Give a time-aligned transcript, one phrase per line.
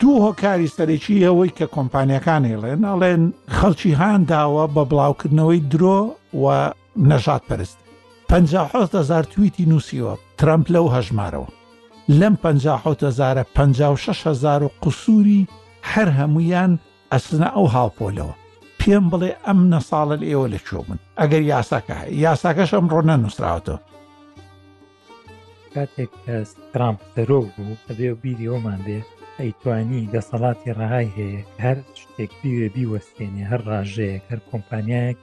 [0.00, 3.22] دوو هۆکاری سەرێکی ئەوەی کە کۆمپانیەکان هێڵێن ئەڵێن
[3.56, 5.98] خەڵکی هانداوە بە بڵاوکردنەوەی درۆ
[6.42, 6.46] و
[7.08, 7.78] نەژات پەرست
[8.30, 11.48] 500هزار تویتی نووسیوە ترامپ لەو هەژمارەوە
[12.20, 15.40] لەم 500هزارە 560هزار و قسووری
[15.92, 16.72] هەر هەمویان
[17.12, 18.34] ئەسنا ئەو هاوپۆلەوە
[18.80, 23.78] پێم بڵێ ئەم نە ساڵە ئێوە لە چۆ بن ئەگەر یاساکە یاساکەش ئەم ڕۆ نەنووسراوەوە
[25.74, 26.12] کاتێک
[26.72, 29.08] ترامپ دەرۆ بوو ئەبێ بیری ئەومان بێت
[29.40, 35.18] ئەیتوانی دەسەڵاتی ڕهای هەیە هەر شتێک بیوێ بیوەستێنێ هەر ڕژەیەک هەر کۆمپانیایەک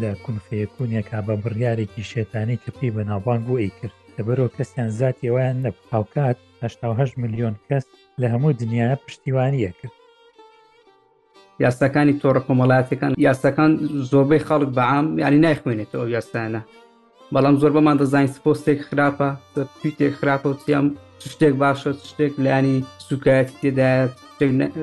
[0.00, 5.56] لە کونفەیەکوونیێکا بە بڕیارێکی شێتانی کە پێی بەناوبانگ و ئەی کرد لە بەرەوە کەسیان زاتیەوەیان
[5.64, 7.84] لە پاوکات 8 میلیۆن کەس
[8.20, 9.94] لە هەموو دنیا پشتیوانیە کرد
[11.64, 13.72] یاستەکانی تۆڕە کۆمەڵاتەکان یاستەکان
[14.10, 16.60] زۆربەی خەڵک بەعام ینی نایخوێنێتەوە یاستانە
[17.34, 19.28] بەڵام زۆر بەمان دەزانین سپۆستێک خراپە
[19.80, 20.86] تویتێک خراپە و چیان
[21.30, 22.76] شتێک باشە شتێک لانی
[23.08, 24.04] سوکایەتی تێدایە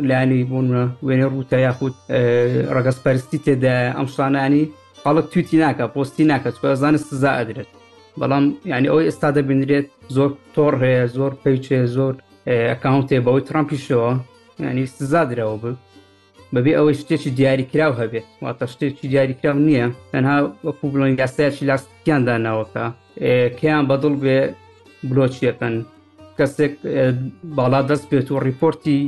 [0.09, 1.95] لانی بوونە وێنێ ڕوتە یاخود
[2.75, 4.63] ڕگەس پەرستی تێدا ئەم شتانانی
[5.03, 7.69] خەڵک تویتی ناکە پۆستی ناکە چ زانە سزا ئەدرێت
[8.19, 12.13] بەڵام ینی ئەوەی ئێستا دەبینرێت زۆر تۆڕ هەیە زۆر پێیچێ زۆر
[12.71, 14.11] ئەکاونتێ بەوەی ترامپیشەوە
[14.71, 15.65] ینی سزا درەوە ب
[16.55, 20.37] بەبێ ئەوەی شتێکی دیاریکرااو هەبێت واتە شتێکی دیاریکرااو نییە تەنها
[20.67, 22.85] وەکو بڵۆنگ یاسایکی لاستیان داناوەکە
[23.57, 24.39] کیان بەدڵ بێ
[25.09, 25.75] بلۆچیەکەن
[26.39, 26.73] کەسێک
[27.57, 28.99] باڵا دەست بێت و ریپۆرتی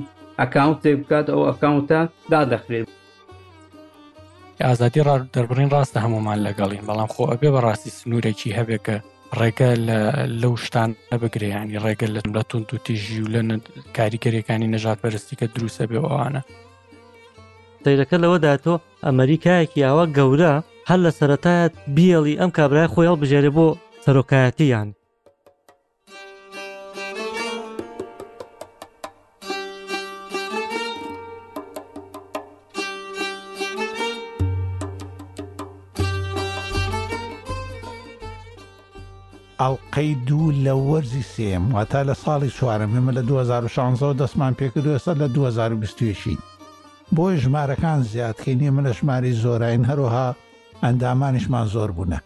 [0.41, 1.99] ئەکاونتێک بکات ئەو ئەکاونتە
[2.31, 2.87] دادەخرێت
[4.65, 8.95] ئازادی دەربڕین ڕاستە هەمومان لەگەڵین بەڵام خۆ ئەبێ بەڕاستی سنوورێکی هەبێت کە
[9.39, 9.69] ڕێگە
[10.41, 13.41] لەو شتان نەبگریانی ڕێگە لە لە تون و تیژی و لە
[13.97, 16.41] کاریگەریەکانی نەژات پەرستی کە دروستە بێەوەوانە
[17.83, 18.73] سیرەکە لەوەدا تۆ
[19.07, 20.53] ئەمریکایەکی ئاوا گەورە
[20.89, 23.67] هەر لە سەتایەت بیڵی ئەم کابرای خۆیان بژێرێ بۆ
[24.05, 24.89] سەرۆکایەتیان
[39.61, 45.27] ئەڵلقەی دوو لە وەرزی سێم واتا لە ساڵی چوارم ئێمە لە 2016 دەستمان پێکردوێستا لە
[45.35, 46.39] 2020شین
[47.15, 50.27] بۆی ژمارەکان زیادکەین ئێمە لە ژماری زۆرین هەروها
[50.83, 52.19] ئەندامانیشمان زۆر بوونە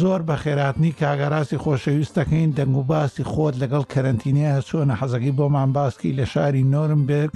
[0.00, 6.16] زۆر بە خێراتنی کاگەڕاستی خۆشەویستەکەین دەنگ و باسی خۆت لەگەڵ کەرنتینیە چۆنە حەزەکەی بۆمان باسکی
[6.18, 7.32] لە شاری نۆرمبرگ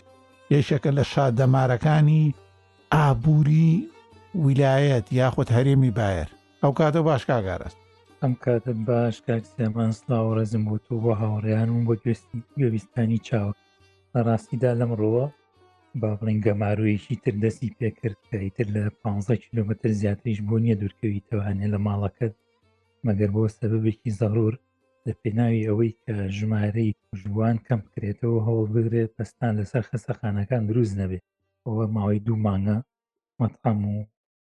[0.55, 2.23] یەشەکە لە شادەمارەکانی
[2.95, 3.71] ئابووری
[4.45, 6.29] ویلایەت یاخود هەرێمی بایر
[6.63, 7.79] ئەو کاتە باش کاگەڕست
[8.27, 11.95] ئەم کاتە باش کارسیمان سلااو ڕێزم بۆ تۆ بۆ هاوڕیانم بۆ
[12.59, 13.57] گوێویستانی چاوک
[14.13, 15.25] لە ڕاستیدا لەمڕۆوە
[16.01, 21.25] با بڵین گەمارویەکی تر دەستی پێکرد کە ئیتر لە 15 کیلومتر زیاتریش بۆ نییە دوورکەوی
[21.29, 22.35] توانێ لە ماڵەکەت
[23.07, 24.55] مەگەر بۆ سەببێکی زەڕور
[25.07, 31.25] لە پێناوی ئەوەی کە ژمارەی کوژوان کەم بکرێتەوە هەوڵ بگرێت پستان لەسەر خەسەخانەکان دروست نەبێت
[31.67, 32.79] ئەوە ماوەی دوو مانگە
[33.41, 33.97] مەتقام و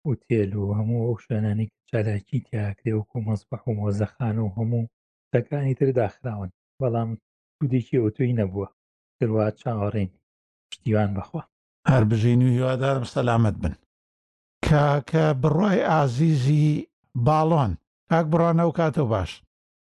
[0.06, 4.90] ئوتێل و هەموو ئەو شوێنانی چالاکی تیاکرێ وکو مەسبح و مۆزەخان و هەموو
[5.32, 6.50] تەکانی تر داخراون
[6.80, 7.10] بەڵام
[7.56, 8.68] تودێکی ئۆتۆی نەبووە
[9.18, 10.10] درووا چاوەڕێن
[10.68, 11.42] پشتیوان بخوا
[11.90, 13.74] هەر بژین و هیوادارم سەلامت بن
[14.68, 16.66] کاکە بڕای ئازیزی
[17.26, 17.72] باڵۆن
[18.10, 19.30] کاک بڕانە و کاتە باش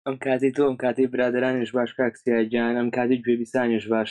[0.06, 4.10] ئەم کاتی تۆ ئەم کاتی برادرانیش باش کاکسیجان ئەم کاتی گوێبیسانیش باش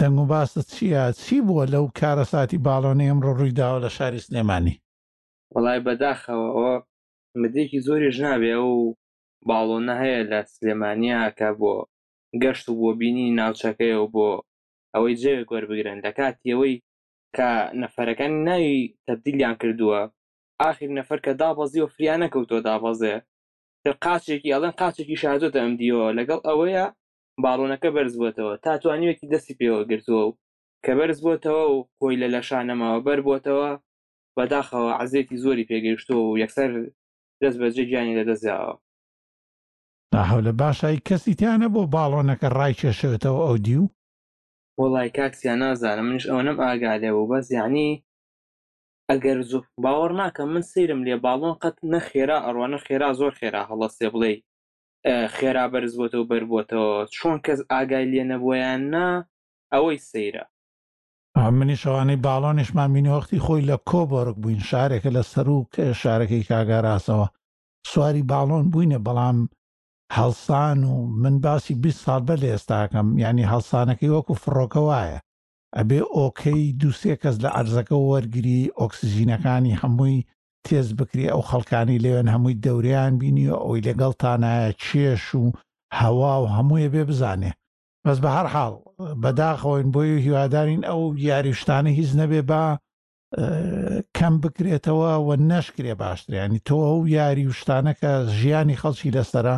[0.00, 4.76] دەنگ و باست چییە چی بووە لەو کارە ساتی باڵۆنی ئەمڕۆ ڕوویداوە لە شاری سلێمانی
[5.54, 6.74] وڵای بەداخەوە ئەوە
[7.40, 8.74] مدێکی زۆری ژنابێ و
[9.48, 11.74] باڵۆنە هەیە لە سلێمانیاکە بۆ
[12.42, 14.28] گەشت و بۆ بینی ناوچەکەی و بۆ
[14.94, 16.74] ئەوەی جێ گۆربگرن دەکاتی ئەوەی
[17.36, 17.50] کە
[17.82, 20.00] نەفەرەکان ناوی تەبدیلیان کردووە
[20.60, 23.14] ئاخر نەفەر کە دابەزی و فریانە کەوتۆ دابەزێ
[24.04, 26.86] قاچێکی ئەڵەن قاچێکی شادۆ دەمدیەوە لەگەڵ ئەوەیە
[27.42, 30.36] باڵۆنەکە بەرز بووتەوە تا توانیوەکی دەستی پێوە گرتووە و
[30.84, 33.70] کە بەرز بووتەوە و خۆی لە لە شانەمەوە بەر بووتەوە
[34.36, 36.70] بەداخەوە عزێتی زۆری پێگەیشتەوە و یەکسەر
[37.42, 38.74] دەست بەجێ گیانی لە دەزیاوە
[40.30, 43.86] هەولە باشایی کەسی تیانە بۆ باڵۆنەکە ڕای کێشێتەوە ئەو دی و
[44.80, 47.88] وڵای کاکسیان نازانم منش ئەو نەم ئاگالێ و بەس یعنی
[49.10, 54.06] ئەگەر زوو باوەڕ ناکەم من سیرم لێ باڵۆن قەت نەخێرا ئەڕوانە خێرا زۆر خێرا هەڵەستێ
[54.14, 54.34] بڵێ
[55.36, 59.06] خێرا بەرز بۆتەوە بربووتەوە چۆن کەس ئاگای لێ نەبوویان نا
[59.72, 60.44] ئەوەی سەیرە
[61.58, 65.68] منی شەوانەی باڵۆنیشمان مینوەختی خۆی لە کۆبۆرگ بووین شارێکە لە سەر و
[66.00, 67.26] شارەکەی کاگاراسەوە
[67.90, 69.38] سواری باڵۆن بووینە بەڵام
[70.16, 75.18] هەڵسان و من باسی 20 سال بە لە ئێستاکەم ینی هەڵسانەکەی وەکو فڕۆکە وایە
[75.76, 80.18] ئەبێ ئۆکەی دووسێ کەس لە ئەرزەکە وەرگری ئۆکسسیژینەکانی هەمووی
[80.68, 85.44] تێز بکری ئەو خەڵکانی لێوێن هەمووی دەوریان بینیوە ئەوی لەگەڵتانایە چێش و
[86.00, 87.52] هەوا و هەموویە بێ بزانێ
[88.04, 88.74] بەس بە هەر حاڵ
[89.22, 92.64] بەداخۆین بۆی و هیوادارین ئەو یاریشتانە هیچ نەبێ با
[94.16, 99.56] کەم بکرێتەوە و نەشکرێ باشتریانی تۆ ئەو یاری وشتانەکە ژیانی خەڵکی لەسرە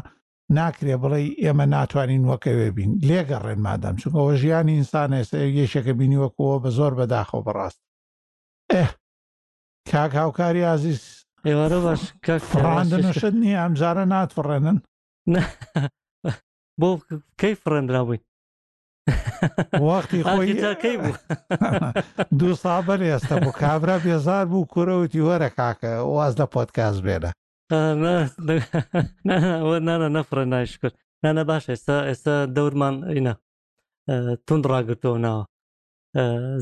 [0.59, 6.57] ناکرێ بڵێ ئێمە ناتوانین وەکەوێ بین لێگەڕێن مادەم چونکەوە ژیانی ئینسانە ئێستا یەشەکە بینی وەکەوە
[6.63, 7.79] بە زۆر بەداخۆ بەڕاست
[8.73, 8.87] ئەه
[9.93, 11.03] کاک هاوکاری عزیز
[11.49, 14.79] ئێوارە باش کاکڕاندنشت نییە ئەمجارە ناتفڕێنن
[16.81, 16.91] بۆ
[17.41, 18.23] کەی فڕێنرا بووین
[19.87, 21.17] وەختی خۆی کەی بوو
[22.39, 27.31] دوو سابەر ئێستا بوو کابرا بێزار بوو کوورەوتی وەرە کاکە واز لە پۆتکاس بێرە
[29.87, 30.95] نانە نەفرە نایشکرد
[31.25, 33.35] نانە باش ئێستا ئێستا دەورمان ئینە
[34.47, 35.43] تونند ڕاگرتەوە ناوە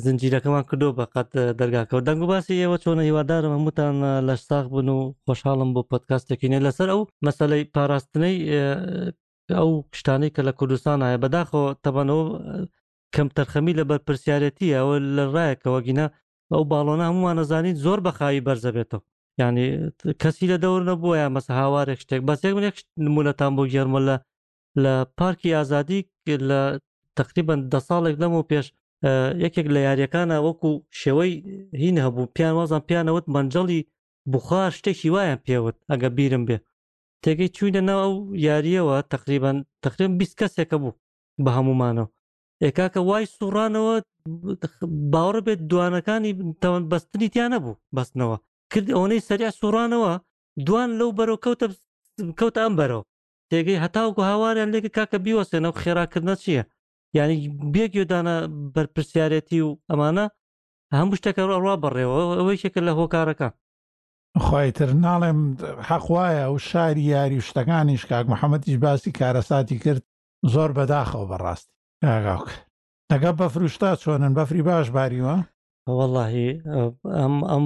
[0.04, 1.30] زنجیرەکەمان کردو بەقەت
[1.60, 3.94] دەرگاکە و دەنگ و باسی ئێوە چۆنە هیوادارم هەمووتان
[4.28, 8.36] لە ساغ بن و خۆشحاڵم بۆ پۆتکاستێکینە لەسەر ئەو مەسلەی پاراستنەی
[9.58, 12.24] ئەو شتانەی کە لە کوردستان هەیە بەداخۆ تەبانەوە
[13.14, 16.06] کەم تەرخەمی لە بەرپسیارەتی ئەوە لە ڕایەکەوە گینە
[16.52, 19.00] ئەو باڵۆنا هەمووان نەزانیت زۆر بەخاوی بەرزە بێتەوە
[19.40, 19.66] ینی
[20.22, 24.16] کەسی لە دەور نەبووە یا مەسە هاوارێک شتێک بەسێک منێک نمونەتان بۆ گێرمە لە
[24.82, 26.00] لە پارکی ئازادی
[26.48, 26.60] لە
[27.18, 28.66] تقریبان دە ساڵێک لەم و پێش
[29.44, 30.70] یەکێک لە یاریەکانە وەکو
[31.00, 31.32] شێوەی
[31.82, 33.80] هین هەبوو پیان وازان پیانەوەت منجەڵی
[34.32, 36.58] بخار شتێکی وایە پێوت ئەگە بیرم بێ
[37.22, 38.14] تێگەی چوینە ناو ئەو
[38.46, 40.96] یاریەوە تقریبان تقریبا بیست کەسێکە بوو
[41.44, 42.06] بە هەمومانەوە
[42.64, 43.94] ئێکاکە وای سوڕانەوە
[45.12, 48.36] باوەڕ بێت دوانەکانی تەوەند بەستنی تیانە بوو بەستنەوە
[48.72, 50.12] کرد ئەوەی سەریا سوڕانەوە
[50.66, 51.66] دوان لەو بەرەو کەوتە
[52.38, 53.04] کەوتە ئەم بەرەوە
[53.50, 56.62] تێگەی هەتاوکو هاواریان لێک کاکە بیوەسێنە و خێراکردنە چییە
[57.18, 57.38] ینی
[57.74, 58.36] بێکیدانە
[58.74, 60.24] بەرپسیارەتی و ئەمانە
[60.96, 63.52] هەموو شتەکە ڕوا بڕێەوە ئەوەی شەکە لە هۆکارەکان
[64.44, 65.40] خۆیتر ناڵێم
[65.88, 70.02] حەخوایە و شاری یاری شتەکانیش کاک محەممەدیش باسی کارەساتی کرد
[70.52, 71.74] زۆر بەداخەوە بەڕاستی
[72.06, 72.48] ئاگاوک
[73.10, 75.36] لەگە بەفروشتا چۆنن بەفری باش باریوە
[75.98, 76.50] وەڵی
[77.18, 77.64] ئەم ئەم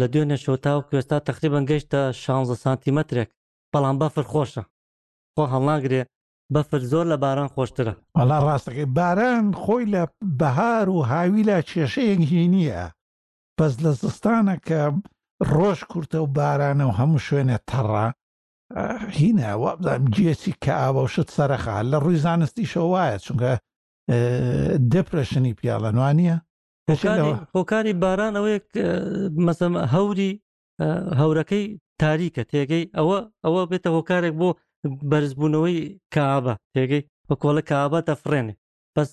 [0.00, 3.28] لە دوێنێ شۆتا و کوێستا تقریبان گەیشتە 16 سانتیمەترێک
[3.72, 4.62] بەڵام بەفر خۆشە
[5.34, 6.02] خۆ هەڵناگرێ
[6.54, 10.02] بەفر زۆر لە باران خۆشترە ئەلا ڕاستەکەی باران خۆی لە
[10.40, 12.82] بەهار و هاوی لە کێشەیەکی نییە
[13.58, 14.80] بەس لە زستانە کە
[15.54, 18.06] ڕۆژ کورتە و بارانە و هەموو شوێنە تەڕە
[19.18, 23.50] هینە وابزانام جێسی کە ئاوە شت سەرخە لە ڕووی زانستی شەوایە چونکە
[24.92, 26.34] دەپرشنی پیاڵە نوانە
[27.56, 28.60] هۆکاری باران ئەوەیە
[29.46, 30.30] مەسم هەوری
[31.20, 31.64] هەورەکەی
[32.02, 34.50] تاریکە تێگەی ئەوە ئەوە بێتە هۆکارێک بۆ
[35.10, 35.80] بەرزبوونەوەی
[36.14, 38.54] کابە تێگەی بە کۆڵە کابە دەفرێنێ
[38.96, 39.10] بەس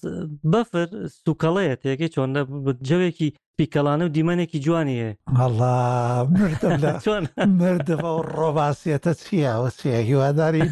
[0.52, 0.88] بەفر
[1.24, 2.42] سوکەڵەیە تێگەی چۆنە
[2.88, 5.10] جەوێکی پیکەلانە و دیمەنێکی جوانیە
[7.62, 10.64] مردەوە ڕۆباسیەتە چیاوەسیە هیواداری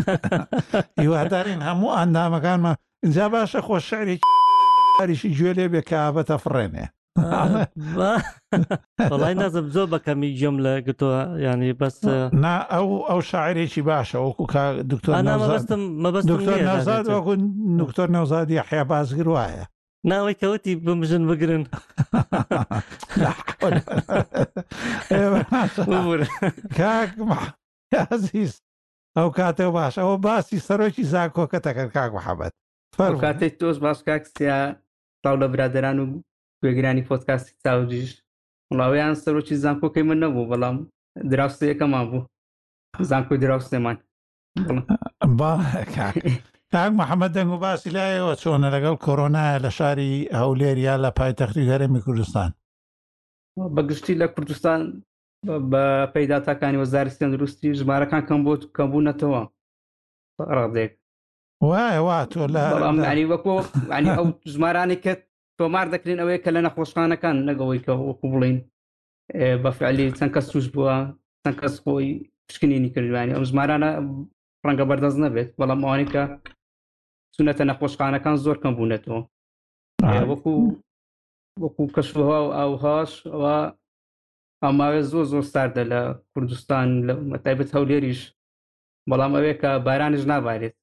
[1.02, 2.72] هیوادارین هەموو ئەندامەکانمە
[3.04, 4.16] اینجا باشە خۆشعری
[5.00, 11.96] ئەریشی گوێ لێ بێ کابەتە فڕێنێ بەڵی نازم زۆر بەکەمی جۆم لە گتووە ینی بەس
[12.44, 14.64] نا ئەو ئەو شاعرێکی باشە ئەوکو کا
[14.94, 17.34] دکتۆر نازستم مەبست دکتۆر نازاد وەکو
[17.82, 19.66] دکتۆر نەوزادی حیا بازگر وایە
[20.10, 21.64] ناوەی کەوتی بمژن بگرن
[27.92, 28.62] کاکزیست
[29.18, 32.54] ئەو کاتێ باش ئەوە باسی سەرۆکی زاکۆکە تەکەن کاک محەبەت
[32.98, 34.58] فەر کاتێک تۆز باش کاکسیا
[35.24, 36.06] تاو لە برادران و
[36.66, 38.10] گوێگرانی پۆتکاستی چاوجیش
[38.72, 40.78] وڵاویان سەرۆکی زانکۆکەی من نەبوو بەڵام
[41.32, 42.28] دراوسێ یەکەمان بوو
[43.10, 43.98] زانکۆی دراوسێمان
[46.74, 52.04] تاک محەممەد دەنگ و باسی لایەوە چۆنە لەگەڵ کۆرۆنایە لە شاری هەولێریا لە پایتەختی هەرێمی
[52.06, 52.50] کوردستان
[53.76, 54.80] بەگشتی لە کوردستان
[55.72, 55.84] بە
[56.16, 59.42] پەیداتاکانی وەزارستان دروستی ژمارەکان کەم بۆ کەمبوونەتەوە
[60.56, 60.92] ڕادێک
[61.68, 62.62] وایە وا تۆ لە
[63.32, 63.56] وەکو
[64.18, 65.14] ئەو ژمارانی کە
[65.62, 68.58] تۆمار دەکرێن ئەوەیە کە لە نەخۆشخانەکان نەگەوەی کە وەکو بڵین
[69.64, 70.96] بەفعلی چەند کەس توش بووە
[71.44, 72.08] چەند کەس خۆی
[72.48, 73.90] پشکنینی کردوانی ئەم زمارانە
[74.66, 76.24] ڕەنگە بەردەست نەبێت بەڵام ئەوانی کە
[77.36, 79.20] سونەتە نەخۆشخانەکان زۆر کەم بوونێتەوە
[80.32, 80.54] وەکو
[81.64, 83.56] وەکو کەشوها و ئاوهاش ئەوە
[84.64, 86.02] ئەماوێ زۆر زۆر ساردە لە
[86.34, 88.20] کوردستان لە مەتایبەت هەولێریش
[89.10, 90.76] بەڵام ئەوەیە کە بارانش نابارێت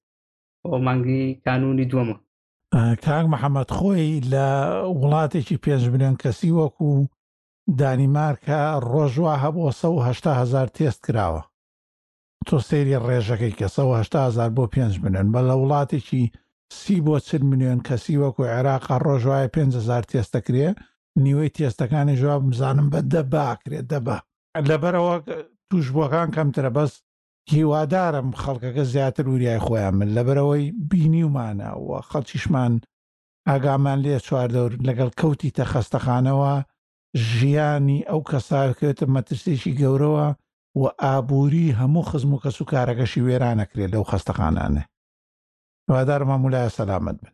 [0.65, 2.17] ئەو مانگی کانونی دووەمە
[2.75, 4.49] کاک محەممەد خۆی لە
[5.01, 6.89] وڵاتێکی پێشبنێن کەسی وەکو
[7.81, 8.61] دانیمارکە
[8.91, 11.43] ڕۆژوا هەبووە 1970هزار تێست کراوە
[12.47, 16.23] تۆ سێری ڕێژەکەی کە 1970هزار بۆ پێ بنێن بە لە وڵاتێکی
[16.79, 20.69] سی بۆ چ میلیۆن کەسی وەکو عێراقا ڕۆژوایە 500هزار تێستەکرێ
[21.25, 24.19] نیوەی تێستەکانی جواب بزانم بە دەباکرێت دەبا
[24.69, 25.15] لەبەرەوە
[25.71, 26.93] توشبووەکان کەمترە بەس
[27.49, 32.73] هیوادارم خەڵکەکە زیاتر وریای خۆیان من لەبەرەوەی بینی ومانەوە خەڵکیشمان
[33.49, 36.55] ئاگامان لێ چواردەور لەگەڵ کەوتی تەخەستەخانەوە
[37.31, 40.29] ژیانی ئەو کەساکەێتە مەترسێکی گەورەوە
[40.81, 44.83] و ئابووری هەموو خزم و کەس و کارەکەشی وێرانەکرێت لەو خەستەخانانە
[45.89, 47.31] هیوادارم هەمولایە سەلامت بن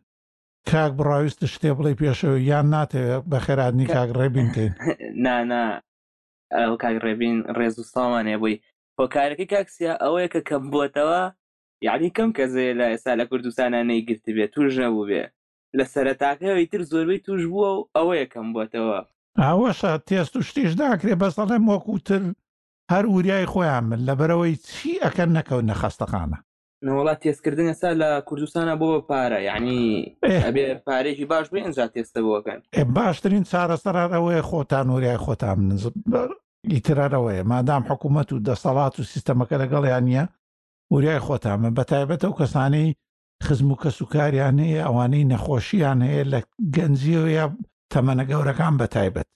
[0.69, 4.73] کاک بڕاویستە شتێ بڵێ پێشەوە یان ناتەوێت بە خێرانی کاک ڕێبینکەین
[5.25, 5.65] نانا
[6.59, 8.57] ئەو کاک ڕێبین ڕێز و ساوانێ بووی
[8.99, 11.19] هۆکارەکەی کاکسیا ئەوەیە کە کەم بووتەوە
[11.87, 15.23] یعنی کەم کەزێ لە ئێستا لە کوردستانە نەیگرتی بێت توش نەبوو بێ
[15.77, 18.97] لە سەرەتاکەەوەی تر زۆربەی توش بووە و ئەوە یەکەم بووتەوە
[19.43, 22.23] ئاوەشە تێست و شتیش ناکرێ بەسەڵێم وەکوتر
[22.93, 26.37] هەر وریای خۆیان من لە بەرەوەی چی ئەەکەن نەکەوت نەخەستەقانە
[26.99, 29.79] وڵات تێستکردن ئێستا لە کوردستانە بۆ بە پارە یعنی
[30.45, 32.59] ئەبێ پارێکی باش بێنجا تێستە بۆکەن
[32.95, 35.59] باشترین چارەسەرار ئەوەیە خۆتان وریای خۆتان
[36.73, 40.23] ئیترارەوەیە مادام حکوومەت و دەسەڵات و سیستەمەکە لەگەڵیان نیە
[40.93, 42.95] وریای خۆتامە بە تایبەتە و کەسانەی
[43.45, 46.39] خزم و کەسوکاریان هەیە ئەوانەی نەخۆشییان هەیە لە
[46.75, 47.45] گەنجیەوە یا
[47.93, 49.27] تەمەنە گەورەکان بە تایبەت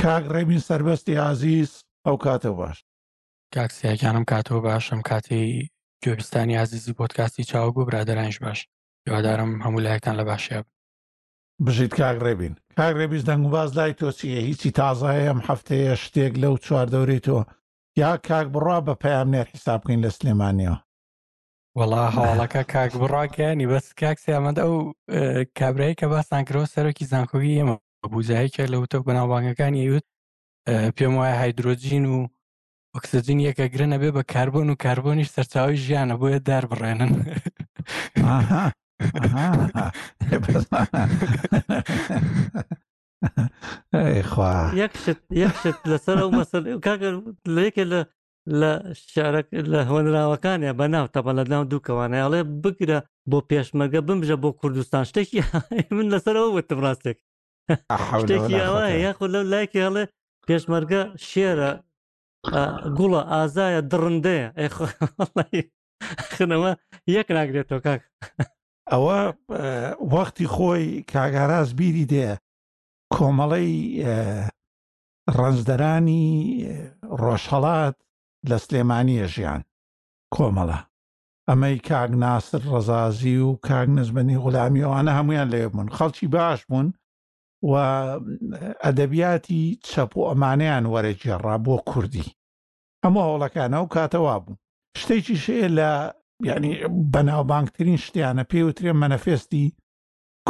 [0.00, 1.70] کاک ڕێبین سربەستی عزیز
[2.06, 2.78] ئەو کاتەوە باش
[3.54, 5.44] کاکسیەکانم کاتەوە باشم کاتی
[6.02, 8.58] گوێبستانی عزیزی پۆتکاستی چاوەگو برادرانش باش
[9.08, 10.58] یوادارم هەموو لایەکان لە باشە
[11.66, 15.92] بژیت کاک ڕێبین کاک ڕێبیز دەنگ و باز لای تۆ چیە هیچی تازایە ئەم هەفتەیە
[16.04, 17.38] شتێک لەو چواردەوری تۆ
[18.02, 20.76] یا کاک بڕا بە پەیامنێر حیساب بکەین لە سلێمانیەوە
[21.78, 24.74] وەڵا هەواڵەکە کاک بڕاکەنی بەس کاکسی ئەمەدە ئەو
[25.58, 27.74] کابرایی کە باسان کرۆ سەرۆکی زانکۆگی ئێمە
[28.12, 30.06] بوزایکە لە وتە بەناوبانگەکانی یوت
[30.96, 32.18] پێم وایە هایدروۆجین و
[32.94, 37.12] ئۆکسسجین یەکە گرنە بێ بە کاربن و کاربنیش سەرچاوی ژیانە بۆیە دار بڕێنن
[44.80, 45.20] یەکشت
[45.90, 47.10] لەسەر ئەو مەسەر کاگە
[47.54, 48.00] لە یەکێ لە
[48.60, 48.70] لە
[49.12, 52.98] شارەك لە هۆنراوەکانە بەناو تەپە لە ناو دووکەوانەیەڵێ بگرە
[53.30, 55.40] بۆ پێشمەگە بمژە بۆ کوردستان شتێکی
[55.96, 57.16] من لەسەرەوە وتم ڕاستێک
[58.20, 60.04] شتێکی ئەوە یاخود لەو لایکی هەڵێ
[60.48, 61.70] پێشمەرگە شێرە
[62.98, 64.48] گوڵە ئازایە دڕندەیە
[66.34, 66.70] خنەوە
[67.16, 68.02] یەک ناگرێتەوە کاک
[68.92, 69.20] ئەوە
[70.12, 72.30] وەختی خۆی کاگاراز بیری دێ
[73.14, 73.72] کۆمەڵەی
[75.36, 76.26] ڕەنجدەرانی
[77.22, 77.96] ڕۆژهڵات
[78.50, 79.62] لە سلێمانیە ژیان
[80.34, 80.80] کۆمەڵە
[81.48, 86.86] ئەمەی کاگ ناسر ڕەزازی و کاگ نزبنی غلامیەوانە هەمویان لێ بوون خەڵکی باش بوون
[87.70, 87.72] و
[88.84, 92.34] ئەدەبیاتی چەپ و ئەمانیان وەرەجێڕا بۆ کوردی
[93.02, 94.60] ئەمە هەوڵەکانە و کاتەوا بوو
[95.00, 95.92] شتێکی شێ لە
[96.42, 96.72] یعنی
[97.12, 99.72] بەناوبانگترین شتیانە پێوترێ مەنەفێستی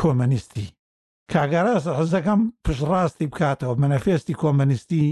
[0.01, 0.67] کۆمەنیستی
[1.33, 5.05] کاگەڕاست حەزەکەم پشڕاستی بکاتەوە مەنەفێستی کۆمەنیستی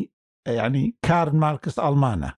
[0.59, 2.31] ینی کارن مارکس ئەڵمانە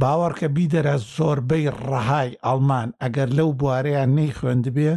[0.00, 4.90] باوەڕکە بیدەرە زۆربەی ڕەهای ئەڵمان ئەگەر لەو بوارەیان نەی خوێندبێ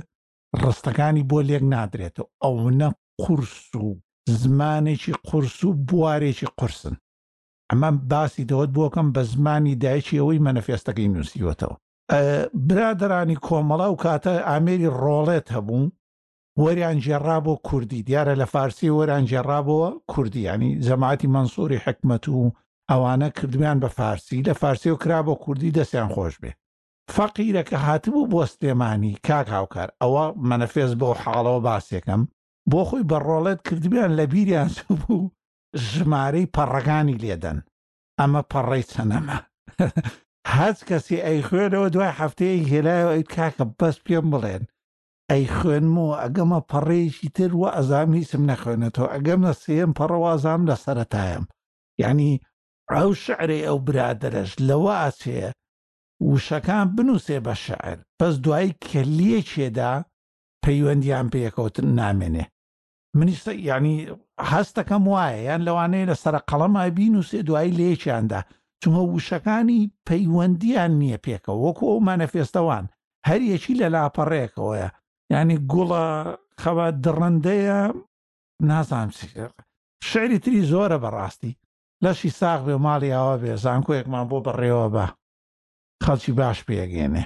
[0.62, 2.90] ڕستەکانی بۆ لێک نادرێتەوە ئەوە
[3.22, 3.88] قورس و
[4.42, 6.96] زمانێکی قورس و بوارێکی قرسن
[7.72, 11.76] ئەمە باسی دەوت بۆکەم بە زمانی دایکی ئەوەی مەنەفێستەکەی نووسیوەتەوە
[12.54, 15.92] برادرانی کۆمەڵە و کاتە ئامێری ڕۆڵێت هەبوو
[16.64, 22.52] وەریان جێڕا بۆ کوردی دیارە لە فارسی وەران جێڕا بۆە کوردیانی زەماتی منسووری حکمت و
[22.92, 26.52] ئەوانە کردمیان بە فارسی لە فارسی و کرا بۆ کوردی دەستیان خۆش بێ
[27.16, 32.22] فەقیرەکە هاتبوو بۆ سلێمانی کاک هاوکار ئەوە مەنەفێز بۆ حاڵەوە باسێکم
[32.72, 35.32] بۆ خۆی بە ڕۆڵێت کردبیان لە بیریان بوو
[35.90, 37.58] ژمارەی پەڕەکانی لێدەن
[38.20, 39.38] ئەمە پەڕی چەنەمە
[40.58, 44.64] هەز کەسی ئەی خوێنەوە دوای هەفتەیە هێلایەوە ئەی کاکە بەس پێم بڵێن
[45.32, 51.44] ئەی خوێنمەوە ئەگەمە پەڕێکی تر وە ئەزام هیچم نەخوێنێتەوە ئەگەم لە سێم پەڕەوازام لە سەرەتایم
[52.02, 52.32] یعنی
[52.94, 55.44] ئەو شعرێ ئەو برادرش لەواسێ
[56.32, 59.94] وشەکان بنووسێ بە شعر بەس دوای کەلیەکێدا
[60.64, 62.46] پەیوەندیان پێکەوتن نامێنێ
[63.18, 63.98] منیستە ینی
[64.52, 68.42] هەستەکەم وایە یان لەوانەیە لە سەر قەڵەما بینوسێ دوای لێکیاندا
[68.84, 72.86] چونکە وشەکانی پەیوەندیان نییە پێکەوە وەکو ئەو مانەفێستەوان
[73.28, 74.90] هەر یەکی لە لاپەڕێکەوەیە
[75.34, 76.06] ینی گوڵە
[76.62, 77.82] خەوە دڕندەیە
[78.70, 79.10] نازانام
[80.10, 81.58] شعری تری زۆرە بەڕاستی
[82.04, 85.06] لەشی ساغ بێ ماڵی ئاوە بێ زانکۆیەکمان بۆ بەڕێوە بە
[86.04, 87.24] خەڵکی باش پێگەێنێ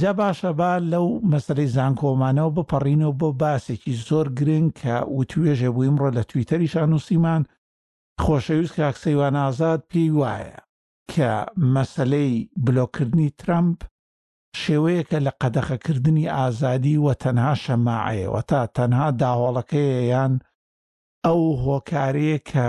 [0.00, 5.96] جا باشە با لەو مەسەری زانکۆمانەوە بپەڕینەوە بۆ باسێکی زۆر گرنگ کە و توێژێ بوویم
[6.02, 7.42] ڕۆ لە تویتەریشان نووسیمان
[8.24, 10.58] خۆشەویست کە ئاکسەیوان ئازاد پێی وایە
[11.12, 11.30] کە
[11.74, 12.34] مەسلەی
[12.66, 13.78] بلۆکردنی ترامپ
[14.62, 20.32] شێوەیەکە لە قەدەخەکردنی ئازادی وە تەنها شەماعەیەوە تا تەنها داوڵەکەیە یان
[21.26, 22.66] ئەو هۆکارەیە کە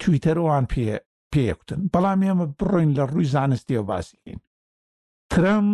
[0.00, 0.84] تویتەرەوان پێ
[1.32, 4.40] پێکتن بەڵام ئێمە بڕۆین لە ڕووی زانستی و باسیین
[5.32, 5.66] ترم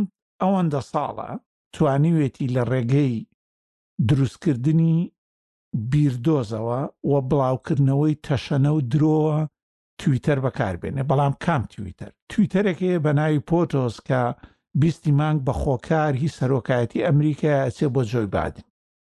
[0.43, 1.31] ئەوەندە ساڵە
[1.77, 3.15] توانیوێتی لە ڕێگەی
[4.09, 4.99] دروستکردنی
[5.91, 9.39] بیردۆزەوە و بڵاوکردنەوەی تەشەنە و درۆوە
[10.01, 14.21] تویتەر بەکاربێنێ بەڵام کام تویتەر تویتەرێک هەیە بە ناوی پۆتۆس کە
[14.81, 18.65] بیستی مانگ بە خۆکاری سەرۆکایەتی ئەمریکا ئەچێ بۆ جۆی بادن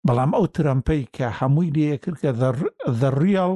[0.07, 2.31] بەڵام ئەو ترمپەی کە هەمووی لەیەکرد کە
[3.01, 3.53] دەڕیال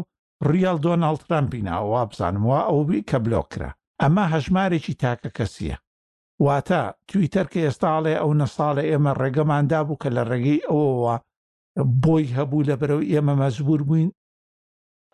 [0.51, 3.71] ریال دۆناڵ ترامپی ناوە بزانمەوە ئەوی کە بلۆکرا
[4.03, 5.77] ئەمە هەژمارێکی تاکە کەسیە
[6.45, 11.15] واتە تویتەر کە ئێستاڵێ ئەو نە ساڵە ئێمە ڕێگەماندا بوو کە لە ڕێگەی ئەوەوە
[12.03, 14.09] بۆی هەبوو لە بەرەو ئێمە مەزبور بووین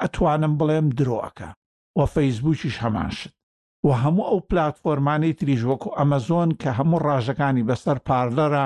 [0.01, 1.49] ئەتوانم بڵێم درۆەکە
[1.99, 3.33] و فەیسبوکیش هەمان شت
[3.87, 8.65] و هەموو ئەو پلتفۆرمانەی تریژوەکو ئەمەزۆن کە هەموو ڕژەکانی بەسەر پارلەرە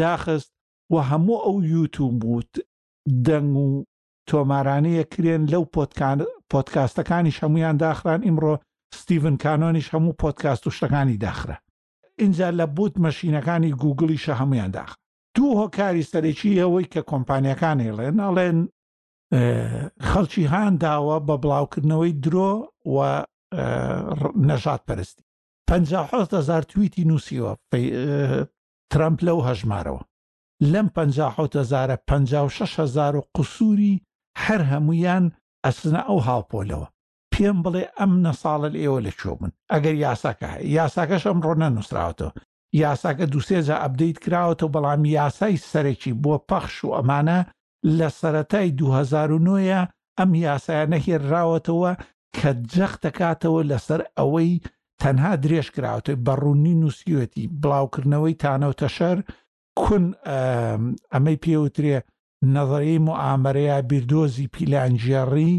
[0.00, 0.50] داخست
[0.92, 2.52] و هەموو ئەو یوتوب بوت
[3.26, 3.68] دەنگ و
[4.28, 5.64] تۆمارانەیە کرێن لەو
[6.52, 8.54] پۆتکاستەکانی هەمویان داخران ئیمڕۆ
[9.00, 11.56] ستیڤن کانۆنیش هەموو پۆتکاست و شتەکانی داخرە
[12.22, 14.92] اینجا لە بوت مەشینەکانی گوگڵیشە هەمویان داخ
[15.36, 18.58] دوو هۆکاری سەرێکی ئەوەی کە کۆمپانیەکان هێڵێن ئەڵێن
[20.08, 22.52] خەڵکی هانداوە بە بڵاوکردنەوەی درۆ
[22.94, 22.98] و
[24.48, 25.24] نەژات پەرستی
[26.40, 27.52] هزار تویتی نووسیوە
[28.92, 30.02] ترامپ لەو هەژمارەوە
[30.72, 33.94] لەم 500زارە 56هزار و قسووری
[34.44, 35.24] هەر هەمویان
[35.64, 36.88] ئەسنا ئەو هاوپۆلەوە
[37.32, 42.32] پێم بڵێ ئەم نە ساڵل ئێوە لە چۆ بن ئەگەر یاساکە یاساکەش ئەمڕۆ نەنووسراوەتەوە
[42.80, 47.38] یاساکە دوسێجا ئەبدەیت کراوەتەوە بەڵام یاسای سەرێکی بۆ پەخش و ئەمانە
[47.98, 49.80] لە سەتای 2009ە
[50.18, 51.92] ئەم یاسایانە هێراوەتەوە
[52.36, 54.52] کە جەخ دەکاتەوە لەسەر ئەوەی
[55.02, 59.18] تەنها درێژ کراوەتەوە بەڕوونی نووسیوەتی بڵاوکردنەوەی تانەوتە شەر
[59.80, 60.04] کون
[61.12, 61.96] ئەمەی پێوترێ
[62.54, 65.52] نەظری و ئامەرەیە بیردۆزی پیلانجیێڕی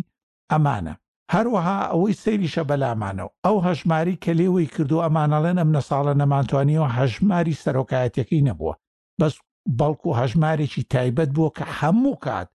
[0.52, 0.94] ئەمانە
[1.34, 7.60] هەروەها ئەوەی سەیریشە بەلامانەوە ئەو هەژماری کە لێوەی کردو ئەمانەڵێن ئەم نە ساڵە نەمانتوانیەوە هەژماری
[7.64, 8.74] سەرۆکایەتەکەی نەبووە
[9.20, 9.34] بەس
[9.80, 12.48] بەڵکو هەژمارێکی تایبەت بووە کە هەموو کات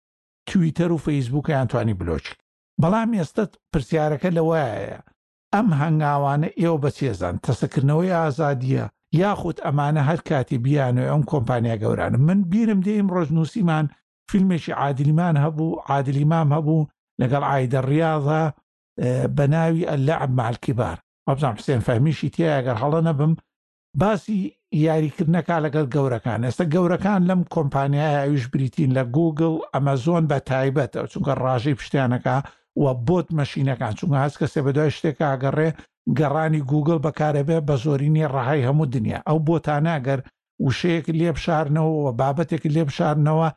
[0.48, 2.26] تویتەر و فەیسبووکە یانتوانی بلۆچ
[2.82, 4.68] بەڵام ئێستا پرسیارەکە لەوەیە
[5.54, 8.84] ئەم هەنگاوانە ئێوە بەچێزان تەسەکردنەوەی ئازادیە
[9.20, 13.84] یاخود ئەمانە هەر کاتی بیانوێ ئەم کۆمپانیا گەورانە من بیرم دێم ڕۆژنووسیمان
[14.30, 16.80] فیلمێکی عادلیمان هەبوو عادلیمام هەبوو
[17.22, 18.42] لەگەڵ ئایدە ڕاضە
[19.36, 20.96] بە ناوی ئەلعب مالکیبار
[21.28, 23.32] ئەبزان حسێن فەهمیشی تیا ئەگەر هەڵە نەبم
[24.00, 24.38] باسی
[24.86, 31.06] یاریکردنەکە لەگەڵ گەورەکان ئێستا گەورەکان لەم کۆمپانیایە ئەویش بریتین لە گوگل ئەمەزۆن بە تایبەت ئەو
[31.12, 32.36] چونکە ڕژەی پشتیانەکە
[32.82, 35.68] و بۆت مەشینەکان چونکە هەست کەسێ بەدای شتێکە ئەگەڕێ
[36.18, 40.18] گەڕانی گوگل بەکارەبێ بە زۆرینی ڕهای هەموو دنیا ئەو بۆتانەگەر
[40.64, 43.48] وشەیەک لێبشارنەوە بابەتێک لێبشارنەوە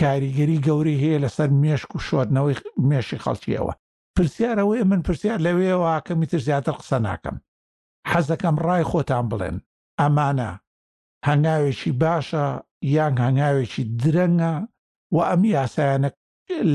[0.00, 3.72] کاریگەری گەوری هەیە لەسەر مێشک و شۆردنەوەی مێشی خەڵکیەوە
[4.16, 7.36] پرسیارەوەی من پرسیار لەوێواکەمی تر زیاتر قسە ناکەم
[8.10, 9.56] حەزەکەم ڕای خۆتان بڵێن
[10.00, 10.50] ئەمانە
[11.28, 12.46] هەنگاوێکی باشە
[12.96, 14.52] یان هەنگاوێکی درەنگە
[15.14, 16.08] و ئەم یاسایانە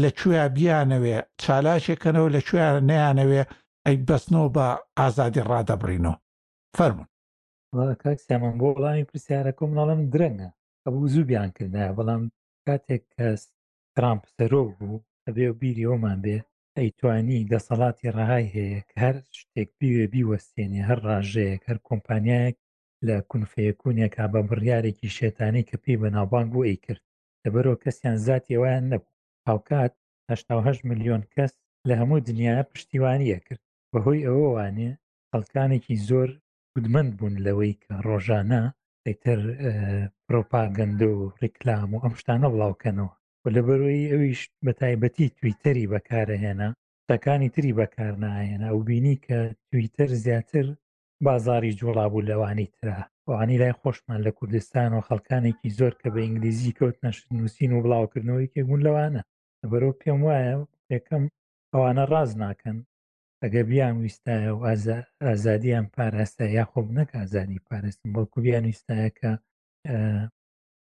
[0.01, 3.41] لە کوێ بیانەوێ چالاکێکەنەوە لە کوێ نیانەوێ
[3.86, 6.17] ئەی بەستنەوە بە ئازادی ڕدەبڕینەوە
[6.77, 7.07] فەرمون
[8.03, 10.49] کاکسیامان بۆ وڵامی پرسیارەکەم ناڵم درەنگە
[10.86, 12.21] ئەو زوو بیان کردایە بەڵام
[12.67, 13.28] کاتێک کە
[13.95, 16.38] ترامپ سەرۆک بوو ئەبێ و بیری ئەومان بێ
[16.80, 22.58] ئەیتوانی دەسەڵاتی ڕهای هەیە کە هەر شتێک بیوێ بیوەستێنێ هەر ڕژەیەک هەر کۆمپانیایەک
[23.08, 27.04] لە کونفەیەکوونێکا بە بڕیارێکی شێتانی کە پێی بەناوبانگ بۆ ئەی کرد
[27.43, 29.15] دەبەرەوە کەسیان زیاتی ئەویان نەبوو
[29.47, 29.93] هاوکات
[30.52, 31.54] 8 میلیۆن کەس
[31.88, 34.91] لە هەموو دنیاە پشتیوانیە کرد بەهۆی ئەوەوانێ
[35.30, 36.30] خەڵکانێکی زۆر
[36.73, 38.63] گودمەند بوون لەوەی کە ڕۆژانە
[39.06, 39.39] دەیتر
[40.33, 43.11] پرۆپاگەندە و ڕیکلام و ئەم شتانە بڵاوکەنەوە
[43.43, 46.69] و لەبەرەوەی ئەویش بە تایبەتی تویتەری بەکارەهێنا
[47.09, 49.37] تاکانی تری بەکار نایەنە و بینی کە
[49.69, 50.65] تویتەر زیاتر
[51.25, 56.75] بازاری جوڵابوو لەوانی ترا وانی لای خۆشمان لە کوردستان و خەڵکانێکی زۆر کە بە ئینگلیزی
[56.77, 59.21] کەوت نەشت نووسین و بڵاوکردنەوەی کێبوون لەوانە
[59.61, 60.55] لەبەرەوە پێم وایە
[60.95, 61.23] یەکەم
[61.73, 62.77] ئەوانە ڕاز ناکەن
[63.43, 64.61] ئەگە بیان ویستایە و
[65.27, 69.31] ئازادیان پاراستە یاخۆب نەک ئازادی پارستم بەڵکو بیان ویستایەکە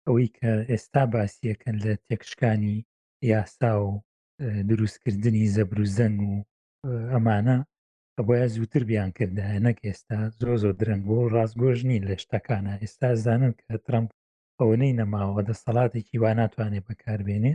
[0.07, 2.77] ئەوەی کە ئێستا باسیەکەن لە تێکشکانی
[3.31, 3.87] یاسا و
[4.69, 6.41] دروستکردنی زەبروزەنگ و
[7.13, 7.57] ئەمانە
[8.27, 13.09] بۆیە زووتر بیان کردە نەک ئێستا زۆ زۆ درنگ بۆ ڕازگۆژ نین لە شتەکانە ئێستا
[13.23, 14.09] زانن کە ترمپ
[14.59, 17.53] ئەوەی نەماوە دەسەڵاتێکی وا ناتوانێت بەکاربێنێ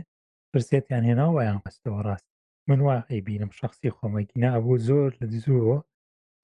[0.51, 2.29] پرسێتیان هێناوەیان قستەوە ڕاست
[2.69, 5.77] من وا ئەیبینم شخصی خۆمەگینا ئەبوو زۆر لە دزووە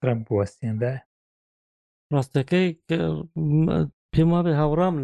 [0.00, 0.94] ترمپ وەستێندا
[2.14, 2.68] ڕاستەکەی
[4.12, 4.94] پێم وابێ هاوڕام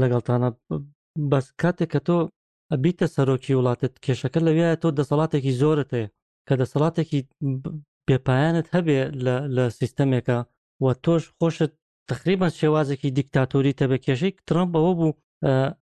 [0.00, 0.48] لەگەڵتانە
[1.30, 2.16] بەس کاتێک کە تۆ
[2.72, 6.08] ئەبیتە سەرۆکی وڵاتت کێشەکە لەویایە تۆ دەسەڵاتێکی زۆرت هەیە
[6.46, 7.20] کە دەسەڵاتێکی
[8.06, 8.98] بێپایانت هەبێ
[9.56, 10.38] لە سیستەمێکە
[10.84, 11.72] و تۆش خۆشت
[12.10, 15.10] تقریبان شێوازێکی دیکتاتۆری تەبە کێشەی ترمپ بەوە بوو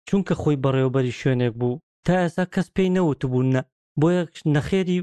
[0.07, 1.73] چونکە خۆی بەڕێوبەری شوێنێک بوو
[2.05, 3.61] تا ئێسا کەس پێی نەوت بوون نە
[3.99, 4.21] بۆیە
[4.55, 4.99] نەخێری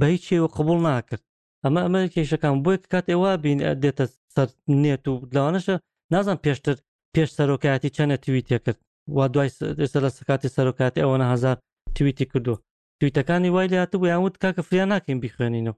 [0.00, 1.22] بە هیچ شێوە قبول ناکرد
[1.64, 4.04] ئەمە ئەمە کێشەکان بۆیە کات ئێوە بین دێتە
[4.38, 4.48] سەر
[4.82, 5.74] نێت و لەوانشە
[6.14, 6.76] نازان پێشتر
[7.14, 8.78] پێش سەرۆکایەتی چەنە تویتە کرد
[9.16, 9.48] وا دوای
[9.82, 11.56] ئێستا لە سکاتی سەرۆکاتی ئەوەنە هزار
[11.96, 12.54] تویتی کردو
[12.98, 15.74] تویتەکانی وای لات بۆ یانوت کاکە فریان ناکەین بخوێنینەوە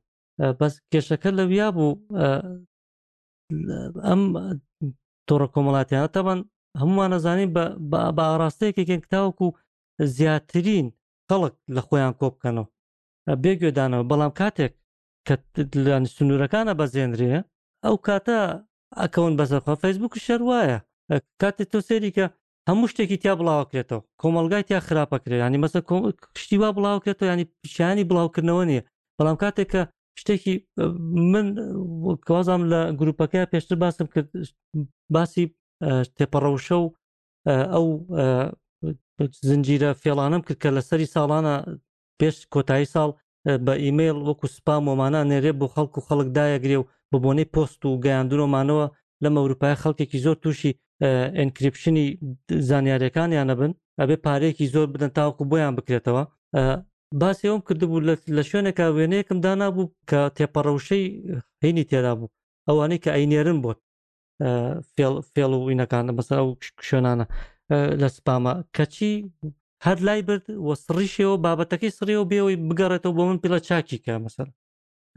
[0.60, 1.92] بەس کێشەکە لەویا بوو
[4.08, 4.20] ئەم
[5.28, 6.38] تۆڕە کۆمەڵاتیانە تەبان
[6.80, 7.50] هەمومان نەزانین
[8.18, 9.46] بە ئاراستەیەکێکێن کتاوکو
[10.16, 10.86] زیاترین
[11.28, 12.66] خەڵک لە خۆیان کۆ بکەنەوە
[13.42, 14.72] بێگوێدانەوە بەڵام کاتێک
[15.26, 15.34] کە
[16.16, 17.38] سنوورەکانە بەزێنرێ
[17.84, 18.36] ئەو کاتە
[19.02, 20.78] ئەکەون بەسەرخوا فەیسبوک شەروایە
[21.40, 22.26] کاتێک تۆ سێریکە
[22.68, 25.80] هەموو شتێکی تیا بڵاوکرێتەوە کۆمەلگای تیا خراپەکرێت ینی مەسە
[26.36, 28.82] کشتی وا بڵاوکرێتەوە ینی پیشانی بڵاوکردنەوە نییە
[29.18, 29.82] بەڵام کاتێککە
[30.20, 30.54] شتێکی
[31.32, 31.46] من
[32.26, 34.28] کەوازام لە گروپەکە پێشتر باسم کرد
[35.14, 35.44] باسی
[36.16, 36.86] تێپەڕەوشە و
[37.74, 37.86] ئەو
[39.48, 41.54] زنجیرە فێڵانم کرد کە لە سەری ساڵانە
[42.20, 43.10] پێش کۆتایی ساڵ
[43.66, 47.80] بە ئیممیل وەکو سپام ومانە نێرێ بۆ خەڵک و خەڵک دایەگرێ و بە بۆنەی پۆست
[47.84, 48.86] و گەیاندونۆمانەوە
[49.22, 50.72] لە ئەوروپای خەڵکێکی زۆر تووشی
[51.38, 52.04] ئەنکریپشنی
[52.68, 56.22] زانیاریەکانیانە بن ئەبێ پارەیەکی زۆر بدەن تاوکو بۆیان بکرێتەوە
[57.20, 58.04] باسی ئەوم کردبوو
[58.38, 61.04] لە شوێنێکا وێنەیەکم دانابوو کە تێپەڕەوشەی
[61.64, 62.34] هینی تێدا بوو
[62.68, 63.78] ئەوانەی کە ئەینێرن بۆت
[65.34, 66.48] فێڵ و وینەکانە بەسەر ئەو
[66.88, 67.26] شوێنانە
[68.02, 69.12] لە سپامە کەچی
[69.86, 74.48] هەر لای برد وە سڕیشەوە بابەتەکەی سڕێەوە بێەوەی بگەڕێتەوە بۆ من پیلە چاکی کە مەسەر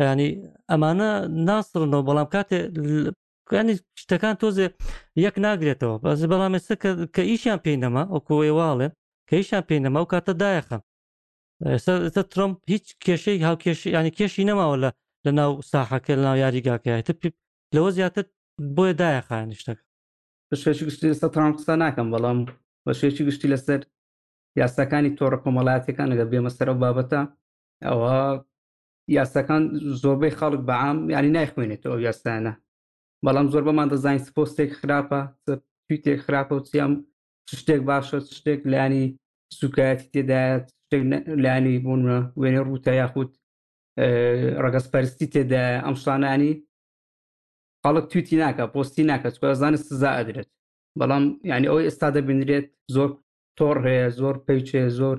[0.09, 0.29] ینی
[0.71, 1.09] ئەمانە
[1.47, 2.59] ناسرنەوە بەڵام کاتێ
[3.59, 4.67] ینی شتەکان تۆزێ
[5.25, 6.75] یەک ناگرێتەوە بەز بەڵام ێستا
[7.15, 8.87] کە ئیشیان پێی نەما ئۆکوێواڵێ
[9.29, 10.77] کە ئیشان پێی نەما و کاتە دایەخە
[11.73, 14.89] ئێستا ترمپ هیچ کێشەی هاوکێشی ینی کێشی نەماوە لە
[15.25, 17.13] لە ناو ساحەکە لە ناو یاریگاکەیتە
[17.75, 18.25] لەوە زیاتر
[18.75, 19.83] بۆیە دایەخانی شتەکە
[20.49, 22.39] بەشێکی گشتی ئێستا ترامپستا ناکەم بەڵام
[22.85, 23.81] بەشێکی گشتی لەسەر
[24.61, 27.21] یاساکانی تۆڕە کۆمەڵاتەکان لەگە بێمە سەرە بابەتە
[27.87, 28.13] ئەوە
[29.17, 29.61] یاساکان
[30.01, 32.53] زۆربەی خەڵک بەعام ینی نایخوێنێتەوە یاسانە
[33.25, 35.19] بەڵام زۆر بەمان دەزانین سپۆستێک خراپە
[35.85, 36.93] تویتێک خراپە و چیام
[37.59, 39.03] شتێک باشە شتێک لانی
[39.59, 41.03] سوکایەتی تێدایەت شتێک
[41.45, 43.29] لانی بوونە وێنێ ڕوتە یاخود
[44.63, 46.53] ڕگەسپەرستی تێدا ئەم شتانانی
[47.83, 50.49] خەڵک تویتی ناکە پۆستی ناکە چکۆ زانست سزا ئەدرێت
[50.99, 53.09] بەڵام ینی ئەوەی ئێستا دەبینرێت زۆر
[53.57, 55.17] تۆڕ هەیە زۆر پێیچێ زۆر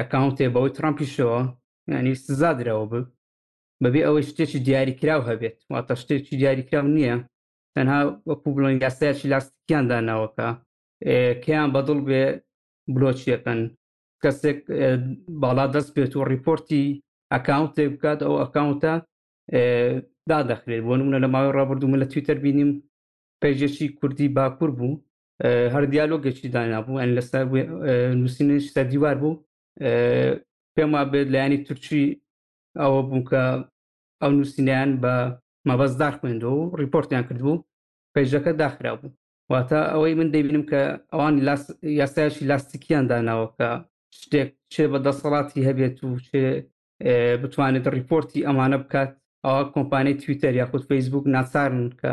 [0.00, 1.40] ئەکاونتێ بەوەی ترامپیشەوە
[1.98, 2.92] ینی سزا درەوە ب
[3.82, 7.16] بەبێ ئەوەی شتێکی دیاریکراو هەبێت واتە شتێکی دیاریکراو نییە
[7.74, 10.48] تەنها وەکو بڵۆن یاسایکی لاستیکیان داناوەکە
[11.44, 12.22] کیان بەدڵ بێ
[12.94, 13.60] بلۆچیەکەن
[14.22, 14.58] کەسێک
[15.42, 16.84] باڵا دەست بێت و ریپۆرتی
[17.32, 18.92] ئەکاونتێ بکات ئەو ئەکاونتە
[20.30, 22.70] دادەخرێت بۆ نمونە لە ماوەی ڕابردومە لە تویتەر بینیم
[23.42, 24.92] پێژێکی کوردی باکوور بوو
[25.44, 27.44] هەر دیالۆگێکی دانابوو ئەن لەسەر
[28.20, 29.40] نووسین شتا دیوار بوو
[30.74, 32.04] پێم وا بێت لایانی تورکی
[32.80, 33.42] ئەوە بوو کە
[34.22, 35.14] ئەو نووسینیان بە
[35.68, 37.64] مەبەزدار خوێندەوە و ریپۆرتیان کردبوو
[38.14, 39.10] پێژەکە داخرا بوو
[39.52, 40.80] واتە ئەوەی من دەبینم کە
[41.12, 41.34] ئەوان
[42.00, 43.68] یاسایشی لاستیکیان داناوە کە
[44.20, 46.40] شتێک چێ بە دەسەڵاتی هەبێت و چێ
[47.42, 49.10] بتوانێت ریپۆرتی ئەمانە بکات
[49.44, 52.12] ئەوە کۆمپانی تویتەر یاخود فەیسبوک ناسارن کە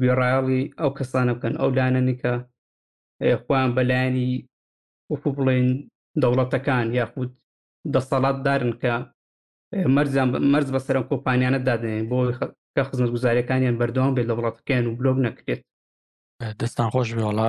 [0.00, 2.32] بێڕایڵی ئەو کەسانە بکەن ئەو لاانەنی کە
[3.22, 4.28] خوان بەلایانی
[5.12, 5.66] وەکو بڵێن
[6.22, 7.30] دەوڵەتەکان یاخود
[7.94, 8.92] دەسەڵات دارن کە
[9.96, 12.18] مەرزان مەرز بەسەرم کۆپانیانە دادنێن بۆ
[12.74, 15.60] کە خزمەت گوزاریەکانیان بەردەوام بێت لە وڵاتەکەیان و بلۆگ نەکرێت
[16.60, 17.48] دەستان خۆش بێوەڵا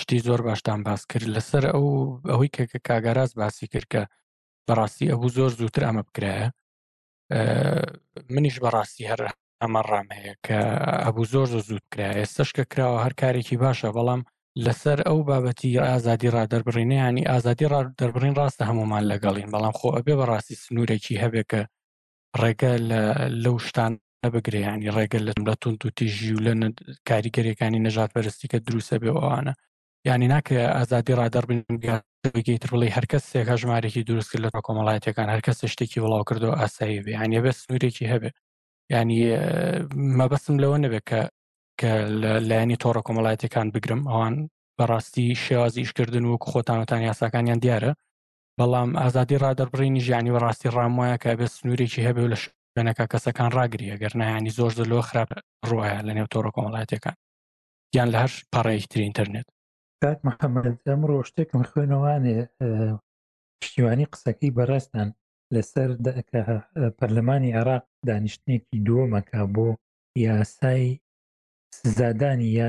[0.00, 1.86] شتی زۆر باشتان باس کرد لەسەر ئەو
[2.30, 4.02] ئەوەی کە کە کاگەاز باسی کرد کە
[4.66, 6.48] بەڕاستی ئەوبوو زۆر زووتر ئەمە بکرایە
[8.34, 9.20] منیش بەڕاستی هەر
[9.62, 10.58] ئەمە ڕام هەیە کە
[11.04, 14.22] ئەبوو زۆر زۆر زود کرا ئێستش کە کراوە هەر کارێکی باشە بەڵام
[14.64, 17.68] لەسەر ئەو بابەتی ئازادی ڕدەربڕینە ینی ئازادی
[18.00, 21.60] دەربڕین ڕاستە هەمومان لەگەڵین بەڵام خۆ ئەبێ بەڕاستی سنوورێکی هەبێکە
[22.40, 22.72] ڕێگە
[23.44, 23.92] لەو شتان
[24.34, 26.52] بگریانی ڕێگە لە لە تون و تیژی و لە
[27.08, 29.54] کاریگەریەکانی نەژات پەرستی کە دروسە بێ ئەوانە
[30.10, 36.56] ینی ناکە ئازادی ڕدەربینگەیتر بڵی هەرکەس سێک هەژمارێکی دروستکرد لە کۆمەڵایەتەکان هەرکەس شتێکی وڵاو کردو
[36.60, 38.30] ئاسایی بێ یانە بە سنوورێکی هەبێ
[38.94, 39.20] ینی
[40.18, 41.20] مەبەسم لەوە نەبێت کە
[41.80, 41.92] کە
[42.50, 44.34] لایەنی تۆڕە کۆمەڵایەتەکان بگرم ئەوان
[44.78, 47.92] بەڕاستی شێوازیشکردن و خۆتانەتان یاساکانیان دیارە
[48.58, 54.54] بەڵام ئازادی ڕادەربڕینی ژیانی بەڕاستی ڕامواە کە بێت سنوورێکی هەبێ لە شوێنەکە کەسەکان ڕاگریە گەرنایانی
[54.58, 55.30] زۆر دەلۆ خراپ
[55.68, 57.16] ڕواە لە نێو تۆڕە کۆمەڵایەتەکان
[57.96, 59.46] یان لە هەر پاڕێکتر ئینتەرنێت
[60.02, 62.36] کاک محەممەد ئەمڕۆ شتێکم خوێنەوانێ
[63.60, 65.08] پشتیوانی قسەکەی بەڕاستان
[65.54, 65.90] لەسەر
[66.98, 69.68] پەرلەمانی عراق دانیشتێکی دووەمەکە بۆ
[70.26, 70.86] یاسای
[71.82, 72.68] سزادانی یا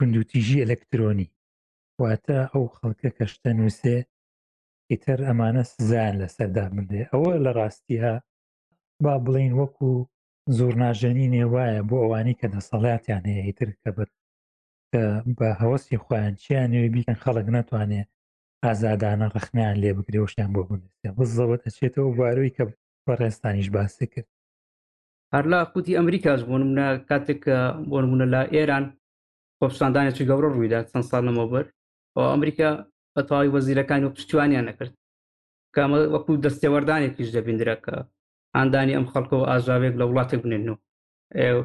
[0.00, 1.26] گندوتیژی ئەلەکترۆنی
[2.02, 3.96] واتە ئەو خەڵکە کەشتە نووسێ
[4.90, 8.12] ئیتر ئەمانە سزان لەسەردا بدێ ئەوە لە ڕاستیە
[9.04, 9.90] با بڵین وەکو
[10.56, 14.04] زۆرناژەنی نێوایە بۆ ئەوانی کە دەسەڵاتیان هەیە ئیتر کە بە
[15.38, 18.02] بە هەوەسی خۆیان چیان نوێ بیکەن خەڵک ناتوانێ
[18.64, 22.62] ئازادانە ڕخنیان لێ بگرێوشیان بۆ بنێت بزەوە ئەچێتەوە باروی کە
[23.04, 24.31] بە ڕێستانیش باسی کرد
[25.34, 27.42] هەرلا قوتی ئەمریکاز بۆن منە کاتێک
[27.90, 28.84] بۆ نمونە لە ئێران
[29.58, 31.64] خۆپستاندانێکی گەورە ڕوویدا چەند ساڵ نەمەبەر
[32.16, 32.68] ئەو ئەمریکا
[33.14, 34.92] بەتەواوی وەزیرەکانی و پشتیوانیان نەکرد
[35.76, 37.94] کامە وەکو دەستێوەردانێکیش دەبیندرەکە
[38.56, 40.78] ئاندانی ئەم خەڵکەوە ئاژاوێک لە وڵاتێک بنێنەوە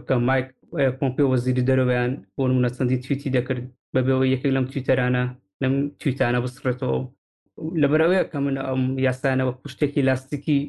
[0.08, 0.48] کە مایک
[0.98, 3.64] پۆمپی وەزیری دەرەوەیان بۆ نمونە چەندی تویتی دەکرد
[3.96, 5.24] بەبێەوە یەکێک لەم تویتەرانە
[5.64, 7.00] لەم تویتانە بسڕێتەوە
[7.82, 10.60] لەبەرەوەی کە من ئەم یاسانەوە پشتێکی لاستیکی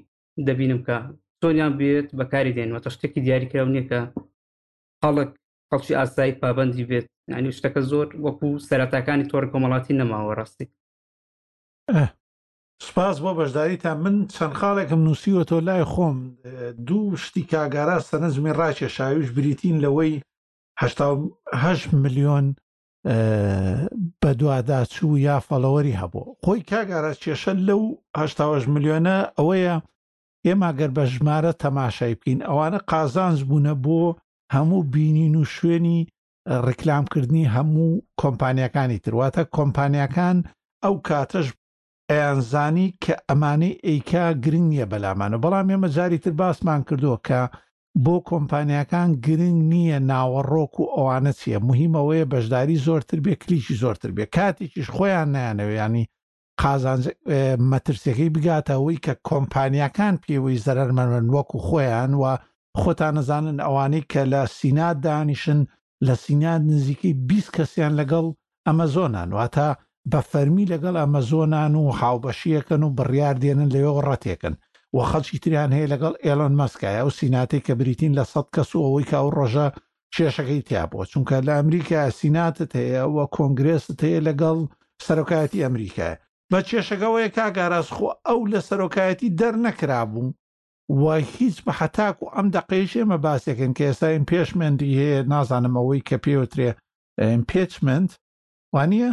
[0.46, 0.96] دەبینم کە
[1.42, 4.01] چۆنیان بێت بەکاری دێنەوە شتێکی دیاریکراون نییە کە
[5.01, 5.31] خەڵک
[5.68, 10.66] خەڵکی ئاسایی پابندی بێت نانی شتەکە زۆر وەکو سەرەتاکانی تۆر کۆمەڵاتی نەماوە ڕاستی
[12.88, 16.16] سپاس بۆ بەشداریتان من چەند خاڵێکم نووسیوە تۆ لای خۆم
[16.88, 20.14] دوو شتی کاگارا سەنەزمی ڕاکێ شاویش بریتین لەوەی
[21.61, 22.46] هه میلیۆن
[24.20, 27.83] بە دوواداچوو یا فەڵەوەری هەبوو خۆی کاگارە کێشە لەو
[28.20, 29.77] هشتاوەش میلیۆنە ئەوەیە
[30.46, 34.03] ئێمە گەر بە ژمارە تەماشای بکەین ئەوانە قازانز بوونە بۆ
[34.55, 36.01] هەموو بینین و شوێنی
[36.66, 40.37] ڕکلامکردنی هەموو کۆمپانیەکانی ترواتە کۆمپانیەکان
[40.85, 41.46] ئەو کاتەش
[42.11, 47.40] ئەیانزانی کە ئەمانەی ئیکا گرنگ نییە بەلامانە بەڵام ئێمە جاری تر باسمان کردووە کە
[48.05, 54.24] بۆ کۆمپانیەکان گرنگ نییە ناوەڕۆک و ئەوانە چییە مهمەوەیە بەشداری زۆرتر بێ کلیشی زۆرتر بێ
[54.37, 56.05] کاتێکیش خۆیان نیانەوە ینی
[56.62, 62.25] مەترسیەکەی بگاتە ئەوی کە کۆمپانیەکان پێوەی زەرمەمن وەکو خۆیان و
[62.81, 65.61] خۆتان نەزانن ئەوانەی کە لە سینات دانیشن
[66.07, 68.27] لە سینات نزیکەی بیست کەسیان لەگەڵ
[68.66, 69.68] ئەمەزۆنان واتە
[70.11, 74.55] بە فەرمی لەگەڵ ئەمەزۆنان و هاوبەشیەکەن و بڕیار دێنن لەوێ ڕەتێکن
[74.97, 78.81] و خەڵکی تریان هەیە لەگەڵ ئێلۆن مەسکایە و سیناتی کە بریتین لە سەد کەس و
[78.87, 79.66] ئەوەی کە ئەو ڕۆژە
[80.14, 84.59] کێشەکەی تیاپۆ چونکە لە ئەمریکا سیناتت هەیە وە کۆنگرێست هەیە لەگەڵ
[85.07, 86.14] سەرۆکایەتی ئەمریکایە
[86.52, 90.34] بە کێشەکەەوەی کاگاراز خۆ ئەو لە سەرۆکایەتی دەرنەکرابوو
[91.00, 95.74] و هیچ بە حتاک و ئەم دەقەیش ئێمە باسێکن کە ئێستا ئین پێشمەندی هەیە نازانم
[95.80, 96.70] ئەوەی کە پێوترێ
[97.50, 98.11] پێچمنت
[98.74, 99.11] وانە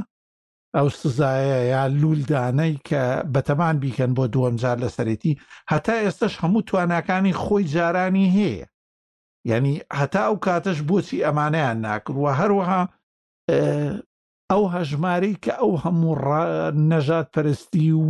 [0.78, 5.40] ئەو سزایە یا لولدانەی کە بەتەمان بیکەن بۆ دووەم جار لە سەرێتی
[5.72, 8.66] هەتا ئێستش هەموو تواناکانی خۆی جارانی هەیە
[9.52, 12.82] یعنی هەتا ئەو کاتەش بۆچی ئەمانیان ناکردوە هەروەها
[14.56, 16.12] ئەو هەژمارەی کە ئەو هەموو
[16.92, 18.10] نەژات پەرستی و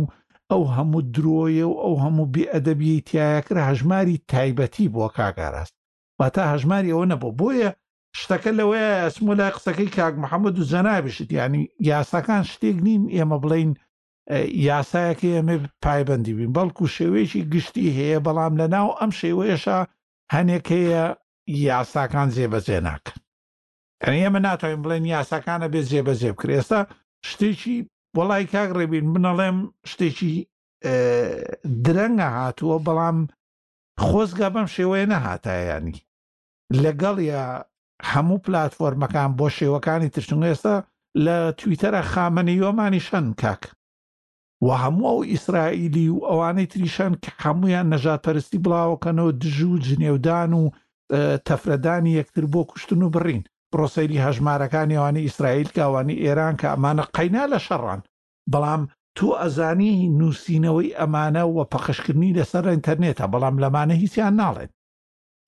[0.50, 5.74] ئەو هەموو درۆیە و ئەو هەموو بێئەدەبی تایەکرا هەژماری تایبەتی بۆ کاگاراست
[6.18, 7.70] با تا هەژماری ئەوە نەبوو بۆیە
[8.20, 13.70] شتەکە لەوەیە ئەسممو لای قسەکەی کاک محەممەد و جەنابشت ینی یاساکان شتێک نین ئێمە بڵین
[14.72, 19.78] یاسایەکە ئێمە پایبندی بین بەڵکو شێوەیەکی گشتی هەیە بەڵام لە ناو ئەم شێوەیەشە
[20.34, 21.04] هەنێک هەیە
[21.68, 23.20] یاساکان زێبەجێ ناکەن
[24.04, 26.80] ئێمە ناتوانین بڵێن یاساکانە بێ جێبەجێ بکر ئێستا
[27.28, 27.76] شتێکی
[28.16, 29.58] وڵای کاک ڕێبین بنەڵێم
[29.90, 30.34] شتێکی
[31.84, 33.18] درەنگە هاتووە بەڵام
[34.04, 36.02] خۆزگا بەم شێوەیە نەهاتایانی
[36.82, 37.44] لەگەڵ یا
[38.10, 40.76] هەموو پلتفۆرمەکان بۆ شێوەکانی ترشنگ ئێستا
[41.24, 43.62] لە تویتەرە خامەنی یۆمانی شەن کاک
[44.66, 50.62] و هەموو ئەو ئیسرائیلی و ئەوانەی تریشان کە هەمویان نەژاتپەرستی بڵاوەکەنەوە دژ و جنێودان و
[51.46, 53.44] تەفرەدانی یەکتر بۆ کوشتن و بڕین
[53.76, 58.00] پرۆسەری هەژمارەکانی ئەوانی ئیسرائیل کاوانی ئێران کە ئەمانە قەینا لە شەڕان
[58.52, 58.82] بەڵام
[59.16, 64.70] تو ئەزانی نووسینەوەی ئەمانە و پەخشکردنی لەسەر ئینتەرنێتە بەڵام لەمانە هیچیان ناڵێن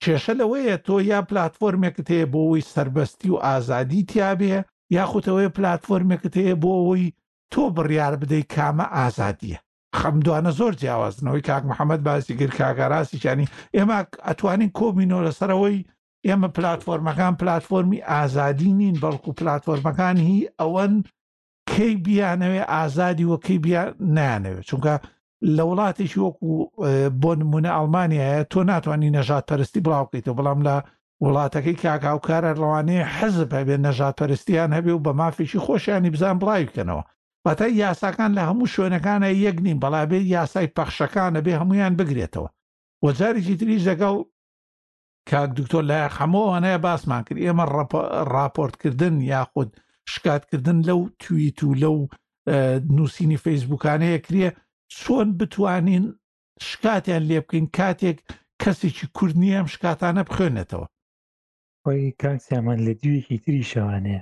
[0.03, 4.57] کێشە لەوەیە تۆ یا پلتفۆرمێکت هەیە بۆ ئەوی سربەستی و ئازادی تیاابێ
[4.99, 7.05] یاخوتەوەی پلتفۆرمێکت هەیە بۆ ئەوی
[7.53, 9.59] تۆ بڕیار بدەی کامە ئازادیە
[10.01, 15.79] خەمدوانە زۆر جیاوازنەوەی کاک محەممەد باسی گر کاگەڕاستیشانی ئێمە ئەتوانین کۆمینۆ لەسەرەوەی
[16.27, 20.93] ئێمە پلتفۆرمەکان پلتفۆرمی ئازادی نین بەڵکو پلتفۆرمەکان هی ئەوەن
[21.71, 23.61] کەی بیانەوێ ئازادی وەکەی
[24.17, 24.95] نانەوێت چونکە
[25.57, 26.51] لە وڵاتێکی وەکو
[27.23, 30.77] بۆ نمونە ئەڵمانیایە تۆ ناتوانانی نەژات پەرستی بڵاوکەیتەوە بەڵام لە
[31.25, 37.03] وڵاتەکەی کاکاوکارە لەوانەیە حەزب هەبێ نەژات پەرستیان هەبێ و بە مافیشی خۆشیانی بزان بڵاوی بکەنەوە
[37.47, 42.49] بەتە یاساکان لە هەموو شوێنەکانە یەک نیم بەڵابێ یاسای پەخشەکانە بێ هەمویان بگرێتەوە
[43.05, 44.17] وەجارێکی تریش دەگەڵ
[45.31, 47.65] کاک دکتۆر لای هەموو هەنەیە باسمان کرد ئێمە
[48.37, 49.69] راپۆرتکردن یاخود
[50.13, 51.97] شکاتکردن لەو تویت و لەو
[52.97, 54.49] نووسینی فەیسبوکانەیە کرە
[54.99, 56.05] چۆن بتوانین
[56.69, 58.19] شکاتیان لێ بکەین کاتێک
[58.63, 60.87] کەسێکی کورد نییە ئەم شکاتانە بخوێنێتەوە
[61.83, 64.21] خۆی کاکسیامان لە دوێکی تری شەوانەیە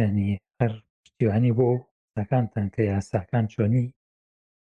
[0.00, 1.68] ینی هەر پشتیوانی بۆ
[2.16, 3.86] ساکانتان کە یاساکان چۆنی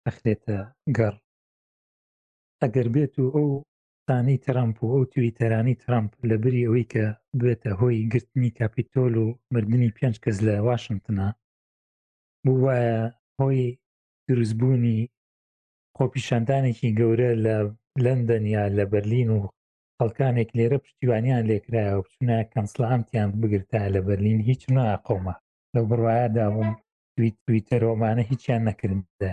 [0.06, 0.58] ئەخرێتە
[0.98, 1.14] گەڕ
[2.62, 3.52] ئەگەر بێت و ئەو
[4.08, 7.06] قسانەی تەرامپ و ئەو تویتەرانی ترامپ لە بری ئەوەی کە
[7.40, 11.28] بێتە هۆی گرتنی کاپیتۆل و مردنی پێنج کەس لە واشنگتنا
[12.46, 13.00] بوو وایە
[13.40, 13.64] هۆی
[14.28, 15.00] دروستبوونی
[15.98, 17.56] خۆپیشاندانێکی گەورە لە
[18.06, 19.40] لەندەنیا لە بەرلین و
[19.98, 25.36] خەڵکانێک لێرە پشتیوانیان لێکرایە و بچونە کەنسلامتیان بگرتا لە بەرلین هیچ ناقۆمە
[25.74, 26.70] لەو بڕواایە داوم
[27.16, 29.32] تویت تویتەرۆمانە هیچیان نەکردە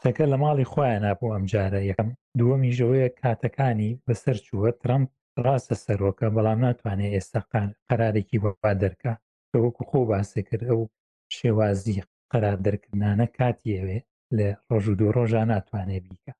[0.00, 2.08] شتەکە لە ماڵی خۆیان نبوو ئەم جارە یەکەم
[2.38, 5.10] دووەمی ژەوەیە کاتەکانی بەسەر چووە ترمپ
[5.44, 7.40] ڕاستە سەرۆکە بەڵام ناتوانێت ئێستا
[7.88, 9.12] قەرارێکی وەپا دەرکە
[9.48, 10.80] کە وەکو خۆ باسێ کرد ئەو
[11.36, 13.98] شێوازی قەرار دەرکردانە کاتیەوێ
[14.36, 16.32] لە ڕۆژ و دوو ڕۆژان ناتوانێت بیکە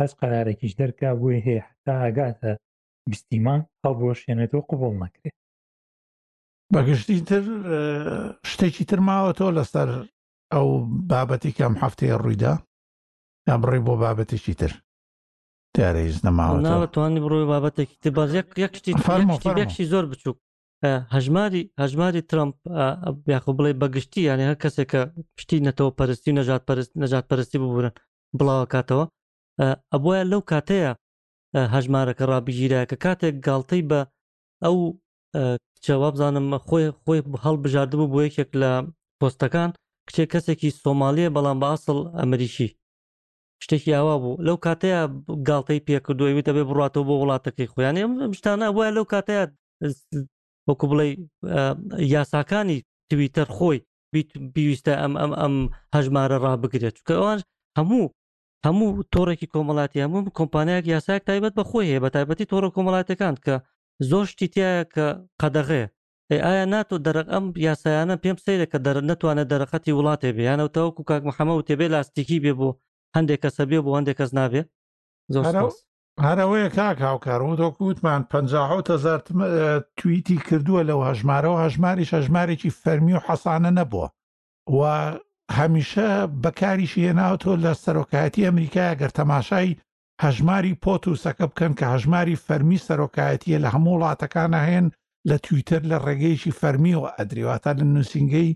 [0.00, 2.50] هەست قەرارێکیش دەرکا بۆی هەیە حتا ئاگاتە
[3.10, 5.36] بیستیمان هەڵبۆشێنێتەوە قوبڵ نەکرێت
[6.72, 7.42] بەگشتی تر
[8.50, 9.88] شتێکی تر ماوەتەوە لەسەر
[10.54, 10.68] ئەو
[11.10, 12.54] بابەتی کەم هەفتەیە ڕوویدا
[13.48, 14.72] یا بڕی بۆ بابەتێکی تر
[15.74, 18.28] دیارەیز نەماوەتوانی بڕۆی بابەتێکی تر باز
[18.64, 20.38] یەکشتی زۆر بچووک
[21.14, 22.56] هەژماری هەژماری ترمپ
[23.34, 25.00] یاخۆ بڵێ بەگشتی یانێ هەر کەسێک کە
[25.36, 26.62] پشتی نەتەوە پەرستی نەژات
[27.02, 27.94] نەژات پەرستی ببوورن
[28.38, 29.04] بڵاوە کاتەوە
[29.92, 30.92] ئەبە لەو کاتەیە
[31.74, 34.00] هەژمارەکە ڕابژیرایە کە کاتێک گاڵتەی بە
[34.64, 34.76] ئەو
[35.84, 38.70] چاوا بزانم خۆی خۆی هەڵبژاردبوو بۆ یەکێک لە
[39.20, 39.70] پۆستەکان
[40.08, 42.68] کچێک کەسێکی سۆمالیە بەڵام بە ئاسڵ ئەمریکی
[43.64, 45.00] شتێکی ئاوا بوو لەو کاتەیە
[45.48, 48.02] گاڵتەی پێکردوێویتە بێ بڕاتەوە بۆ وڵاتەکەی خۆیانێ
[48.38, 49.42] شتانە وایە لەو کاتەیە
[50.68, 51.06] وەکو بڵێ
[52.14, 53.78] یاساکانی تویتەر خۆی
[54.54, 55.54] پێویستە ئەم ئەم ئەم
[55.94, 57.38] هەژمارە ڕابگرێت چکە ئەوان
[57.78, 58.12] هەموو
[58.66, 63.54] هەموو تۆڕێکی کۆمەڵاتی هەموو کۆمپانیاک یاساک تایبەت بە خۆی هەیە بە تایبەتی تۆڕە کۆمەڵاتەکان کە
[64.10, 65.06] زۆر شتیتیایە کە
[65.40, 65.84] قەدەغێ
[66.46, 68.78] ئایا ناتۆ دەرەق ئەم یاسایانە پێم سەیرە کە
[69.10, 72.70] نەتوانە دەرەخەتی وڵاتێ بیانەوە تەوەکو کاک محەممە و تێبێ لاستیکی بێ بۆ
[73.16, 74.62] هەندێک کەسە بێ بۆ هەندێک کەس نابێ
[75.34, 75.44] زۆر
[76.26, 79.20] هەرەوەیە کاک هاوکارەوە دۆکووتمان پهزار
[79.98, 84.08] توییتی کردووە لەو هەژمارەوە هەژماری هەژمارێکی فەرمی و حەسانە نەبووە
[84.78, 84.80] و
[85.58, 86.08] هەمیشە
[86.42, 89.78] بەکاریشی هێناوتۆ لە سەرۆکایەتی ئەمریکای گەر تەماشای
[90.24, 94.86] هەژماری پۆت و سەکە بکەن کە هەژماری فەرمی سەرۆکایەتیە لە هەموو وڵاتەکانە هێن
[95.28, 98.50] لە تویتر لە ڕێگەیشی فەرمی و ئەدریواتە لە نووسنگەی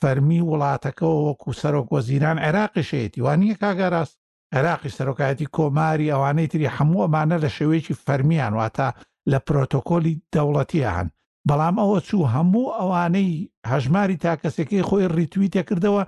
[0.00, 4.16] فەرمی وڵاتەکەەوە وەکو سەرۆک وەزیران عێراقی شێتی وانە کاگەڕاست
[4.56, 8.88] عێراقی سەرۆکایەتی کۆماری ئەوانەی تری هەموو ئەمانە لە شێوەیەکی فەرمیان واتە
[9.30, 11.06] لە پرۆتۆکۆلی دەوڵەتیان
[11.48, 13.32] بەڵام ئەوە چوو هەموو ئەوانەی
[13.72, 16.02] هەژماری تاکەسەکەی خۆی ڕیتویتە کردەوە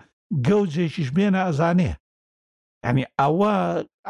[0.46, 1.92] گەوجێکیش بێنە ئەزانێ
[2.85, 3.52] ئەنی ئەوە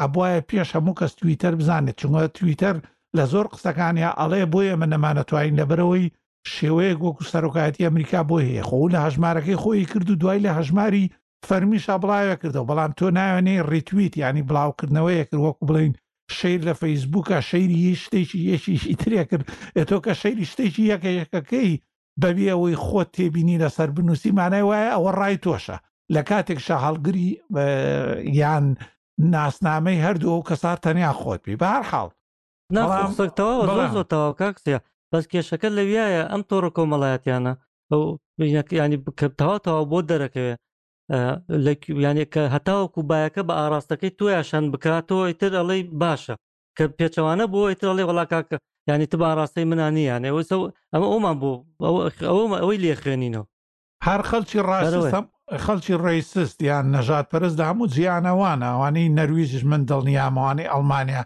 [0.01, 2.77] ئەبواە پێش هەموو کەس تویتەر بزانێت چونگە تویتەر
[3.17, 6.07] لە زۆر قسەکانیا ئەڵێ بۆیە من نەمانەتوانین لەبەرەوەی
[6.55, 11.11] شێوەیە وەکو سەرۆکایەتی ئەمریکا بۆ هەیە خۆ لە هەژمارەکەی خۆی کرد و دوای لە هەژماری
[11.49, 15.93] فەرمیشا بڵاوە کردەوە بەڵام تۆ ناوێنێ ڕیتویت ینی بڵاوکردنەوەیە کرد وەکو بڵین
[16.37, 19.45] شیر لە فەیسبووکە شەیری هیچ شتێکی یەکیشی ترێ کرد
[19.79, 21.73] ئێتۆ کە شەیری شتێکی یەکە یەکەکەی
[22.23, 25.77] بەبی ئەوەی خۆت تێبینی لەسەر بنووسی مانای وایە ئەوە ڕای تۆشە
[26.15, 27.29] لە کاتێکشە هەڵگری
[28.41, 28.65] یان
[29.35, 32.11] ناسنامەی هەردوو ئەو کەسات تەنیا خۆت بی بەهر حاڵ
[32.75, 34.03] ناڵەوە
[34.41, 34.77] کاکسە
[35.13, 37.53] بەس کێشەکە لەویایە ئەم تۆڕە کۆمەڵایەتیانە
[37.91, 38.01] ئەو
[38.85, 40.55] ینی بکەتەواتەوە بۆ دەرەکەوێ
[42.07, 46.35] ینی کە هەتاوەکو باەکە بە ئاراستەکەی تویاشان بکاتەوە ئیتر ئەڵێ باشە
[46.77, 48.57] کە پێچەوانە بۆ ئیترڵێ وڵاکاکە
[48.91, 50.43] ینی تو باڕاستەی منانی یان ئەوە
[50.93, 51.57] ئەمە ئەومان بوو
[52.31, 53.47] ئەومە ئەوەی لێ خوێنینەوە
[54.07, 55.25] هەر خەلکی ڕاستم
[55.65, 61.23] خەلکی ڕێیسست یان نەژات پەرست لە هەموو جیانەوانە ئەوانەی نەرویژش من دڵنیامەوانی ئەلمانیا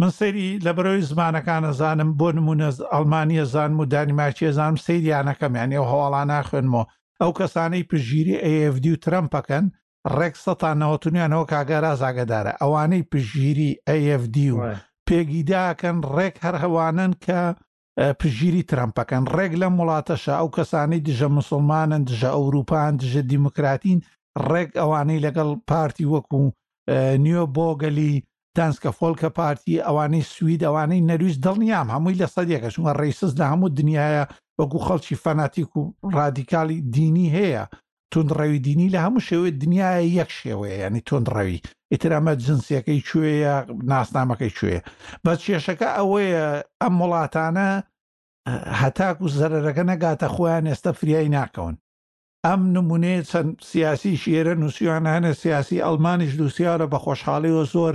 [0.00, 5.70] من سەیری لە بەرەوەی زمانەکانە زانم بۆ نمونە ئەلمانیە زانم و دانیماچیە زانم سەیریانەکەم یان
[5.76, 6.84] ئەو هەواڵانە خوێنمەوە
[7.20, 9.64] ئەو کەسانەی پژگیری ئەFD و ترمپەکەن
[10.16, 14.58] ڕێک سەتانەوەتونیانەوە کاگەرا زاگەدارە ئەوانەی پژگیری ئەFD و
[15.08, 17.40] پێگیداکەن ڕێک هەر هەوانن کە
[18.20, 23.98] پژیری ترمپەکەن ڕێک لەم وڵاتەشە ئەو کەسانەی دژە مسلمانن دژە ئەوروپان دژە دیموکراتین
[24.50, 26.38] ڕێک ئەوانەی لەگەڵ پارتی وەکو
[27.24, 28.14] نیوە بۆگەلی
[28.58, 33.74] دانسکە فۆلکە پارتی ئەوانەی سوید ئەوانەی نەرویست دڵنیام هەمووی لە سەدێکە چونوە ڕیسز لە هەموو
[33.78, 34.22] دنیاە
[34.58, 35.82] وەکو خەڵکی فەناتیک و
[36.16, 37.64] ڕادیکالی دینی هەیە
[38.12, 41.58] تونڕەوی دینی لە هەموو شێوێت دنیاە یەک شێوەیە ینی تونڕەوی
[41.92, 43.54] ئیترامە جنسیەکەی کوێە
[43.92, 44.78] ناسنامەکەی کوێ
[45.24, 46.46] بە کێشەکە ئەوەیە
[46.80, 47.68] ئەم وڵاتانە
[48.80, 51.74] هەتاک و زەرەکە نەگاتە خۆیان ئێستا فریایی ناکەون
[52.46, 57.94] ئەم نمونێ چەند سیاسی شێرە نووسیانانە سیاسی ئەلمانیش دووسیارە بە خۆشحاڵی و زۆر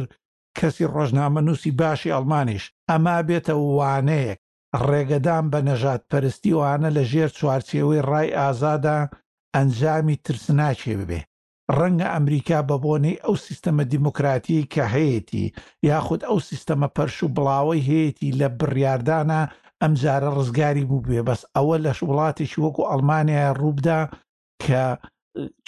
[0.60, 4.40] کەسی ڕۆژنامە نووسی باشی ئەڵمانیش ئەما بێتە وانەیەک
[4.88, 8.98] ڕێگەدان بە نەژات پەرستی وانە لە ژێر چوارچێوەی ڕای ئازادا
[9.56, 11.20] ئەنجامی ترسناچێ ببێ
[11.78, 15.46] ڕەنگە ئەمریکا بە بۆنەی ئەو سیستەمە دیموکراتی کە هەیەی
[15.90, 19.42] یاخود ئەو سیستەمە پەرش و بڵاوی هەیەی لە بڕاردانە
[19.82, 24.00] ئەمجارە ڕزگاری بوو بێ بەس ئەوە لەش وڵاتێکی وەکو ئەلمانیا ڕووبدا
[24.64, 24.84] کە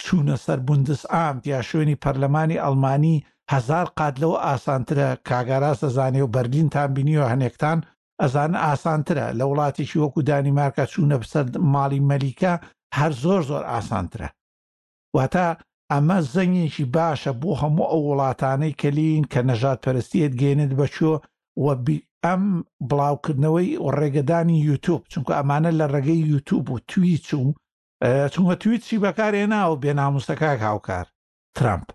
[0.02, 3.16] چوونە سەر بندس ئامت یا شوێنی پەرلەمانی ئەلمانی
[3.54, 7.78] هزار قات لەوە ئاسانترە کاگارا سەزانێ و بەرلینتان بینیوە هەنێکتان
[8.22, 11.44] ئەزان ئاسانترە لە وڵاتیشی وەکو دانیمارکە چوونە بسەر
[11.74, 12.52] ماڵی مەلیکە
[12.98, 14.28] هەر زۆر زۆر ئاسانترە
[15.16, 15.46] واتە
[15.92, 21.12] ئەمە زەنگێکی باشە بۆ هەموو ئەو وڵاتانەی کەلین کە نەژات پەرستیت گێنت بەچۆ
[21.64, 21.66] و
[22.26, 22.42] ئەم
[22.88, 27.46] بڵاوکردنەوەی ڕێگەدانی یوتوب چونکە ئەمانە لە ڕێگەی یوتوب و توی چوو
[28.32, 31.06] چونکە تویت چی بەکارێ ناوە بێنامۆستەکە هاوکار
[31.56, 31.86] ترامپ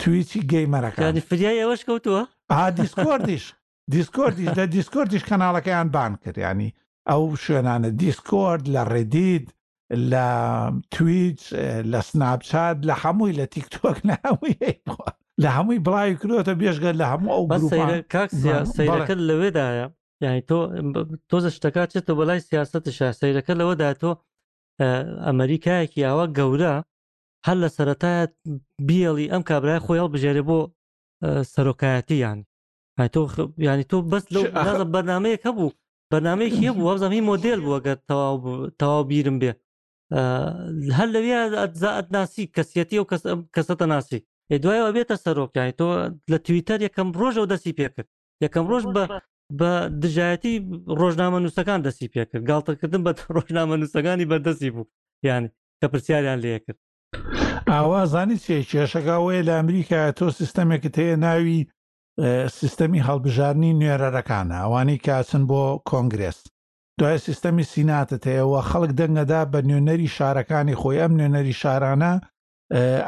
[0.00, 2.22] تویچی گەیمەرەکانی فریای ئەوەش کەوتووە
[2.78, 3.44] دیسکۆردیش
[3.94, 6.70] دیسکۆردیش لە دیسکۆردیش کەناڵەکەیان بان کردیانی
[7.10, 9.46] ئەو شوێنانە دیسکۆرد لە ڕێدید
[10.10, 10.26] لە
[10.94, 11.40] تویچ
[11.92, 14.54] لە سناپچات لە هەمووی لە تیکتۆک لە هەمووی
[15.42, 17.68] لە هەمووی بڵاوی کرۆتە بێژگە لە هەموو ئەو
[18.78, 19.86] سەیرەکە لەوێدایە
[20.24, 20.56] یعنی تۆ
[21.30, 24.10] تۆزە شتەکە چێتە بەلای سیاستە شاسەیرەکە لەوەدا تۆ
[25.26, 26.74] ئەمریکایەکی ئاوە گەورە
[27.46, 28.24] هەر لە سەتایە
[28.88, 30.58] بیڵی ئەم کابرای خۆیڵ بژێرێ بۆ
[31.52, 32.38] سەرۆکایەتی یان
[33.14, 33.20] تۆ
[33.66, 34.24] ینی تۆ بەس
[34.80, 35.74] لە بەرنمەیەک هەبوو
[36.12, 37.94] بەنامەیەکی هەبوو وەزەمی مۆدل بووەگە
[38.80, 39.50] تەواو بیرم بێ
[40.96, 43.04] هەر لەوێ ئەزاعت ناسی کەسیەتی و
[43.56, 44.18] کەسەتە ناسی
[44.62, 45.86] دوایەوە بێتە سەرۆکیانی تۆ
[46.32, 48.08] لە تویتەر یەکەم ڕۆژ ئەو دەسی پێکرد
[48.44, 49.04] یەکەم ڕۆژ بە
[49.58, 49.70] بە
[50.02, 50.54] دژایەتی
[51.00, 54.86] ڕۆژنامە نووسەکان دەسی پێکرد گاڵتەکردن بە ڕۆژنامە نووسەکانی بەردەسی بوو
[55.28, 55.48] یانی
[55.80, 56.80] کە پرسیاریان لێ کرد
[57.72, 61.58] ئاوا زانی چێ کێشەکە وەیە لە ئەمریکا تۆ سیستەمێکت هەیە ناوی
[62.58, 66.38] سیستەمی هەڵبژارنی نوێرەرەکانە ئەوانەی کاچن بۆ کۆنگرس
[66.98, 72.12] دوای سیستەمی سیناتت هەیەەوە خەڵک دەنگەدا بە نوێنەری شارەکانی خۆی ئەم نوێنەری شارانە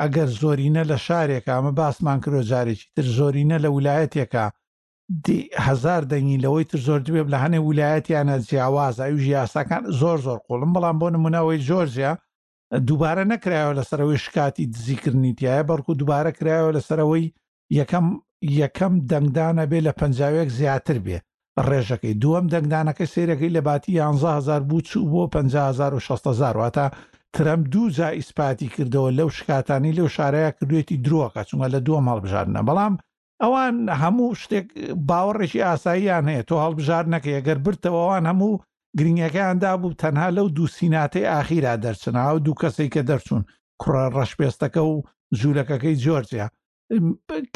[0.01, 4.45] ئەگەر زۆرینە لە شارێکە ئەمە باسمان کرۆ جارێکی تر زۆرینە لە ویلایەتێکە
[5.67, 10.71] هزار دەنگی لەوەی تر زۆر دوێب لە هەنێ ویلایەتیانە جیاواز ئەوژ یاساکان زۆر زۆر قوڵم
[10.75, 12.13] بەڵام بۆ نمونەوەی جۆرجیا
[12.87, 17.33] دووبارە نەکرایەوە لەسەرەوەی شکاتی دزیکردنی تایە بەڵکو دووبارە کرایەوە لەسەرەوەی
[17.79, 18.07] یەکەم
[18.61, 21.19] یەکەم دەنگدانە بێ لە پنجاوێک زیاتر بێ
[21.67, 26.87] ڕێژەکەی دووەم دەنگدانەکە سێرەکەی لە باتی 1هزار بوو چوو بۆ 500 واتە
[27.35, 32.61] ترەم دوو جا ئیسپاتی کردەوە لەو شکاتانی لەو شارەیە کردوێتی درۆکە چونگە لە دووەم هەڵبژارنە
[32.69, 32.95] بەڵام
[33.43, 34.67] ئەوان هەموو شتێک
[35.09, 38.55] باوەڕێکی ئاساییان هەیە تۆ هەڵبژار نەکە ئەگەر برتەوەوان هەموو
[38.99, 43.43] گرنگەکەیاندا بوو تەنها لەو دووسیناتەی ئاخیرا دەرچنەوە دوو کەسێک کە دەرچوون
[43.81, 44.97] کوڕە ڕەشپێستەکە و
[45.39, 46.47] ژوولەکەەکەی جۆرجیا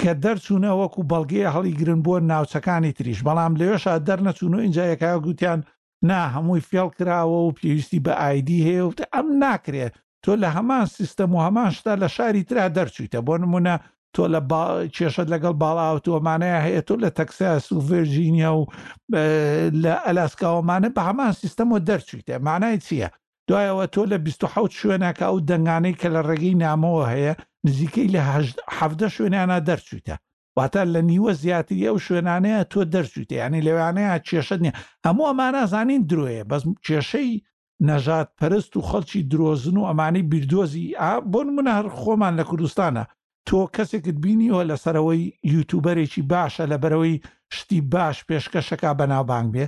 [0.01, 5.19] کە دەرچوونە وەکو بەڵگەیە هەڵی گرن بووە ناوچەکانی تریش بەڵام لەوێشا دەرنەچوون و اینجا یەکای
[5.27, 5.61] گوتیان
[6.11, 10.87] نا هەمووی فێڵ کراوە و پێویستی بە ئایدی هەیە و ئەم ناکرێت تۆ لە هەمان
[10.97, 13.75] سیستەم و هەمان شتا لە شاری ترا دەرچوویتە بۆ نمونە
[14.17, 14.41] تۆ لە
[14.97, 18.63] کێشت لەگەڵ باڵاوتوەمانەیە هەیە تۆ لە تەکساس و ڤێژینیا و
[19.85, 23.09] لە ئەلاسکاوەمانە بە هەمان سیستەمەوە دەرچیتێ مانای چییە؟
[23.49, 27.33] دوایەوە تۆ لە 26 شوێنەکە ئەو دەنگانەی کە لە ڕێگەی نامەوە هەیە
[27.67, 28.21] نزیکەی لە
[28.79, 30.15] هەفتە شوێنیانە دەرچیتە
[30.59, 34.73] واتە لە نیوە زیاتری ئەو شوێنانەیە تۆ دەرچیتە ینی لەوانەیە کێشە نیە
[35.07, 37.33] هەموو ئەمانازانین درۆیە بەس کێشەی
[37.89, 40.87] نەژات پەرست و خەڵکی درۆزن و ئەمانی بیردۆزی
[41.33, 43.05] بۆ منە هەر خۆمان لە کوردستانە
[43.51, 45.25] تۆ کەسێکت بینیەوە لەسەرەوەی
[45.55, 47.15] یوتوبەرێکی باشە لە بەرەوەی
[47.57, 49.65] شتی باش پێشکەشەکە بەناوبانگ بێ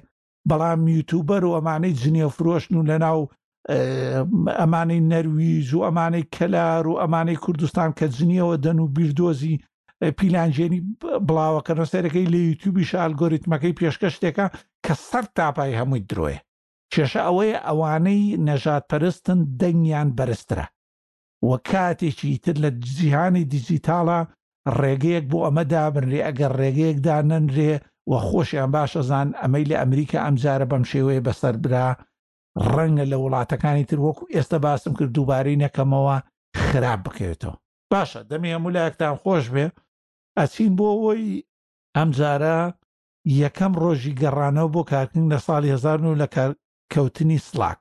[0.51, 3.20] بەڵام یوتوبەر و ئەمانەی جنێ فرۆشن و لە ناو
[4.61, 9.55] ئەمانەی نەرویج و ئەمانەی کەلار و ئەمانەی کوردستان کە جنیەوە دەن و بیردۆزی
[10.18, 10.81] پیلانجێنی
[11.26, 14.47] بڵاوەکە نەسەرەکەی لە یوتیوبیش ئالگۆریتمەکەی پێشکەش شتێکە
[14.85, 16.37] کە سەر تاپای هەمووی درۆێ
[16.93, 20.66] کێشە ئەوەیە ئەوانەی نەژاد پەرستن دەنگیان بەرزترە
[21.49, 24.20] وە کاتێکی تر لە جیهانی دیجیتاڵە
[24.78, 27.72] ڕێگەیەک بۆ ئەمە دابنرێ ئەگەر ڕێگەیەکدا نەنرێ
[28.11, 31.86] وە خۆشیان باشەزان ئەمەی لە ئەمریکا ئەمجارە بەم شێوەیە بەسەربرا
[32.72, 36.16] ڕەنگە لە وڵاتەکانی تر وەکو ئێستا باسم کرد دووبارەی نەکەمەوە
[36.66, 37.57] خراپ بکەوێتەوە
[37.93, 39.66] باشە دەمێ هەمولایەکتان خۆش بێ
[40.38, 41.43] ئەچین بۆ ئەوی
[41.97, 42.59] ئەمجارە
[43.43, 46.26] یەکەم ڕۆژی گەڕانەوە بۆ کارکردن لە ساڵی 1990 لە
[46.93, 47.78] کەوتنی سلاک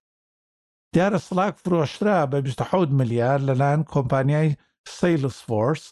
[0.96, 4.50] دیارە سلاک فرۆشترا بە 26 ملیار لەلاەن کۆمپانیای
[4.98, 5.84] سیلس فۆرس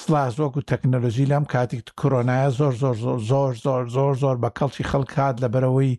[0.00, 4.88] سلاز وەکو تەکنەلۆژی لەم کاتێک کۆرۆنایە زۆر زۆر زۆر زۆر زۆر زۆر زۆر بە کەڵکی
[4.90, 5.92] خەڵکات لەبەرەوەی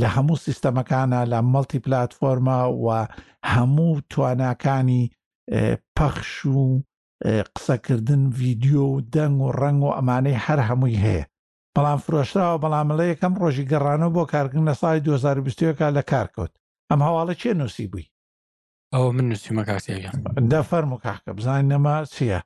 [0.00, 2.86] لە هەموو سیستەمەکانە لە مەڵتی پلتفۆرمە و
[3.52, 5.02] هەموو تواناکانی
[5.96, 6.82] پەخش و
[7.54, 11.24] قسەکردن ڤیددیو و دەنگ و ڕنگ و ئەمانەی هەر هەمووی هەیە
[11.76, 16.52] بەڵام فرۆشراوە بەڵامەڵە یەکەم ڕۆژی گەڕانەوە بۆ کارکن لە سای 2020کا لە کارکەوت
[16.90, 18.06] ئەم هەواڵە چێ نووسی بووی
[18.94, 20.14] ئەوە من نووسیمە کاکسیان
[20.52, 22.40] دەفەر و کاکە بزانین نەما چییە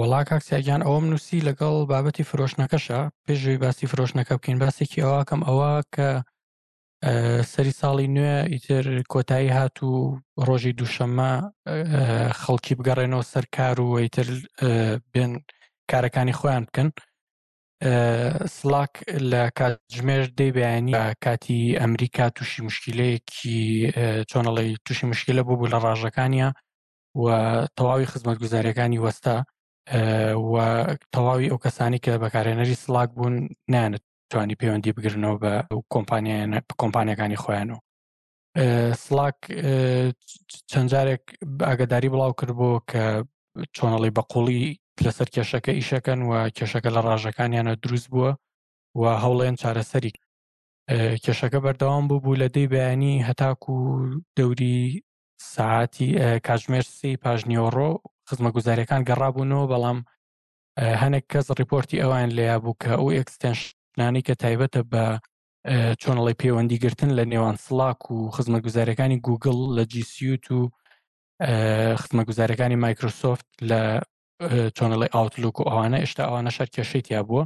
[0.00, 6.08] وڵا کاکسیاگیان ئەوم نووسی لەگەڵ بابەتی فرۆشنەکەشە پێشوی باسی فرۆشنەکە بکەین باسێکی ئەوواکەم ئەوە کە
[7.52, 9.92] سەری ساڵی نوێ ئیتر کۆتایی هات و
[10.48, 11.32] ڕۆژی دووشەممە
[12.42, 14.26] خەڵکی بگەڕێنەوە سەر کار و ئیتر
[15.12, 15.32] بێن
[15.90, 16.88] کارەکانی خۆیان بکەن
[18.58, 18.92] سلاک
[19.30, 23.58] لە کاتژمێر دەیبیانی کاتی ئەمریکا تووشی مشکلەیەکی
[24.30, 26.48] چۆنەڵی تووشی مشکلە بوو بوو لە ڕژەکانیە
[27.22, 27.26] و
[27.76, 29.36] تەواوی خزمەت گوزاریەکانی وەستا
[30.50, 30.54] و
[31.12, 33.34] تەواوی ئەو کەسانی کە بەکارێنەری سلاک بوون
[33.72, 35.52] نیانت توانی پەیوەندی بگرنەوە بە
[36.82, 37.80] کۆمپانیەکانی خۆیانەوە
[39.04, 39.38] سلاک
[40.70, 41.24] چەند جارێک
[41.68, 43.02] ئاگداری بڵاو کردبوو کە
[43.76, 44.64] چۆنەڵی بەقوڵی
[45.04, 48.30] لەسەر کێشەکە ئیشەکەن و کێشەکە لە ڕژەکانیانە دروست بووە
[49.00, 50.12] و هەوڵێن چارەسەری
[51.24, 53.74] کێشەکە بەردەوام بوو بوو لە دەی بەیانی هەتاکو
[54.38, 54.76] دەوری
[55.54, 56.08] ساعتی
[56.46, 57.90] کاتژمێرسی پاژنیۆڕۆ
[58.28, 59.98] خزمە گوزاریەکان گەڕابوونەوە بەڵام
[61.02, 65.04] هەنێک کەس ریپۆرتی ئەوان لێیا بوو کە ئەو ئەکستنشنانی کە تایبەتە بە
[66.00, 70.60] چۆنڵی پەیوەندیگرتن لە نێوان سلاک و خزمە گوزارەکانی گوگل لە جیسیوت و
[72.02, 73.80] خزمە گوزارەکانی مایکرۆسۆفت لە
[74.76, 77.42] چۆنەڵی ئاوتلوک و ئەوانە ئێشتا ئەوانە شەر کێشەی تیا بووە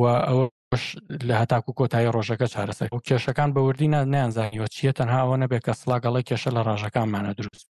[0.00, 0.84] و ئەوش
[1.28, 6.26] لە هەتاکو کۆتایی ڕۆژەکە چارەسەر و کێشەکان بەوردینە نیانزانیەوە چیە تەنها ئەوە نەبێت کە سلاگەڵی
[6.28, 7.66] کێشە لە ڕژەکانمانە دروست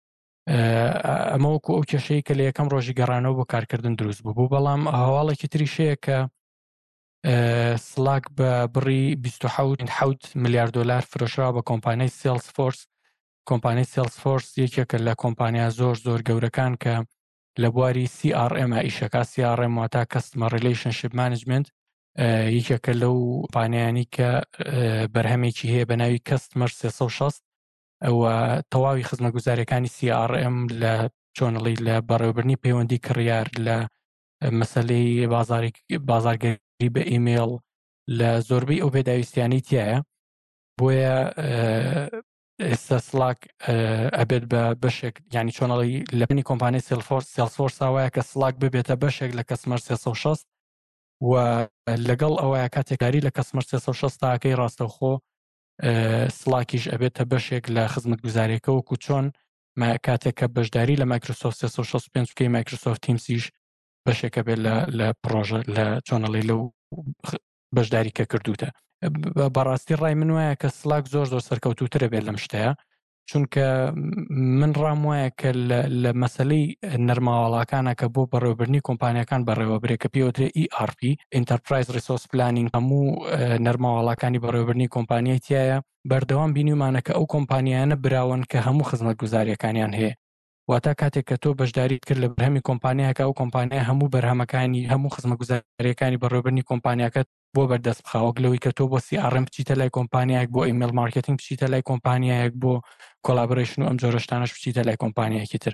[1.31, 5.47] ئەمە وەکو ئەو کێشەیە کە لە یەکەم ڕۆژی گەڕانەوە بۆ کارکردن دروست بوو بەڵام هەواڵێکی
[5.53, 6.17] تریشەیە کە
[7.89, 12.81] سلاک بە بڕی 1970 میلیارد دلار فرۆشرا بە کۆمپانیای سلس فۆرس
[13.49, 16.93] کۆمپانیای سلس فۆرس یەکێکە لە کۆمپانیا زۆر زۆر گەورەکان کە
[17.61, 21.67] لە بواری CRM ئیشەکە CRM واتە کەستمە ریلیشنشپ مانجمنت
[22.57, 23.15] یەکێکە لەو
[23.53, 24.29] پانیانی کە
[25.13, 27.43] بەرهەمێکی هەیە بە ناوی کەستمەر 360
[28.05, 28.33] ئەوە
[28.71, 30.93] تەواوی خزمە گوزاریەکانی CRM لە
[31.37, 33.77] چۆنڵی لە بەڕێوبرنی پەیوەندی کڕیار لە
[34.59, 35.27] مەسلەی
[36.09, 37.51] بازارگەری بە ئیمێل
[38.19, 39.97] لە زۆربەی ئەو پێداویستیانی تایە
[40.79, 41.17] بۆیە
[42.67, 43.39] ئێستا سلاک
[44.17, 49.31] ئەبێت بە بەشێک ینی چۆنەڵی لە پنی کۆمپانی سلفۆرس سلسۆر ساواەیە کە سلاک ببێتە بەشێک
[49.39, 50.45] لە کەسمەر 360
[51.29, 51.33] و
[52.07, 55.13] لەگەڵ ئەوەیە کاتێکاری لە کەسمەر 360 تاکەی ڕاستەوخۆ
[56.39, 59.25] سلاکیش ئەبێتە بەشێک لە خزمەت گوزاریەکە و کوچۆن
[60.07, 63.43] کاتێککە بەشداری لە مایکروسۆفت 365 پێی مایکروسۆفت تیمسیش
[64.05, 64.59] بەشێکە بێت
[64.97, 66.61] لە پرۆژە لە چۆنەڵی لەو
[67.75, 68.69] بەشداری کە کردوتە
[69.55, 72.71] بەڕاستی ڕای من وایە کە سلاک زۆر زۆر سەرکەوتوترە بێت لەم شتەیە
[73.29, 73.65] چونکە
[74.59, 75.49] من ڕام وایە کە
[76.03, 76.63] لە مەسلەی
[77.07, 80.99] نەرماوەڵاکانە کە بۆ بەڕێوەبرنی کۆمپانیەکان بەڕێوەبرێککە پێوترێ ERP
[81.35, 83.03] ئینتەرپرایز ریسۆس پلانینگ هەموو
[83.65, 85.77] نەرماوەڵاکانی بەڕێوەبرنی کۆمپانیەتیایە
[86.11, 90.13] بەردەوام بینیمانە کە ئەو کۆمپانیانە براون کە هەموو خزمەت گوزاریەکانیان هەیە
[90.69, 95.35] واتا کاتێک کە تۆ بەشداریت کرد لە برهەمی کۆمپانیەکە و کۆمپانیا هەموو بەرهەمەکانی هەموو خزمە
[95.41, 97.27] گوزاریەکانی بەڕێبنی کۆمپانیەکەت
[97.57, 101.65] بۆ بەردەست بخاوە لەوەی کە تۆ بۆ سیRM بچیتە لای کۆمپانیایك بۆ ئیمل مارکتنگ بچیتە
[101.71, 102.73] لای کۆمپانیایك بۆ
[103.25, 105.73] کۆلابرشن و ئەم جۆرەشتانش بچیتە لای کۆمپانیایەکی تر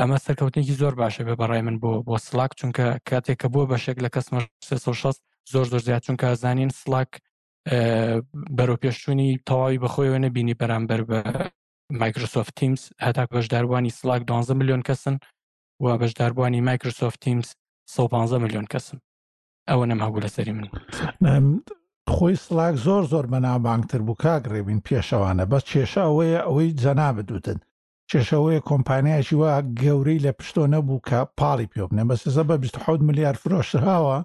[0.00, 4.10] ئەمە سەرکەوتنێکی زۆر باشە بێ بەڕای من بۆ بۆ سلاک چونکە کاتێککە بۆ بەشێک لە
[4.14, 5.14] کەسمە 16
[5.52, 7.10] زۆر زۆر زیاد چونکە زانین سلاک
[8.58, 11.18] بەرەوپێشتونی تەواوی بەخۆیەوە نەبینی بەرامبەر بە
[12.00, 15.16] مایکروسۆفت تیمز هەتا بەشداربوونی سلاک 12 میلیۆن کەسن
[15.82, 17.48] و بەشداربوونی مایکروسۆفت تیمز
[17.86, 18.98] 150 میلیۆن کەسن
[19.70, 20.66] ئەوە نەمابوو لەسەری من
[22.12, 27.58] خۆی سلاک زۆر زۆر بەنابانگتر بوو کاگڕێبین پێشەوانە بە کێشە ئەوەیە ئەوەی جەنا بدوتن
[28.10, 29.52] کێشەوەی کۆمپانیایکی وا
[29.82, 34.18] گەورەی لە پشتۆ نەبوو کە پاڵی پێ بنێ بەسزە بە 26 میلیارد فرۆشتراوە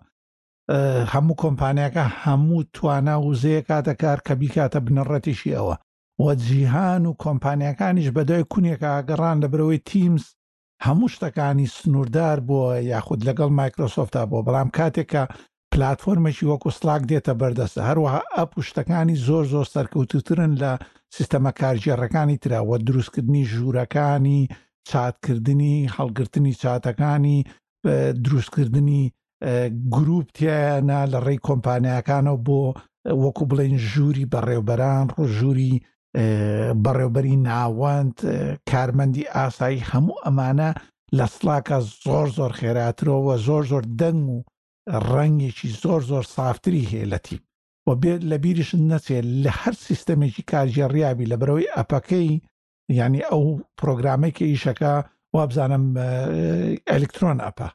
[1.14, 5.76] هەموو کۆمپانیەکە هەموو توانە وزەیە کاتەکار کە بیکاتە بنەڕەتیشی ئەوە
[6.24, 10.24] وە جیهان و کۆمپانیەکانیش بەدای کونیێکە ئاگەڕان لە برەوەی تیمز
[10.88, 15.24] هەموو شتەکانی سنووردار بووە یاخود لەگەڵ مایکرۆسۆفتا بۆ بەڵام کاتێکە
[15.72, 20.72] پلتفۆرمێکی وەکو سلاک دێتە بەردەستە هەروەها ئەپ شتەکانی زۆر زۆر سەرکەوتوترن لە
[21.16, 24.42] سیستەمە کارژێڕەکانی تراوە دروستکردنی ژوورەکانی
[24.90, 27.38] چاتکردنی هەڵگرتنی چاتەکانی
[28.26, 29.02] دروستکردنی
[29.96, 32.62] گرروپتیانە لە ڕێی کۆمپانیەکانەوە بۆ
[33.24, 35.74] وەکو بڵین ژووری بەڕێوبەران ڕۆژووری
[36.84, 38.16] بەڕێوبەری ناوەند
[38.70, 40.70] کارمەندی ئاسایی هەموو ئەمانە
[41.18, 44.38] لە سلاکە زۆر زۆر خێراترەوە زۆر زۆر دەنگ و
[45.12, 47.42] ڕەنگێکی زۆر زۆر سافتری هەیە لە تیم
[47.86, 52.32] بۆ بێت لە بیریش نەچێت لە هەر سیستەمێکی کارژێڕیابی لە بەرەوەی ئەپەکەی
[53.00, 53.44] ینی ئەو
[53.80, 54.94] پرۆگرامێکی ئیشەکە
[55.36, 55.86] وابزانم
[56.94, 57.68] ئەلکترۆن ئەپە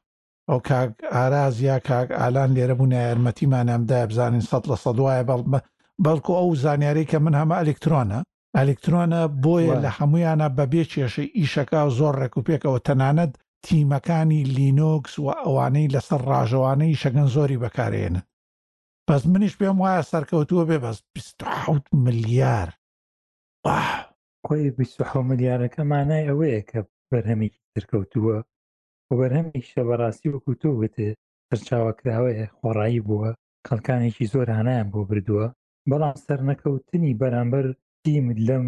[0.49, 5.61] ئەو کاک ئارازیا کاک ئالان لێرە بوون یارمەتیمانەمدا بزانین سە لە سەدوایە بەڵمە
[6.05, 8.20] بەڵکو ئەو زانیاری کە من هەمە ئەلکترۆنە
[8.59, 13.32] ئەلکترۆنە بۆیە لە هەمویانە بەبێ کێشەی ئیشەکە زۆر ڕێکوپێکەوە تەنانەت
[13.66, 18.20] تیمەکانی لینۆکس و ئەوانەی لەسەر ڕژەوانەی شەگەن زۆری بەکارێنە
[19.09, 22.68] بەس منیش پێم وایە سەرکەوتووە بێ بەس 26 ملیار
[24.47, 26.78] کۆی 26 ملیارەکە مانای ئەوەیە کە
[27.11, 28.36] بەرهەمێکی ترکەوتووە
[29.09, 31.09] و بەرهەمێک شەبەڕاستی وەکوتۆ وتێ
[31.49, 33.30] سەرچاوەکراوەیە خۆڕایی بووە
[33.66, 35.47] خەڵکانێکی زۆر هانایان بۆ بردووە
[35.91, 37.66] بەڵام سەرنەکەوتنی بەرامبەر
[38.05, 38.66] تیمت لەم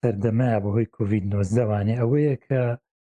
[0.00, 2.62] سەردەمای بە هۆی کوڤید نۆزدەوانێ ئەوەیە کە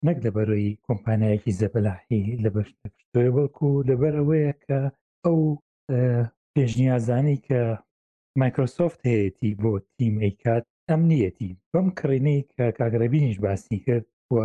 [0.07, 4.80] نەک لە بەرۆی کۆمپانایەکی زەبلاحی لە بەشتۆی بەڵکو لەبەر ئەوەیە کە
[5.24, 5.39] ئەو
[6.55, 7.61] پێشنیازانی کە
[8.41, 14.37] مایکرۆسۆفت هەیەی بۆ تیمئیکات ئەم نیەتی بەم کڕینەی کە کاگرەبینیش باسی کرد و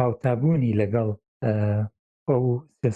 [0.00, 1.08] هاوتابوونی لەگەڵ
[2.28, 2.44] ئەو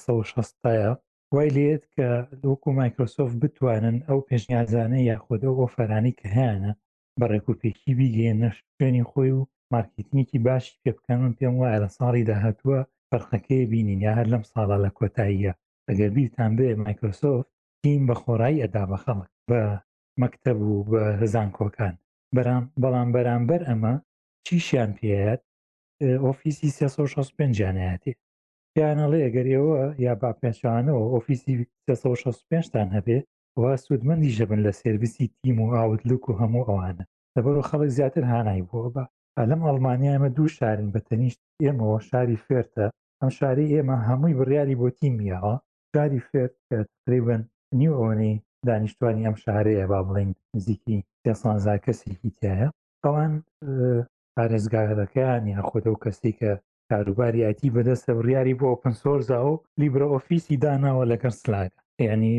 [0.02, 0.92] 360ە
[1.34, 2.08] وای لێت کە
[2.42, 6.72] لۆکو مایکرۆسۆف بتوانن ئەو پێشنیازانە یاخۆدە ئۆفەرانی کە هیانە
[7.18, 12.24] بە ڕێکوپێکی بیگەێنە شوێنی خۆی و مارکتنیکی باشی پێ بکەن من پێم وایە لە ساڵی
[12.30, 12.80] داهتووە
[13.10, 15.52] فەرقەکەی بینین یا هەر لەم ساڵا لە کۆتاییە
[15.88, 17.44] ئەگەر بیرتان بێ مایکرۆسۆف
[17.82, 19.62] تیم بە خۆڕایی ئەدا بە خەڵک بە
[20.22, 21.94] مەکتب و بە هەزان کۆکان
[22.36, 23.94] بەرام بەڵام بەرامبەر ئەمە
[24.46, 25.40] چیشیان پێات
[26.24, 28.12] ئۆفیسی 365 جانایەتی
[28.76, 31.54] پیانەڵێ ئەگەریەوە یا با پێچانەوە ئۆفیسی
[31.88, 33.18] 1965 تان هەبێ
[33.60, 37.04] وا سوودمەندی ژەبن لە سرویسی تیم و ئاوتلوک و هەموو ئەوانە
[37.36, 39.04] لەبەر و خەڵک زیاتر هانای بووە بە
[39.50, 42.86] لەم ئەڵمانیامە دوو شارن بە تەنیشت ئێمەوە شاری فێرتە
[43.20, 45.54] ئەم شاری ئێمە هەمووی بڕیاری بۆ تیمیەوە
[45.94, 47.42] شاری فێرت تقریبن
[47.80, 48.32] نیوەوەنی
[48.68, 50.96] دانیشتوانی ئەم شارەیە با بڵین نزیکی
[51.42, 52.68] سانزا کەسێکی تایە
[53.04, 53.32] ئەوان
[54.36, 56.50] پارێزگارەکەیان یاخۆتە و کەسی کە
[56.90, 61.78] کاروباری ئایتی بەدەستە بڕیاری بۆ ئۆپنسۆرزا و لیبرە ئۆفیسی داناوە لەگەر سلاگە
[62.08, 62.32] یعنی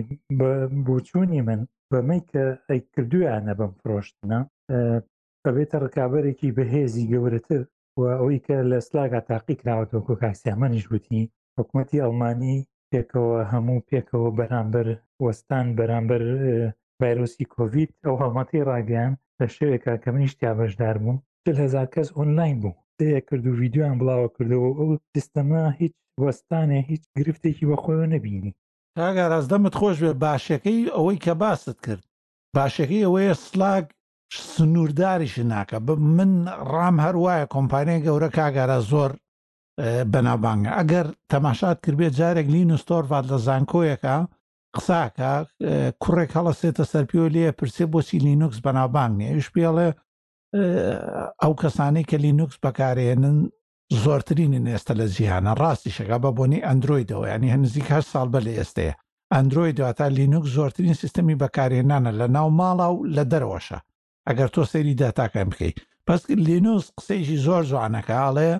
[0.85, 1.59] بۆچوونی من
[1.91, 4.39] بەمەی کە ئەی کردویانە بم فرۆشتنە
[5.43, 7.61] بەبێتە ڕکابەرێکی بەهێزی گەورەتر
[7.99, 11.21] و ئەوەی کە لە سلاگا تاقی کراوەەوە کۆکسسیامەنیش وتی
[11.57, 12.57] حکوومەتتی ئەڵمانی
[12.91, 14.87] پێکەوە هەموو پێکەوە بەرامبەر
[15.25, 16.21] وەستان بەرامبەر
[17.01, 21.17] ڤایرۆسی کۆڤید ئەو هەڵمەتی ڕاگەیان لە شوێکا کە منیشتیا بەشدار بووم
[21.63, 27.03] هزار کەس ئۆنلاین بوو قسەیە کرد و یددیوان بڵاوە کردەوە ئەو سیستەما هیچ وەستانە هیچ
[27.17, 28.51] گرفتێکی بەخۆەوە نەبینی
[28.97, 32.03] تاگە ڕاستدەمت خۆش بێ باشەکەی ئەوەی کە باست کرد
[32.57, 33.85] باشەکەی ئەوەیە سلاگ
[34.53, 35.77] سنوورداریش ناکە
[36.17, 36.31] من
[36.73, 39.11] ڕام هەر وایە کۆمپانیای گەورە کاگارە زۆر
[40.13, 44.15] بەنابانگە ئەگەر تەماشات کردێت جارێک لینوستۆرفات لە زانکۆیەکە
[44.75, 45.31] قساکە
[46.03, 49.89] کوڕێک هەڵەسێتە سەرپیۆ لێ پرسێ بۆسی لینوکس بەنابانگ نیە ئەوش پێڵێ
[51.41, 53.37] ئەو کەسانی کە لینوکس بەکارێنن
[54.03, 58.51] زۆرترینن ئێستا لە جیهانە ڕاستی شەکە بە بۆنی ئەندرویدەوە ینی هەنزیک هە ساڵ بە لە
[58.57, 58.93] ئێستەیە
[59.33, 63.79] ئەندروی دواتە لینوک زۆرترین سیستمی بەکارێنانە لە ناو ماڵا و لە دەروەشە
[64.27, 65.77] ئەگەر تۆ سەیری داتاکەم بکەیت
[66.07, 68.51] پس لینوس قسەیشی زۆر جوانەکە ئاڵێ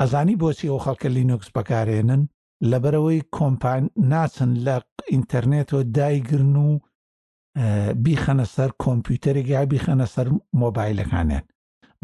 [0.00, 2.22] ئەزانی بۆچی ئەو خەڵکە لینوکس بەکارێنن
[2.70, 3.82] لەبەرەوەی کۆمپان
[4.12, 4.76] ناچن لە
[5.12, 6.70] ئینتەرنێتەوە دایگرن و
[8.04, 10.26] بیخەنە سەر کۆمپیوتەرێک یا بیخەنە سەر
[10.62, 11.44] مۆبایلەکانیان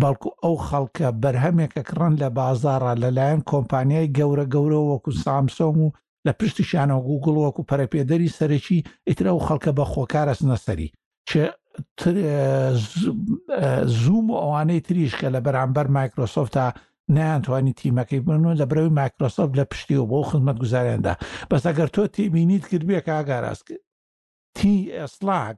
[0.00, 5.88] بەڵکو ئەو خەڵکە بەرهەمێکە کڕن لە بازارە لەلایەن کۆمپانیای گەورە گەورە وەکو سامسۆم و
[6.26, 8.78] لە پشتیشانە گوگل وەکو پەرەپێدەری سەرەکی
[9.08, 10.88] ئیترە و خەڵکە بە خۆکارەس نەسەری
[14.00, 16.66] زووم و ئەوانەی تریش کە لە بەرامبەر مایکرۆسۆفتا
[17.16, 21.14] نیانتوانی تیمەکەی بنون لە برەوی مایکرۆسۆف لە پشتی و بۆ خزمەت گوزاریاندا
[21.50, 23.66] بەس ئەگەر تۆ تێبینیت کردبیە کە ئاگاراست
[24.58, 25.56] تی ئێسلاک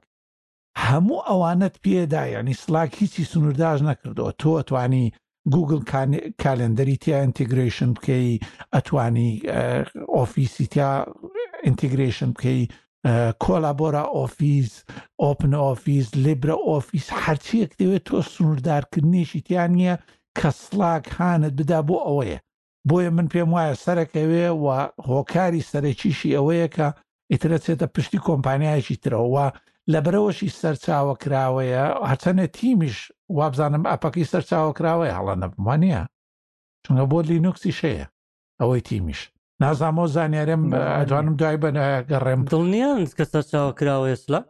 [0.87, 5.05] هەموو ئەوانت پێدایانی سلاک هیچی سنوورداش نەکردەوە تۆ ئەتوانی
[5.55, 5.79] گوگل
[6.43, 8.31] کالندری تیا ئینتیگرشن بکەی
[8.75, 9.31] ئەتوانی
[10.15, 10.91] ئۆفیسی تیا
[11.65, 12.61] ئینتیگرشن بکەی
[13.43, 14.71] کۆلابۆرا ئۆفیس
[15.23, 19.95] ئۆپن ئۆفیس لێبرە ئۆفیس هەرچیەک دەوێت تۆ سنووردارکردنیشی تیان نییە
[20.37, 22.37] کە سلاک هاانت بدا بۆ ئەوەیە
[22.89, 24.65] بۆیە من پێم وایە سەرەکەوێ و
[25.09, 26.87] هۆکاری سەرەکیشی ئەوەیە کە
[27.33, 29.47] ئیتر دەچێتە پشتی کۆمپانیایکی ترەوە
[29.93, 32.97] لەبرەوەشی سەرچاوە کراوەیە هەرچەنە تیمیش
[33.37, 36.01] وابزانم ئەپەکی سەرچاوە کراوەیە هەڵە نەبمانە
[36.85, 38.07] چونگە بۆ لینوکسی شەیە
[38.59, 39.21] ئەوەی تیمیش
[39.61, 40.63] نازامۆ زانیارم
[40.97, 44.41] ئەدوانم دوای بەنەگەڕێم دڵنیان کە سەرچاوە کراوە ئێسلا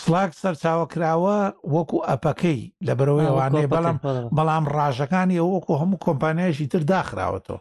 [0.00, 1.36] سلاک سەرچاوە کراوە
[1.74, 3.96] وەکو ئەپەکەی لەبەرەوەی ئەوانەیە بەڵام
[4.36, 7.58] بەڵام ڕژەکانی ئەو وەکو هەموو کۆمپانیایشی تر داخراوەتەوە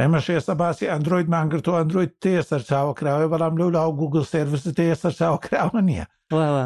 [0.00, 5.80] ئێمەش ئێستا باسی ئەندروید مانگرتو ئەندروید تێ سەرچاوکراوی بەڵام لەو لاو گوگل سرویس تێ سەرچاوکراوە
[5.88, 6.06] نییە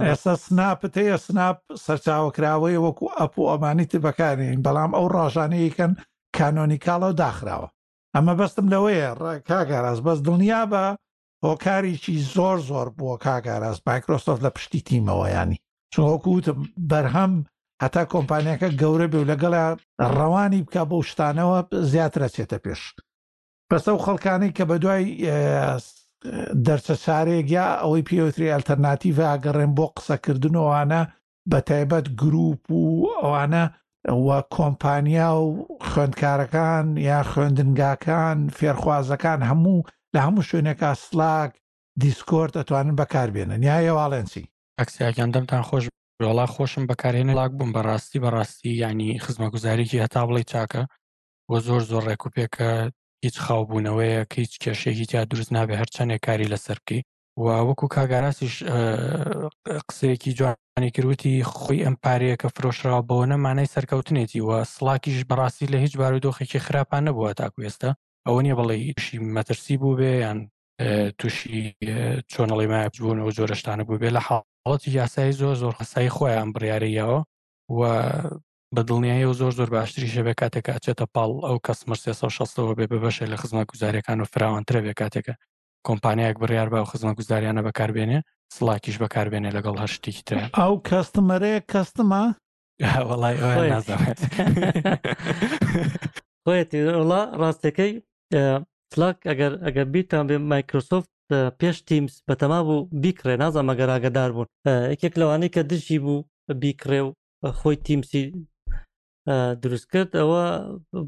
[0.09, 5.93] ئێستا سناپ تەیە سناپ سەرچاوکراوەی وەکو ئەپ و ئەمانیت بەکارین بەڵام ئەو ڕژانەیەکەن
[6.37, 7.69] کانۆنییکاڵە و داخراوە
[8.15, 9.09] ئەمە بەستم لەوەیە
[9.51, 10.85] کاگاراز بەس دڵنیا بە
[11.47, 15.59] هۆکارێکی زۆر زۆر بووە کاگاراز مایکرۆسۆف لە پشتی تیمەوەیانی
[15.95, 16.59] چۆکوتم
[16.91, 17.33] بەرهەم
[17.83, 19.75] هەتا کۆمپانیەکە گەورە بێ و لەگەڵ
[20.17, 21.59] ڕەوانی بکە بە شتانەوە
[21.91, 22.83] زیاترە چێتە پێش
[23.73, 25.05] بەستە و خەڵکانەی کە بە دوای
[26.67, 31.01] دەرچە شارێک یا ئەوەی پیوتری ئەلتەرناتیڤە ئاگەڕێن بۆ قسەکردنەوەوانە
[31.51, 32.83] بە تایبەت گروپ و
[33.23, 33.65] ئەوانە
[34.27, 35.47] وە کۆمپانیا و
[35.89, 39.79] خوێندکارەکان یا خوێندنگاکان فێرخوازەکان هەموو
[40.15, 41.53] لە هەموو شوێنێکە سلاک
[42.03, 44.45] دیسکۆرت ئەتوانن بەکاربێنن یا یاواڵێنسی
[44.81, 45.85] ئەکسیاکیان دەمتان خۆش
[46.23, 50.83] وڵا خۆشم بەکارێنە لاک بووم بەڕاستی بەڕاستی ینی خزمەگوزاریکی هەتا بڵی چاکە
[51.49, 52.71] بۆ زۆر زۆر ڕێکوپێکە
[53.25, 57.03] هیچ خاوبوونەوەیە کە هیچ کێشەیەکی تیا دروست نابێ هەرچەندێک کاری لەسەر بکەی
[57.43, 58.55] و وەکو کاگاراسیش
[59.89, 65.77] قسەیەکی جوانی کروتی خۆی ئەم پارەیە کە فرۆشراوە بەوە نەمانای سەرکەوتنێتی و سلاکیش بەڕاستی لە
[65.85, 67.91] هیچ بارودۆخێکی خراپان نەبووە تاکو ئێستا
[68.27, 70.39] ئەوە نیە بەڵێ شی مەترسی بوو بێ یان
[71.19, 71.61] تووشی
[72.33, 77.19] چۆنەڵی مابوونەوە جۆرەشتانە بوو بێ لە حاڵەتی یاسایی زۆر زۆر خسایی خۆیان بڕیارەیەوە
[77.77, 77.81] و
[78.77, 83.25] بە دڵنیاییەوە زۆر زۆر باشتریشە بێ کاتێک ئاچێتە پاڵ ئەو کەس مرسێ 16ەوە بێ بەبەشە
[83.33, 85.35] لە خزمە گوزاریەکان و فراوانترە بێ کاتێکە
[85.89, 88.19] کۆمپانیایەک بڕیار بە خزمە گوزاریانە بەکاربێنێ
[88.55, 92.23] سڵاکیش بەکاربێنێ لەگەڵ هەشتێکی تر ئەو کەستمەرەیە کەستمە
[93.09, 93.35] وڵای
[93.75, 94.19] نازانێت
[96.45, 97.93] خۆیەوەڵا ڕاستەکەی
[98.93, 101.11] سلاک ئەگەر ئەگەر بیتان بێ مایکرۆسۆفت
[101.61, 104.49] پێش تیمس بەتەما بوو بیکرێ نازە مەگەراگەدار بوون
[104.93, 106.27] یەکێک لەوانەی کە دژی بوو
[106.63, 107.09] بیکرێ و
[107.61, 108.23] خۆی تیمسی
[109.63, 110.43] دروست کرد ئەوە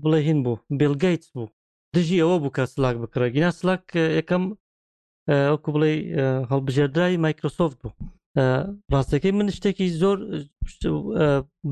[0.02, 1.46] بڵێ هین بوو بێلگیت بوو
[1.94, 3.84] دژی ئەوە بوو کە سلاک بکڕە گینا سلاک
[4.18, 4.42] یەکەم
[5.50, 5.92] ئەوکو بڵێ
[6.50, 7.92] هەڵبژێردرای مایکرۆسۆفت بوو
[8.92, 10.18] ڕاستەکەی من شتێکی زۆر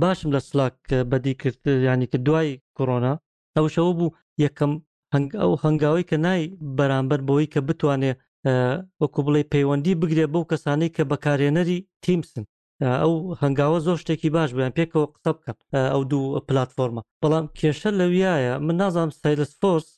[0.03, 0.77] باشم لە سلاک
[1.11, 3.13] بەدی کرد ینی کە دوای کۆڕۆنا
[3.57, 4.15] ئەوشەوە بوو
[4.45, 4.73] یەکەم
[5.43, 6.43] ئەو هەنگاوی کە نای
[6.79, 8.13] بەرامبەر بەوەی کە بتوانێ
[9.03, 12.45] وەکو بڵێ پەیوەندی بگرێ بەو کەسانەی کە بەکارێنەری تیمسن
[12.91, 13.13] ئەو
[13.43, 15.57] هەنگاوە زۆر شتێکی باش بیان پێکەوە قسە بکەم
[15.93, 19.89] ئەو دوو پلتفۆرمە بەڵام کێشە لەویایە من نازام سایلس فۆرس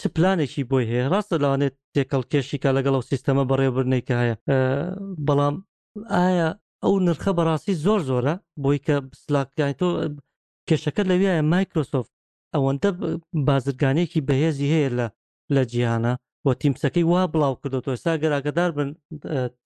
[0.00, 4.34] چ پلانێکی بۆی هەیە ڕاستە لاوانێت تێکەڵ کێشیکە لەگەڵ ئەو سیستەمە بەڕێبرنێککە هەیە
[5.26, 5.54] بەڵام
[6.14, 6.48] ئایا
[6.84, 9.86] ئەو نرخە بەڕاستی زۆر زۆرە بۆی کە سلاکیان تۆ
[10.68, 12.12] کێشەکە لەویایە مایکرۆسۆفت
[12.54, 12.88] ئەوەندە
[13.48, 15.06] بازرگانێکی بەهێزی هەیە لە
[15.54, 16.12] لە جیهانە
[16.46, 18.88] بۆ تیمسەکەی وا بڵاو کردو ئێستا گەراگەدار بن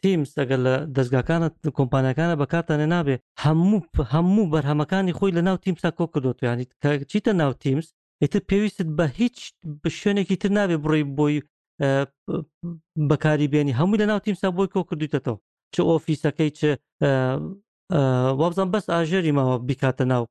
[0.03, 1.49] تیمس ئەگەر لە دەستگاکانە
[1.79, 3.79] کۆمپانیەکانە بەکارتانێ نابێ هەموو
[4.15, 6.65] هەموو بەرهەمەکانی خۆی لە ناو تیمسا کۆ کردوتویانی
[7.11, 7.87] چیتە ناو تیمس
[8.23, 9.37] ئیتر پێویستت بە هیچ
[9.99, 11.37] شوێنێکی تر نابێ بڕی بۆی
[13.11, 15.35] بەکاری بێنی هەموو لە ناو تیمسا بۆی کۆ کردویتەوە
[15.75, 16.61] چ ئۆفیسەکەی چ
[18.41, 20.23] وابزان بەس ئاژێری ماوە بیکاتە ناو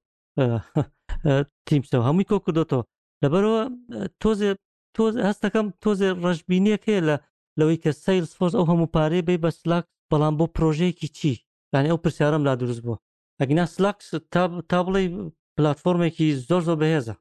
[1.68, 2.84] تیمسەوە هەمووی کۆ کردوتەوە
[3.24, 3.64] لەبەرەوە
[4.22, 4.52] تۆزێ
[4.98, 7.16] تۆز هەستەکەم تۆزێ ڕژبینیەک هەیە لە
[7.60, 11.34] لەوەی کە سیلس فۆز ئەو هەموو پارێ بێ بە سلاک بەڵام بۆ پرۆژەیەکی چی
[11.72, 12.98] یانانی ئەو پرسیارم لا دروست بووە
[13.40, 14.08] ئەگنا سلاکس
[14.72, 15.04] تا بڵێ
[15.56, 17.16] پلتفۆرمێکی زۆر زۆر بەهێزە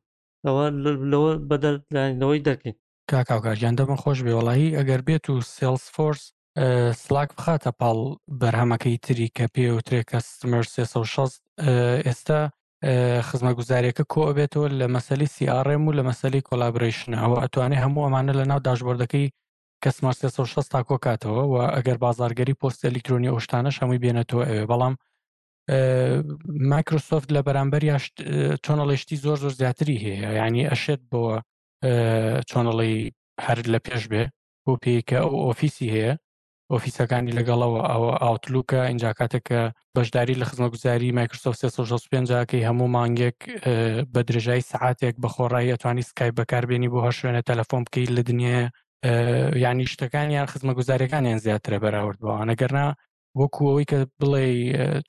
[0.46, 0.64] ئەوە
[1.12, 2.74] لەوە بەدەرلانەوەی دەکەین
[3.10, 6.22] کاکاوکارجان دەمە خۆش بێ وڵایی ئەگەر بێت و سلس فۆرس
[7.02, 7.98] سلاک بخاتە پاڵ
[8.40, 11.40] بەرهەمەکەی تری کە پێ و ترێ کەستمەر 360
[12.06, 12.40] ئێستا
[13.28, 18.32] خزمە گوزاریەکە کۆ بێتەوە لە مەسەلی سیRM و لە مەسەلی کۆلابریشن ئەوە ئەتوانێت هەموو ئەمانە
[18.40, 19.26] لە ناو داشبەردەکەی
[19.84, 24.94] کەسمار 360 تا کۆکاتەوە و ئەگەر بازارگەری پۆست ئەلکترۆنی ئۆشتانە هەمووی بێنێتەوە ئەوێ بەڵام
[26.72, 27.96] مایکرۆسۆفت لە بەرامبەر یا
[28.64, 31.22] چۆنەڵێشتی زۆر زۆر زیاتری هەیە ینی ئەشێت بۆ
[32.50, 32.96] چۆنەڵی
[33.46, 34.22] هەر لە پێش بێ
[34.64, 36.12] بۆ پێیکە ئەو ئۆفیسی هەیە
[36.74, 39.60] ئۆفیسەکانی لەگەڵەوە ئەوە ئاوتلوکە اینجا کاتێککە
[39.96, 43.38] بەشداری لە خزمە گوزاری مایکرسۆف 1965کەی هەموو مانگێک
[44.14, 48.62] بە درژای سعاتێک بە خۆڕایی ئەتوانی سکای بەکاربیێنی بۆ هە شوێنە تەلەفۆن بکەیت لە دنیاە
[49.64, 52.86] ینی شتەکان یان خزمە گوزاریەکانیان زیاترە بەراورد بەوانەگەرنا
[53.40, 54.44] وەکو ئەوەی کە بڵێ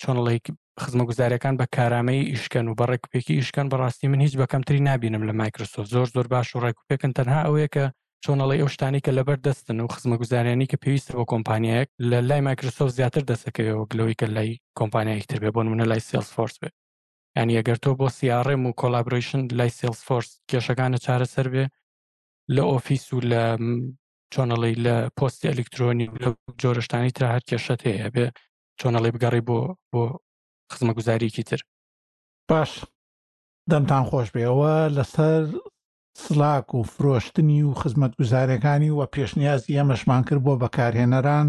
[0.01, 0.39] چۆنڵی
[0.83, 5.33] خزمە گوزاریەکان بە کارامەی ئیشکەن و بە ڕێکپێکی ئیشکەن بەڕاستی من هیچ بەکەمتری نبینم لە
[5.41, 7.85] مایکرسۆف زۆر زۆر باش و ڕێکپێکن تەنها ئەوەیە کە
[8.25, 12.41] چۆنەڵی ئەو شتانی کە لەبەر دەستن و خزمە گوزاریانی کە پێویستە بۆ کۆمپانیەک لە لای
[12.47, 16.69] مایکرسۆف زیاتر دەسەکەوێەوە گلۆی کە لای کۆمپانیایکتر بێ بۆ منە لای سلس فۆرس بێ
[17.37, 21.65] ینی ئەگەر تۆ بۆ سیRM و کۆلابریشن لای سلس فۆرس کێشەکانە چارەسەر بێ
[22.55, 23.43] لە ئۆفیس و لە
[24.33, 26.27] چۆنەڵی لە پۆستی ئەلکترۆنی لە
[26.61, 28.25] جۆرەشتانی تر هەر کێشەت هەیە بێ
[28.79, 29.57] چۆنەڵی بگەڕی بۆ
[29.91, 30.01] بۆ
[30.71, 31.59] خزمە گوزاریکی تر
[32.49, 32.71] باش
[33.71, 35.43] دەمتان خۆش بێەوە لەسەر
[36.15, 41.47] سلاک و فرۆشتنی و خزمەتگوزارەکانی وە پێشنیازی ئەمەشمان کرد بۆ بەکارهێنەران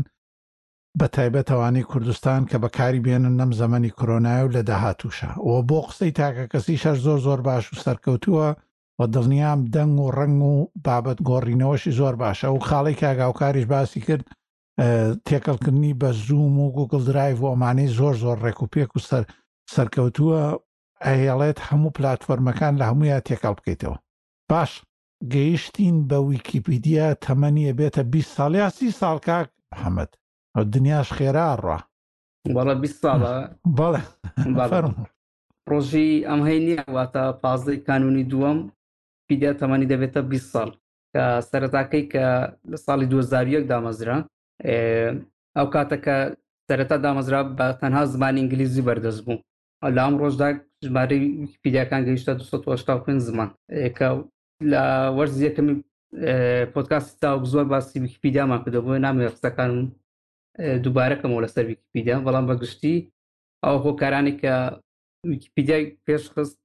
[0.99, 6.13] بە تایبەتەوانی کوردستان کە بەکاری بێنن نەم زەمەنی کۆرۆنایە و لە داهاتوشە ئەوە بۆ قسەی
[6.21, 8.49] تاکە کەسی شەر زۆر زۆر باش و سەرکەوتووە
[9.01, 10.55] وە دڵنیام دەنگ و ڕنگ و
[10.85, 14.27] بابەت گۆڕینەوەشی زۆر باشە و خاڵی کاگااوکاریش باسی کرد
[15.29, 19.25] تێکەڵکردنی بە زووم و گوگلدرایڤ و ئەمانەی زۆر زۆر ڕێک و پێک و سەر
[19.75, 20.43] سەرکەوتووە
[21.05, 23.97] ئەهێڵێت هەموو پلتفۆرمەکان لە هەمویان تێکەڵ بکەیتەوە
[24.51, 24.73] باش
[25.33, 29.49] گەیشتین بە ویکیپیدیا تەمەنیە بێتە بی ساڵیاسی ساڵکک
[29.81, 30.11] حەمەد
[30.55, 31.79] ئەو دنیاش خێرا ڕە
[32.57, 33.35] بەڵە بی ساڵە
[33.79, 34.01] بەڵێ
[35.71, 38.59] ڕۆژی ئەم هەی نییەواتە پازدەی کانونی دووەم
[39.29, 40.71] پیدیا تەمەنی دەبێتە بی ساڵ
[41.13, 42.27] کە سەرەتاکەی کە
[42.71, 44.19] لە ساڵی 2001 دامەزرا
[45.57, 46.17] ئەو کاتەکە
[46.69, 49.43] سەرەتا دامەزرا بە تەنها زمانی ئینگلیزی بەردەست بوو
[49.97, 50.49] لە ئەم ڕۆژدا
[50.87, 51.25] ژمارەی
[51.63, 53.51] پیداکان گەیشتە 285 زمان
[53.99, 54.09] کە
[54.73, 54.83] لە
[55.17, 55.75] وەرز یەکەمی
[56.75, 59.81] پۆتکاس تا زۆر باسی ویکیپیدامان کردەوە نامێ قسەکانم
[60.85, 62.97] دووبارەکەمەوە لەسەر ویکیپیدیا بەڵام بەگشتی
[63.65, 64.55] ئەو خۆکارانی کە
[65.31, 66.57] ویکیپیدیا پێش خست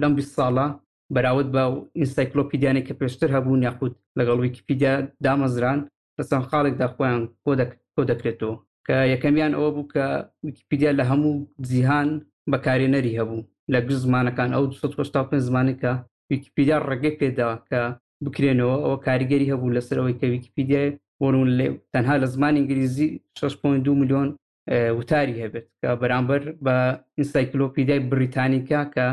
[0.00, 0.66] لەم بی ساڵە
[1.14, 1.62] بەراورد بە
[2.00, 4.92] ئینسایکلۆپیدیانی کە پێشتر هەبوون یاخود لەگەڵ ویکیپیدیا
[5.26, 5.78] دامەزران
[6.18, 7.22] لە چەند خاڵێکدا خۆیان
[7.94, 8.54] کۆ دەکرێتەوە
[8.86, 10.06] کە یەکەمیان ئەوە بوو کە
[10.46, 11.32] ویکیپیدیا لە هەموو
[11.68, 12.08] جیهان
[12.52, 15.92] بەکارێنەری هەبوو لە گر زمانەکان ئەو 1995 زمانێکە
[16.30, 17.80] ویکیپیدیا ڕێگەی پێداوە کە
[18.24, 20.90] بکرێنەوە ئەوە کاریگەری هەبوو لەسەرەوەی کە ویکیپیدیای
[21.22, 23.08] وەرون لێ تەنها لە زمان ئینگلیزی
[23.38, 24.28] 6.2 میلیۆن
[24.98, 26.74] وتاری هەبێت کە بەرامبەر بە
[27.18, 29.06] ئینستایکلۆپیدای بریتانیکا کە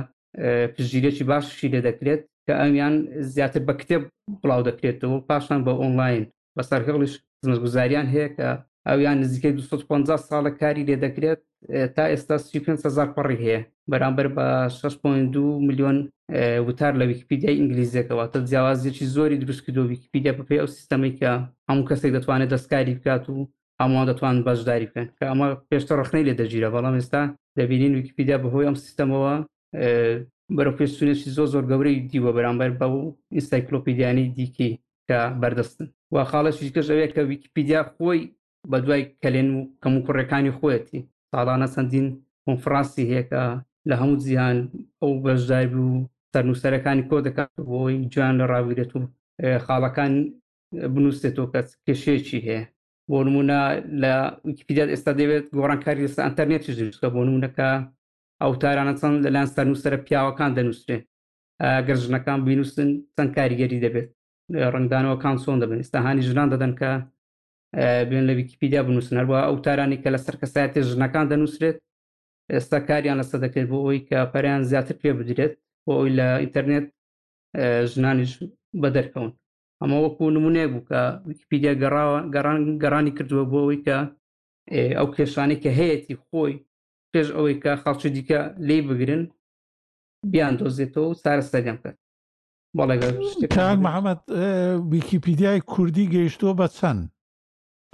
[0.74, 2.96] پژگیرێکی باششی لێ دەکرێت کە ئەمیان
[3.36, 4.04] زیاتر بە کتێب
[4.42, 8.50] بڵاو دەکرێتەوە پاشان بە ئۆنلاین بە سەرکەڵش خزمەتگوزاریان هەیە کە
[8.90, 11.40] ئەو یان نزیکەی 250 ساڵە کاری لێ دەکرێت
[11.96, 13.60] تا ئێستا سیهزار پەڕی هەیە
[13.92, 14.48] بەرامبەر بە
[14.80, 15.98] 6.2 میلیۆن
[16.68, 21.32] وتار لە ویکیپیدیای ئینگلیزیەکەەوە تە جیاوازیەکی زۆری دروستکردۆ ویکیپیدیا بەپی ئەو سیستەمی کە
[21.70, 23.36] هەموو کەسێک دەتوانێت دەستکاری بکات و
[23.82, 27.22] ئەمەوان دەتوان باشداری بکەن کە ئەمە پێشتە ڕخنەی لێ دەگیرە بەڵام ئێستا
[27.58, 29.34] دەبینین ویکیپیدیا بەهۆی ئەم سیستەمەوە
[30.58, 33.02] بەرە پێشتونێکی زۆ زۆر گەورەی دیوە بەرامبەر بە و
[33.36, 34.74] ئینستایکلۆپیدیانی دیکەی
[35.08, 38.22] کە بەردەستن و خاڵەشی کەژەوەیە کە ویکیپیدیا خۆی
[38.72, 41.00] بە دوای کەلێن و کەم و کوڕەکانی خۆەتی
[41.32, 42.08] ساڵانە چەندین
[42.46, 43.42] کۆنفرانسی هەیەکە
[43.90, 44.58] لە هەموو زیان
[45.02, 45.92] ئەو بەشدار و
[46.34, 49.00] سەرنووسەرەکانی کۆ دەکات بۆی جوان لە ڕاویرێت و
[49.66, 50.12] خاڵەکان
[50.94, 52.62] بنووسێتەوە کەس کێشێکی هەیە
[53.10, 53.60] بۆ نمونە
[54.04, 54.14] لە
[54.48, 57.70] ویکیپیدات ئێستا دەوێت گۆڕانکاری لەستا ئەتەرنێتی زیکە بۆ نمونەکە
[58.44, 61.04] ئەوتارانە چەند لەلاەن سەرنووسەرە پیاوەکان دەنووسێت
[61.88, 64.08] گەژنەکان بینوسن چەند کاریگەری دەبێت
[64.74, 66.92] ڕنگدانەوە کانسۆن دەبن ئێستا هاانی ژنان دەدەن کە
[68.10, 71.78] بێن لە ویکیپیدیا بنووسن هەروە ئەو تارانی کە لە سەر کەسایەتی ژنەکان دەنووسرێت
[72.54, 75.54] ئێستا کاریان لەسە دەکرێت بۆ ئەوی کە پەریان زیاتر پێ بدرێت
[75.86, 76.86] بۆ ئەوی لە ئینتەرنێت
[77.92, 78.34] ژنانیش
[78.82, 79.32] بەدەرکەون
[79.82, 81.00] ئەمە وەکو نمونەیە بوو کە
[81.30, 83.98] ویکیپیدیا گەڕان گەڕانی کردووە بۆ ئەوی کە
[84.98, 86.56] ئەو کێشانی کە هەیەی خۆی
[87.12, 89.24] پێش ئەوەی کە خەڵکی دیکە لی بگرن
[90.32, 91.98] بیان دۆزێتەوە و سارە سەریان کرد
[92.78, 92.96] بەڵێ
[93.86, 94.20] محەممەد
[94.94, 97.02] ویکیپیدیای کوردی گەیشتووە بە چەند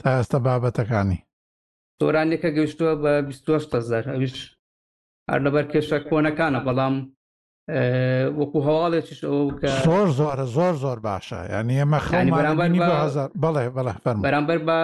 [0.03, 1.19] تا ئێستا بابەتەکانی
[1.99, 4.35] تۆرانێکە گەیشتووە بە 28زار ئەوش
[5.29, 6.95] هەر لەبەر کێشە کۆنەکانە بەڵام
[8.39, 9.19] وەکو هەواڵێکیش
[9.87, 12.69] زۆر زۆرە زۆر زۆر باشە یعنی ئێمە خانی بەرامبەر
[13.43, 13.93] بڵێ بەڵێ
[14.25, 14.77] بەرامبەر بە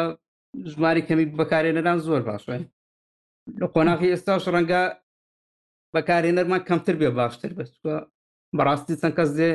[0.71, 2.57] ژماری کەمی بەکارێنەران زۆر باشێ
[3.59, 4.83] لە قۆناقی ئێستاش ڕەنگە
[5.95, 7.95] بەکارێنەرمان کەمتر بێ باشتر بەستکە
[8.57, 9.51] بەڕاستی چەند کەس دێ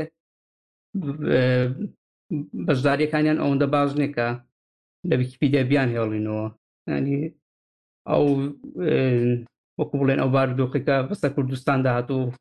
[2.66, 4.28] بەشداریەکانیان ئەوەندە باش نییە
[5.09, 6.46] لە ویکیپیدیا بیان هێڵینەوە
[6.96, 7.18] ینی
[8.11, 8.24] ئەو
[9.80, 12.32] وەکو بڵێن ئەو باردۆقیکە بەستە کوردستان داهاتوو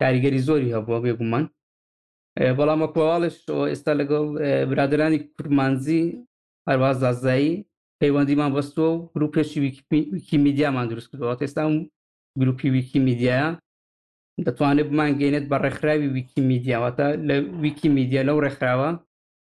[0.00, 1.44] کاریگەری زۆری هەبووە بێگومان
[2.58, 3.36] بەڵام وەکواڵش
[3.70, 4.26] ئێستا لەگەڵ
[4.70, 6.02] برادرانی کورمانزی
[6.68, 7.54] هەرواز زازایی
[8.00, 9.58] پەیوەندیمان بەستۆ و گروپێکی
[10.14, 11.62] ویکی میدیامان دروست کردەوە ئێستا
[12.40, 13.46] گروپی ویکی میدیایە
[14.46, 18.90] دەتوانێت بمانگەێنێت بە ڕێکخراوی ویکی میدیاواتە لە ویکی میدیا لەو ڕێکخراوە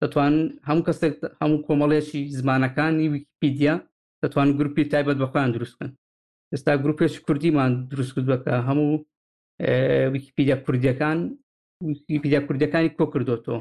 [0.02, 3.74] دەتوانن هەموو کەسێک هەموو کۆمەڵێکی زمانەکانی ویکیپیدیا
[4.24, 5.90] دەتوان گروپی تایبەت بەخۆیان دروستکن
[6.54, 8.92] ئێستا گروپێکی کوردیمان دروست کردوەکە هەموو
[10.14, 11.18] ویکیپیدیا کوردیەکان
[11.92, 13.60] ویکیپیدیا کوردەکانی کۆ کردوەوە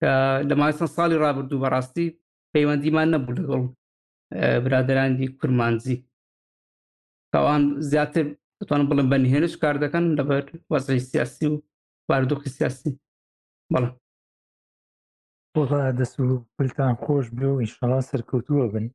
[0.00, 0.10] کە
[0.48, 2.06] لە ماسەند ساڵی ڕابردوو بەڕاستی
[2.54, 3.64] پەیوەندیمان نەبوو لەگەڵ
[4.64, 5.96] برادراندی کورمانزی
[7.32, 8.24] کاوان زیاتر
[8.60, 11.54] دەتوان بڵم بەنهێنش کار دەکەن لەبەر وەزی سیاسی و
[12.10, 12.90] واردوخی سیاسی
[13.72, 13.90] بەڵە
[15.56, 16.24] وەڵا دەست و
[16.56, 18.86] پلتان خۆش بێ و ئینشەڵان سەرکەوتووە بن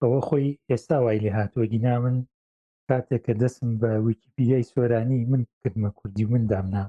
[0.00, 2.16] ئەوە خۆی ئێستا وای لێ هاتووە گینا من
[2.88, 6.84] کاتێک کە دەسم بە ویکیپیدای سۆرانی من کردمە کوردی من دامنا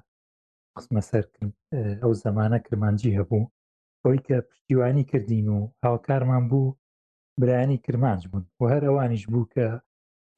[0.77, 1.53] قسمە سەرکرد
[2.01, 3.49] ئەو زەمانە کرمانجی هەبوو
[4.03, 6.75] ئەوی کە پشتیوانی کردین و هاوکارمان بوو
[7.41, 9.65] برانی کرمانج بوون و هەر ئەوانیش بوو کە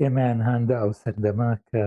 [0.01, 1.83] ئێمەیان هااندا ئەو سەردەما کە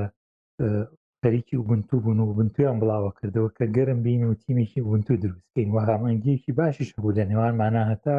[1.24, 5.76] خەریکی وبنتو بوون و بنتویان بڵاوە کردەوە کە گەرم بین و تیمێکی وبنتو دروستکەین و
[5.88, 8.18] هامەنگیەکی باشیش بوو لە نێوان مانە هەتا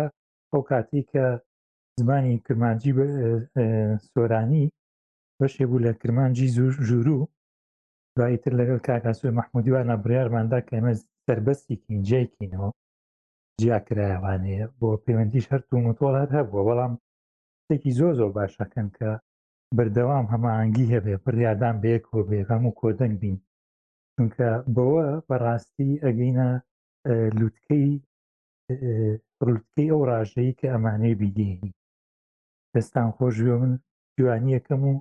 [0.52, 1.26] ئەو کاتی کە
[2.00, 2.92] زمانی کرمانجی
[4.12, 4.66] سۆرانی
[5.40, 7.18] بەشێ بوو لە کرمانجی زوو ژوورو
[8.16, 10.94] دوایتر لەگەڵ کاکسوی مححمودیوانە بڕارماندا کە ئەمە
[11.26, 12.70] سربەستیکین جیکینەوە
[13.62, 16.94] جیاکرایوانەیە بۆ پەیوەندیش هەر و متۆڵات هەبووە بەڵام
[17.68, 19.10] تێکی زۆ زۆر باشەکەن کە
[19.78, 23.36] بەردەوام هەماهنگگی هەبێ پریادان بەیەک بۆ بێ هەموو کۆدەنگ بین
[24.16, 26.50] چونکە بەوە بەڕاستی ئەگەینە
[27.40, 27.90] لووتکەی
[29.48, 31.72] ڕوتکەی ئەو ڕژەیە کە ئەمانەیە بیدێنی
[32.74, 33.74] دەستان خۆشوێ من
[34.20, 34.94] جوانیەکەم و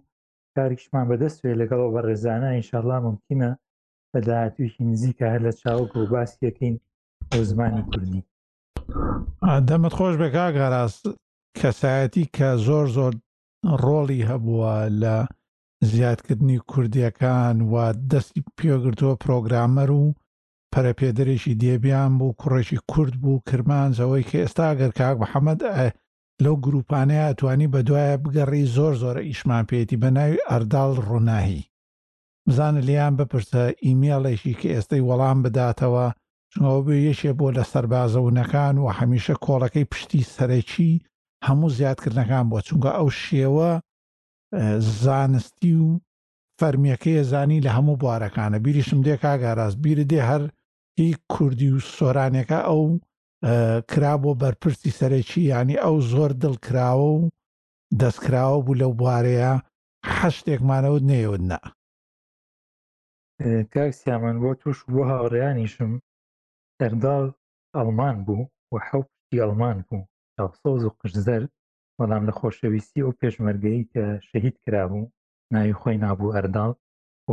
[0.57, 3.51] کارێکشمان بەدەستێ لەگەڵەوە بە ڕێزانە ئینشاءڵا ممکنە
[4.13, 6.75] بەداهاتویشی نزیکە هەر لە چاوەک و باسیەکەین
[7.31, 8.23] بۆ زمانی کوردی
[9.69, 11.05] دەمت خۆش بێک ئاگەڕاست
[11.61, 13.13] کەسایەتی کە زۆر زۆر
[13.83, 15.17] ڕۆڵی هەبووە لە
[15.93, 17.75] زیادکردنی کوردیەکان و
[18.11, 20.05] دەستی پێگرتووە پرۆگرامەر و
[20.73, 25.63] پەرەپێدرێکی دێبیان بوو کوڕێکی کورد بوو کرمانزەوەی کە ئێستا گەر کاک محەممەد
[26.45, 31.61] لەو گروپانەیە ئەتوانی بە دوایە بگەڕی زۆر زۆرە ئیشمان پێێتی بە ناوی ئەرداڵ ڕووناهی
[32.49, 36.07] بزانە لیان بپرسە ئیمێڵێکی کە ئێستای وەڵام بداتەوە
[36.53, 40.95] چنەوە بێ یەشێ بۆ لە سەربازەونەکان و هەمیشە کۆڵەکەی پشتی سەرەکی
[41.49, 43.71] هەموو زیادکردنەکان بۆ چونکە ئەو شێوە
[45.03, 45.91] زانستی و
[46.61, 50.43] فەرمیەکەی زانی لە هەموو بوارەکانە بیریشم دێ کاگاراز بیرە دێ هەر
[50.99, 52.83] هی کوردی و سۆرانێکە ئەو
[53.91, 57.21] کرا بۆ بەرپرسی سەرەکی ینی ئەو زۆر دڵکراوە و
[58.01, 59.53] دەستکراوە بوو لەو بوارەیە
[60.17, 61.59] حەشتێکمانەوت نێودنا
[63.75, 65.93] کاکسیامان بۆ توش بۆ هاوڕیانیشم
[66.81, 67.25] ئەغداڵ
[67.77, 68.41] ئەلمان بوو
[68.73, 70.03] و حەوتی ئەلمان بوو
[70.41, 71.43] چاوسۆز و قشزەر
[71.99, 75.11] بەڵام لە خۆشەویستی ئەو پێشمەرگەی کە شەهید کرابوو
[75.55, 76.73] ناوی خۆی نابوو ئەرداڵ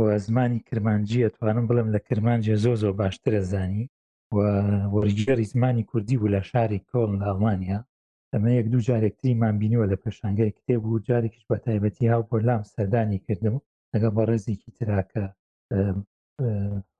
[0.26, 3.84] زمانی کرمانجی ئەتوانم بڵم لە کرمانجیە زۆ زۆ باشترە زانی
[4.36, 4.38] و
[4.94, 7.80] وەرجێری زمانی کوردی بوو لە شاری کۆڵ لە ئەڵمانیا
[8.32, 13.18] ئەمە یەک دوو جارێکتریمان بینیوە لە پێشانگای کتێب و جارێکیش بە تایبەتی هاو بۆرلام سەردانی
[13.26, 13.54] کردم
[13.92, 15.24] لەگەڵ بە ڕێزیکی تراکە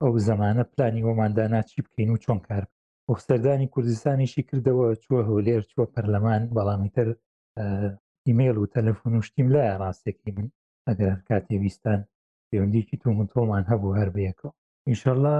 [0.03, 2.65] ئەو زمانە پلانی وەماندانا چی بکەین و چۆن کار
[3.11, 7.09] وەفسەردانی کوردستانیشی کردەوە چووە هەولێر چووە پەرلەمان بەڵامیتر
[8.27, 10.49] ئیمێل و تەلەفۆن و شتیم لای ڕاستێکی من
[10.89, 12.01] ئەگەر کاتێ ویستان
[12.49, 14.51] پەیوەندیکی تومونتۆمان هەبوو هەر بەیەکەوە
[14.89, 15.39] ئینشەڵا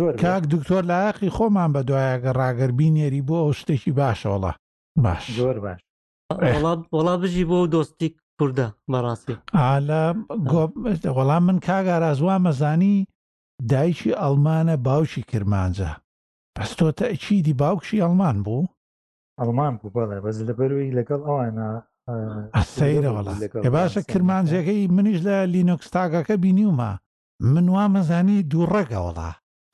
[0.00, 4.52] زۆر کاک دکتۆر لایەقی خۆمان بە دوایەگە ڕاگەربینێری بۆ ئەو شتێکی باشەوەڵا
[5.04, 5.80] باش زۆر باش
[6.96, 10.02] وڵات بژی بۆ دۆستی کووردە بەڕاستی ئالە
[11.16, 12.94] وەڵام من کاگارازوا مەزانی
[13.70, 15.90] دایکی ئەڵمانە باوشی کرمانجە
[16.58, 18.70] پس تۆ تەچیدی باوکشی ئەڵمان بوو
[19.40, 21.68] ئەڵمان بوو بەڵێ بەز لەبەروی لەگەڵ ئەوانە
[22.76, 23.32] سەیرەوەڵە
[23.66, 26.90] ێ باشە کرمانجەکەی منیش لە لینۆکستاگەکە بینیومە
[27.52, 29.30] من وا مەزانی دووڕێکەوەڵا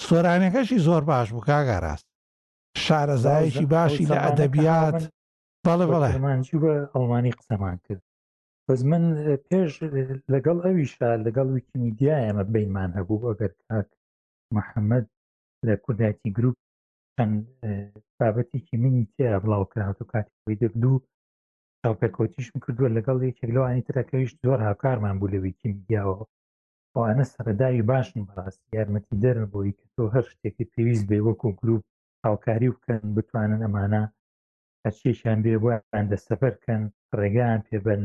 [0.06, 2.06] سۆرانەکەشی زۆر باش بوو کاگەڕاست
[2.84, 5.00] شارەزایکی باشی لە ئەدەبیات
[5.66, 6.12] بەڵێ بەڵێ
[6.62, 8.02] بە ئەڵمانی قسەمان کرد
[8.66, 9.04] بەس من
[9.48, 9.72] پێش
[10.34, 13.88] لەگەڵ ئەویشا لەگەڵ ویکیمیدیایەمە بەیمان هەبوو ئەگەر کاک
[14.56, 15.06] محەممەد
[15.66, 16.56] لە کوردایەتی گرروپ
[17.18, 17.36] چەند
[18.18, 21.04] بابەتێکی منی تێ بڵاو کراوە کاتیەوەی دەردوو
[21.80, 26.16] چاوپەرکۆتیشم کردووە لەگەڵ یەکێک لەوە ئەنیترەکەویشت زۆر هاکارمان بوو لە ویکیمیدیاوە
[27.08, 31.82] ئەنە سەرەداوی باشن بەڕاست یارمەتی دەرن بۆی کە تۆ هەر شتێکی پێویست بێ وەکو گروپ
[32.26, 34.02] هاوکاری بکەن بتوانن ئەمانە
[34.84, 36.82] هەرچیشیان بێ بۆ ئەن دەستەفەرکەن
[37.18, 38.02] ڕێگایان پێبن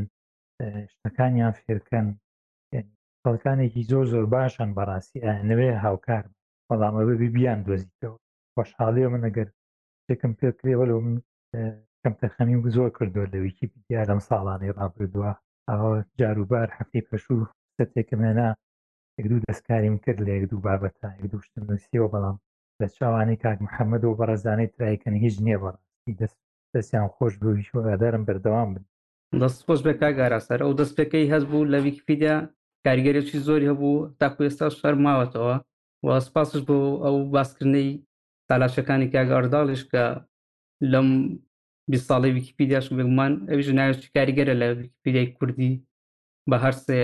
[0.92, 2.06] شتەکانیان فێرکەن
[3.22, 6.24] خەڵکانێکی زۆر زۆر باشن بەڕاستی ئەنەوێ هاوکار
[6.68, 8.18] بەڵامەوە بیان دۆزیتەوە
[8.58, 9.48] خۆشحاڵیە من ئەگەر
[10.02, 11.16] شتێکم پێت کرێوە لە من
[12.02, 15.30] کەم تەخەمی و زۆر کردووە لە ویکی دییا لەم ساڵانەی ڕابردووە
[15.68, 15.90] ئەوە
[16.20, 18.48] جاروبار هەفتەی پەشوو سەتێکم هێنا
[19.18, 22.36] یەک دوو دەستکاریم کرد لە یەک دوو بابەتە یەک دوو شتم نووسیەوە بەڵام
[22.80, 26.38] لە چاوانی کاک محەممەد و بەڕزانەی ترایکەن هیچ نییە بەڕاستی دەست
[26.74, 28.84] دەستیان خۆش بوویشوەدەرم بەردەوام بن
[29.42, 32.36] دەست خۆش بە کاگاراسەر ئەو دەستپێکەی هەز بوو لە ویکیپیدیا
[32.84, 35.54] کاریگەرێکی زۆری هەبوو تاکو ئێستا شەرماوەتەوە
[36.06, 37.90] و سپاسش بۆ ئەو باسکردنەی
[38.50, 40.04] تالاشەکانی کاگەڕداڵش کە
[40.92, 41.08] لەم
[41.90, 45.72] بی ساڵی ویکیپیدیاش بگومان ئەویش ناوێت کاریگەرە لە ویکیپیدای کوردی
[46.50, 46.98] بە هەرسێ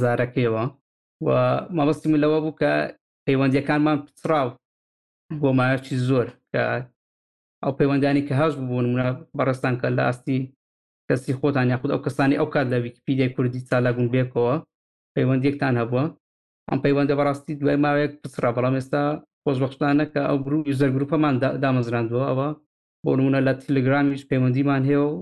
[0.00, 0.64] زارەکەیەوە
[1.26, 1.28] و
[1.76, 2.72] مامەستی من لەوە بوو کە
[3.26, 4.48] پەیوەندیەکانمان پچراو
[5.40, 6.62] بۆ ماوەکی زۆر کە
[7.64, 9.08] ئەو پەیوەندانی کە هەش بوون منە
[9.38, 10.38] بەڕستان کە لە ئاستی
[11.08, 14.54] کەسی خۆتان یاخود ئەو کەسانی ئەو کات لە ویکیپیدای کوردی چالاگون بێکەوە
[15.14, 16.04] پەیوەندێکتان هەبووە
[16.70, 19.02] ئەم پەیوەندە بەڕاستی دوای ماوەیەک پچرا بەڵام ئێستا
[19.48, 22.48] خۆشببختانەکە ئەو گروپ یوزەر گروپەمان دامەزراندەوە ئەوە
[23.04, 25.16] بۆ نمونە لە تلگرامیش پەیوەندیمان هەیە و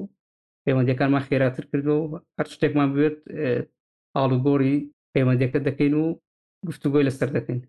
[0.64, 3.18] پەیوەندەکانمان خێراتر کردو و هەر شتێکمان بێت
[4.16, 4.76] ئاڵوگۆری
[5.14, 6.04] پەیوەندەکە دەکەین و
[6.68, 7.60] گفتوگۆی لەسەر دەکەین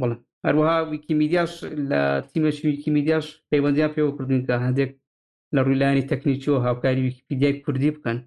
[0.00, 1.52] بڵێ هەروەها ویکیمیدیاش
[1.90, 4.90] لە تیمەش ویکیمیدیاش پەیوەندیان پێوە کردوون کە هەندێک
[5.54, 8.18] لە ڕوویلانی تەکنیکیەوە هاوکاری ویکیپیدیای کوردی بکەن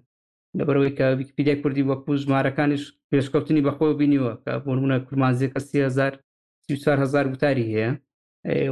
[0.58, 6.14] لەبەرەوەی کە ویکیپیدای کوردی وەکو ژمارەکانیش پێشکەوتنی بەخۆی بینیوە کە بۆنمونە کورمانزیە کە 30هزار
[6.70, 7.88] هزار گوتاری هەیە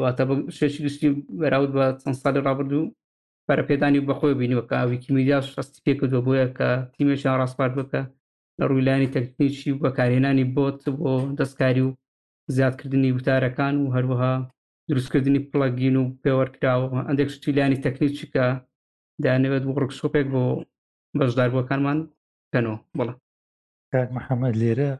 [0.02, 0.22] واتە
[0.58, 1.08] شێشی گشتی
[1.40, 2.90] بەراود بە چەند ساڵی ڕابردوو
[3.48, 8.00] بەرەپێدانی بەخۆی بینیوە کە ویکیمیدیا شستی پێکردوە بۆیە کە تیمێکیان ڕاستپار بکە
[8.58, 11.10] لە ڕوویلانی تەکنیکی بەکارهێنانی بۆت بۆ
[11.40, 11.90] دەستکاری و
[12.54, 14.32] زیادکردنی وتارەکان و هەروەها
[14.90, 18.46] دروستکردنی پڵگین و پێوەرکراوە ئەندێک شتیلانی تەکنیکی کە
[19.24, 20.42] دانەوێت بۆ ڕکشۆپێک بۆ
[21.18, 21.98] بەشداربووەکانمان
[22.52, 23.14] کەنەوە بڵە
[23.92, 24.90] کاک محەممەد لێرە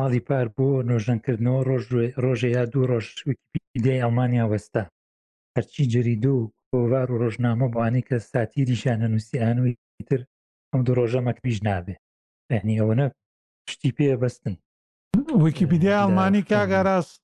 [0.00, 1.84] ساڵی پار بۆ نۆژنکردنەوە ڕۆژ
[2.24, 4.82] ڕۆژێ یا دوو ڕۆژ ویکیپیدای ئەڵمانیا وەستا
[5.56, 9.72] هەرچی جریدو و بۆوار و ڕۆژنامە بوانەی کە ساتیریشانە نووسیانوی
[10.08, 10.20] تر
[10.72, 11.94] ئەم دو ڕۆژە مەکبیش نابێ
[12.48, 13.06] بەنی ئەوەنە
[13.72, 14.54] شتی پێ بەستن
[15.44, 17.20] ویکیپیدیا ئەڵمانی کاگەڕاست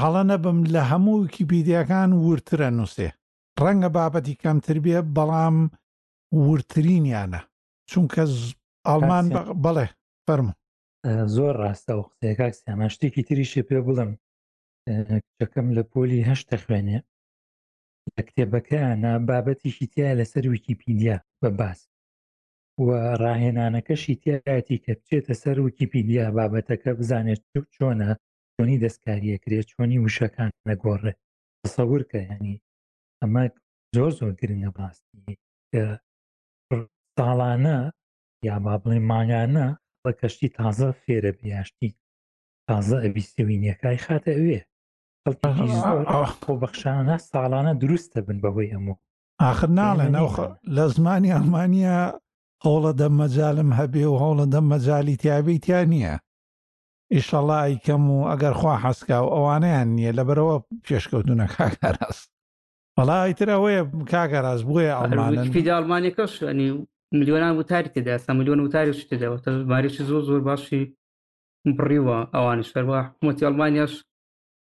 [0.00, 3.08] هەڵە نەبم لە هەموو ویکیپیدیەکان ورترە نووسێ
[3.64, 5.56] ڕەنگە بابەتی کەمتر بێ بەڵام
[6.48, 7.40] ورترینیانە
[7.90, 8.22] چونکە
[8.88, 9.24] ئەڵمان
[9.64, 9.86] بەڵێ
[10.26, 10.52] فەرمو
[11.36, 14.10] زۆر ڕاستە و قسەیەکە کسیامان شتێکی تریشی پێ بڵم
[15.06, 16.98] کچەکەم لە پۆلی هەشتە خوێنێ
[18.14, 21.80] لە کتێبەکەیانە بابەتیشی تیا لەسەر ویکیپیدیا بە باس
[22.86, 22.88] و
[23.22, 27.40] ڕاهێنانەکەشی تیاەتی کە بچێتە سەر ویکیپیدیا بابەتەکە بزانێت
[27.74, 28.10] چۆنە
[28.54, 31.12] چۆنی دەستکاریە کرێت چۆنی وشەکان نەگۆڕێ
[31.74, 32.56] سەورکە ینی
[33.20, 33.44] ئەمە
[33.96, 35.34] زۆر زۆر گرنگە باستی
[35.72, 35.84] کە
[37.16, 37.78] ساڵانە
[38.48, 39.66] یا با بڵێ ماگانە
[40.04, 41.90] بە کەشتی تازە فێرە بیاشتی
[42.68, 44.60] تازە ئەبیستوینیەکەی خاتە ئەوێ
[46.42, 48.96] خۆ بەخشانە ساڵانە دروستە بن بەهۆی ئەموو
[49.50, 50.34] آخر ناڵێ ناوخ
[50.76, 51.98] لە زمانی ئەمانیا
[52.64, 56.14] هەوڵە دەم مەجالم هەبێ و هەوڵە دەم مەجای تیاابیتیان نییە
[57.14, 60.54] ئیشەڵای کەم و ئەگەر خوا حەسکا و ئەوانیان نییە لەبەرەوە
[60.86, 62.28] پێشکەوتونە کاکەڕاست
[62.96, 63.82] بەڵای تر ئەوەیە
[64.12, 66.70] کاگەڕاست بووە ئەلمانفیدالمانەکەشنی
[67.18, 70.82] میلیۆنان وتاری تێدا سا میلیۆن وتاری شتێداەوە ماریی زۆر زۆر باشی
[71.76, 73.92] بڕیوە ئەوانش فەروا حکوومەتی ئەلمانیاش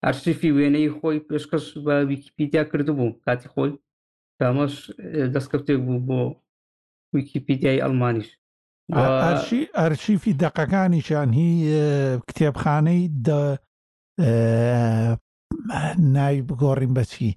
[0.04, 3.72] ئەرشیفی وێنەی خۆی پێشکەش بە ویکیپیدیا کردبوو کاتی خۆی
[4.40, 4.74] تامەش
[5.34, 6.20] دەستکەوتێک بوو بۆ
[7.16, 8.30] ویکیپیدیای ئەلمانیش
[9.80, 11.50] ئەرشیفی دەقەکانیشان هی
[12.28, 13.04] کتێبخانەی
[16.16, 17.30] ناوی بگۆڕین بەچی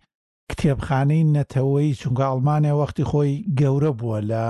[0.51, 4.45] کتێبخانەی نەتەوەی چونکە ئەڵمانیا وەختی خۆی گەورە بووە لە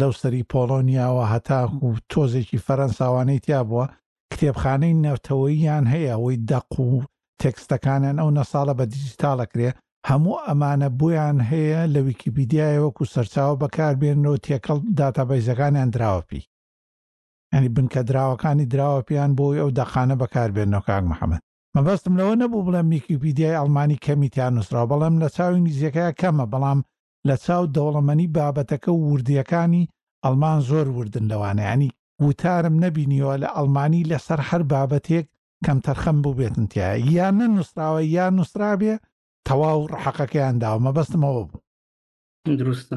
[0.00, 3.84] لەو سەری پۆلۆنیاوە هەتاکو و تۆزێکی فەرەنساوانەی تیا بووە
[4.32, 7.02] کتێبخانەی نەوتەوەییان هەیە ئەوی دەق و
[7.40, 9.70] تێکستەکانیان ئەو نەساڵە بە دیجیتالەکرێ
[10.08, 16.42] هەموو ئەمانە بۆیان هەیە لە ویکیپیدیای وەکو سەرچاوە بەکاربێنەوە تێکەڵ داتابیزەکانیان دراوەپی
[17.52, 21.42] ئەنی بنکە دراوەکانی دراوە پێیان بۆی ئەو دەخانە بەکاربێنەوە کاک محەممەد
[21.76, 26.80] مەبەستم لەوە نەبوو بڵێم میکیپیدیای ئەڵمانی کەمیتیان نووسرا بەڵام لە چاوی نیزیەکەی کەمە بەڵام
[27.28, 29.84] لە چاو دەوڵەمەنی بابەتەکە و وردیەکانی
[30.24, 31.90] ئەلمان زۆر وردن لەوانیانی
[32.26, 35.26] وتارم نەبینیەوە لە ئەلمانی لەسەر هەر بابەتێک
[35.64, 38.94] کەم تەرخەم بوو بێتنتیە یان نەنووسراوە یان نووسرابێ
[39.48, 41.64] تەواو ڕحەقەکەیان داوەمە بەستمەوە بوو
[42.60, 42.96] دروستە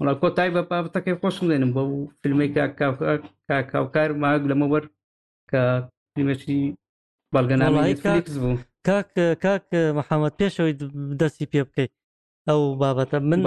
[0.00, 2.48] وڵا کۆتای بە بابەتەکەی خۆشم دێنم بە و فیلمی
[3.50, 4.84] کاکاوکار ماگ لەمەوەەر
[5.50, 5.60] کە
[6.12, 6.60] فیلمەشری
[7.34, 9.10] بەڵگەنامەکس بوو کاک
[9.44, 9.66] کاک
[9.98, 10.74] محەممەد پێشەوەی
[11.20, 11.92] دەستی پێ بکەیت
[12.50, 13.40] ئەو بابەتە من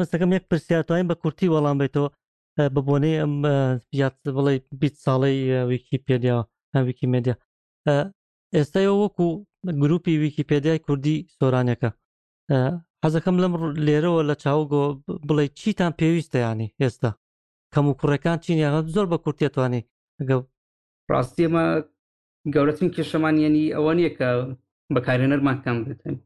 [0.00, 2.08] مەستەکەم یەک پرسیاتوانین بە کورتی وەڵام بێتەوە
[2.74, 3.34] بە بۆنەی ئەم
[4.00, 5.36] یاد بڵێ بیت ساڵی
[5.70, 6.36] ویکیپیدیا
[6.72, 7.34] ئەم ویکیمەدیا
[8.56, 9.26] ئێستا وەکو
[9.82, 11.90] گروپی ویکیپیدیای کوردی سۆرانەکە
[13.04, 13.52] حەزەکەم لەم
[13.86, 14.82] لێرەوە لە چاوگۆ
[15.28, 17.10] بڵێ چیتان پێویستە ینی ئێستا
[17.72, 19.82] کەم و کوڕەکان چینیاغ زۆر بە کورتێتوانی
[20.18, 20.36] ئەگە
[21.12, 21.64] ڕاستیمە
[22.54, 24.28] گەورەترین کێشەمان یعنی ئەوە نیە کە
[24.94, 26.16] بەکارێنەرمان کام بێتن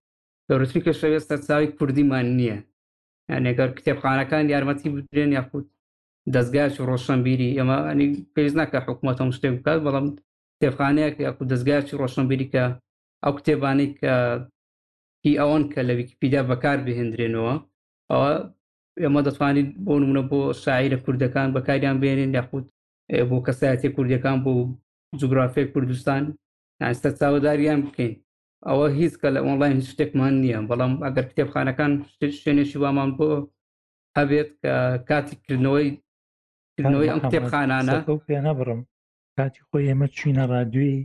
[0.52, 2.58] گەورەترین کە شەوێت سەرچاوی کوردیمان نییە
[3.32, 5.64] ئەنێگەر کتێبخانەکان یارمەتی بدرێن یاخود
[6.34, 10.06] دەستگاش و ڕۆشنبیری ئێمە ئەنی پێز ناکە حکوومەتەم شتێک بکات بەڵام
[10.56, 12.64] کتێبخانەیەک یاکو دەستگاچی ڕۆشنبیری کە
[13.24, 14.12] ئەو کتێبانی کە
[15.24, 17.54] هی ئەوەن کە لە ویکیپیدا بەکار بهێندرێنەوە
[18.10, 18.30] ئەوە
[19.02, 22.64] ئێمە دەتوانیت بۆ نمونە بۆ شاعرە کوردەکان بەکاریان بێنین یاخود
[23.30, 24.52] بۆ کەسایەتی کوردەکان بۆ
[25.20, 26.22] جوگرافی کوردستان
[26.86, 28.14] ئەستا چاوەداریان بکەین
[28.68, 31.92] ئەوە هیچ کە لە ئۆنلاین هیچ شتێکمان نییە بەڵام ئەگەر کتێبخانەکان
[32.40, 33.28] شوێنێکی وامان بۆ
[34.18, 34.74] هەبێت کە
[35.08, 35.88] کاتیکردنەوەی
[36.74, 37.96] کردنەوەی ئەم کتێبخانانە
[38.28, 38.80] پێ نەبڕم
[39.38, 40.96] کاتی خۆی ئێمە چینە ڕادوی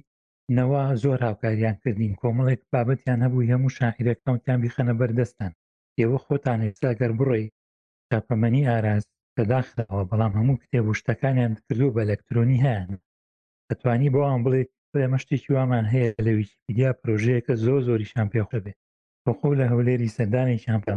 [0.57, 5.51] نەوە زۆر هاوکاریان کردین کۆمەڵێک بابەتیان هەبوو هەموو شاعیرەکەوتیان بیخەنە بەردەستان
[5.99, 7.43] ئێوە خۆتان ئێستاگەر بڕێ
[8.09, 9.03] چاپەمەنی ئاراز
[9.38, 12.84] تەداخراوە بەڵام هەموو کتێب شتەکانیان کردو بە ئەلەکترۆنی هەیە
[13.69, 18.59] دەتوانی بۆ ئەم بڵێت بۆ ئێمە شتێکی وامان هەیە لە ویکیپیدیا پرۆژەیەەکە زۆ زۆریشان پێخە
[18.65, 18.73] بێ
[19.26, 20.95] بەخۆ لە هەولێری سەردانێکیان پێ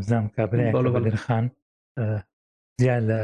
[0.00, 1.46] بزانام کابراەرخان
[2.80, 3.20] زیان لە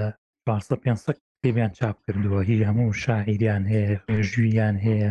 [0.47, 3.89] 500 کتێبیان چاپ کردووە هیچ هەموو شاعیریان هەیە
[4.31, 5.09] ژوویان هەیە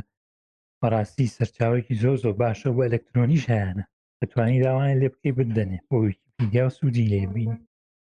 [0.82, 3.86] بەڕاستی سەرچاوێکی زۆ زۆ باشە بۆ ئەلکترۆنیش هیانە
[4.20, 7.52] دەتوانی داوانە لێ بکەی بدەنێ بۆ ویکیپیدیا و سوودی لێبین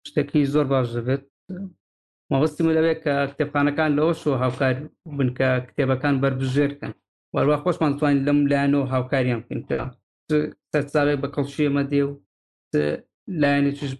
[0.08, 1.22] شتێکی زۆر باش دەبێت
[2.32, 4.74] مەوەستیم دەوێت کە کتێبخانەکان لەەوە شۆ هاوکار
[5.18, 6.92] بن کە کتێبەکان بەربژێرکەن
[7.34, 9.62] وەوا خۆشمان توانین لەم لایەنەوە هاوکاریان بکەین
[10.72, 12.10] سەرچاوێک بە کەڵشیێمە دێ و
[13.40, 13.92] لایەنێکیش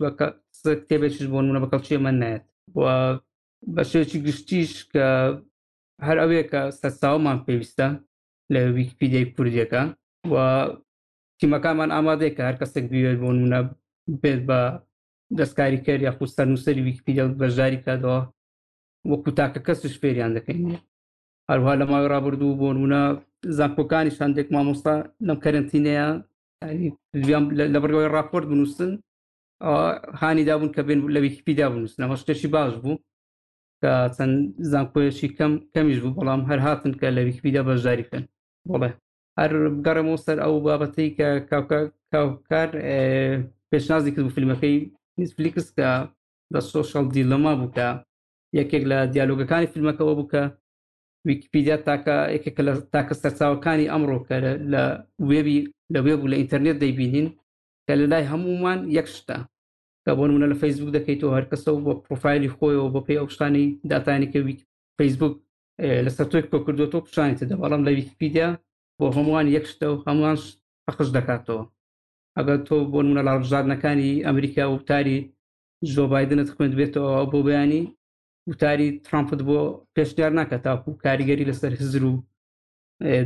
[0.81, 2.45] کتێبێکیش بۆ منە بە کەڵچیێمە نایێت
[3.75, 5.07] بە شێکی گشتیش کە
[6.07, 7.89] هەر ئەوەیە کە سەرچاومان پێویستە
[8.53, 9.83] لە ویکیپیدای کوردیەکە
[10.33, 10.37] و
[11.39, 13.61] تیمەکانمان ئامادەیە کە هەر کەسێک بێت بۆ منە
[14.23, 14.61] بێت بە
[15.37, 18.21] دەستکاری کرد یا خوستەر نووسری ویکیپیدە بەژاری کردەوە
[19.11, 20.61] وەکو تاکە کەسش فێریان دەکەین
[21.51, 23.03] هەروها لە ماوەی ڕابردوو بۆ نمونە
[23.59, 24.95] زانکۆکانی شاندێک مامۆستا
[25.27, 26.07] لەم کەرنتینەیە
[27.75, 28.93] لە بڕەوەی راپۆرت بنووسن
[30.21, 32.97] هانی دابوون کە بێن لە ویکیپیدا بنووسن ئەمە شتێکی باش بوو
[33.83, 34.37] کە چەند
[34.73, 38.25] زانکۆیەشی کەم کەمیش بوو بەڵام هەر هاتن کە لە ویکیپیدا بەژاریکەن
[38.71, 38.91] بڵێ
[39.39, 39.53] هەر
[39.85, 41.29] گەڕمەوە سەر ئەو بابەتی کە
[42.15, 42.69] کاکار
[43.71, 44.77] پێشنازی کرد بوو فیلمەکەی
[45.21, 45.89] نیسپلیکس کە
[46.53, 47.89] بە سۆشەل دیلەما بووکە
[48.59, 50.43] یەکێک لە دیالۆگەکانی فیلمەکەەوە بووکە
[51.29, 54.37] ویکیپیدیا تاکە یەکێکە لە تاکە سەرچاوەکانی ئەمڕۆ کە
[54.73, 54.83] لە
[55.31, 55.59] وێبی
[55.95, 57.29] لە وێب و لە ئینتەرنێت دەیبینین
[57.87, 59.39] کە لە لای هەمومان یەکشتە
[60.05, 64.39] کە بۆ نمونە لە فەیسبوک دەکەیتەوە هەرکەسە بۆ پرۆفایلی خۆیەوە بە پێی ئەوشتانی داتانی کە
[64.99, 65.35] فەیسبوک
[66.07, 68.49] لەسەر تۆی کۆ کردوەوە پیشانیتە دە بەڵام لە ویکیپیدیا
[68.99, 70.37] بۆ هەمووان یەکشتە و هەمووان
[70.87, 71.63] پەخش دەکاتەوە
[72.39, 75.17] ئەگەر تۆ بۆ منە لە ڕژادنەکانی ئەمریکا و تاری
[75.95, 77.83] زۆ بادنت خوند بێتەوە بۆ بەیانی
[78.51, 79.59] وتاری ترامپت بۆ
[79.95, 82.15] پێشدار ناکە تاکو کاریگەری لەسەر هزر و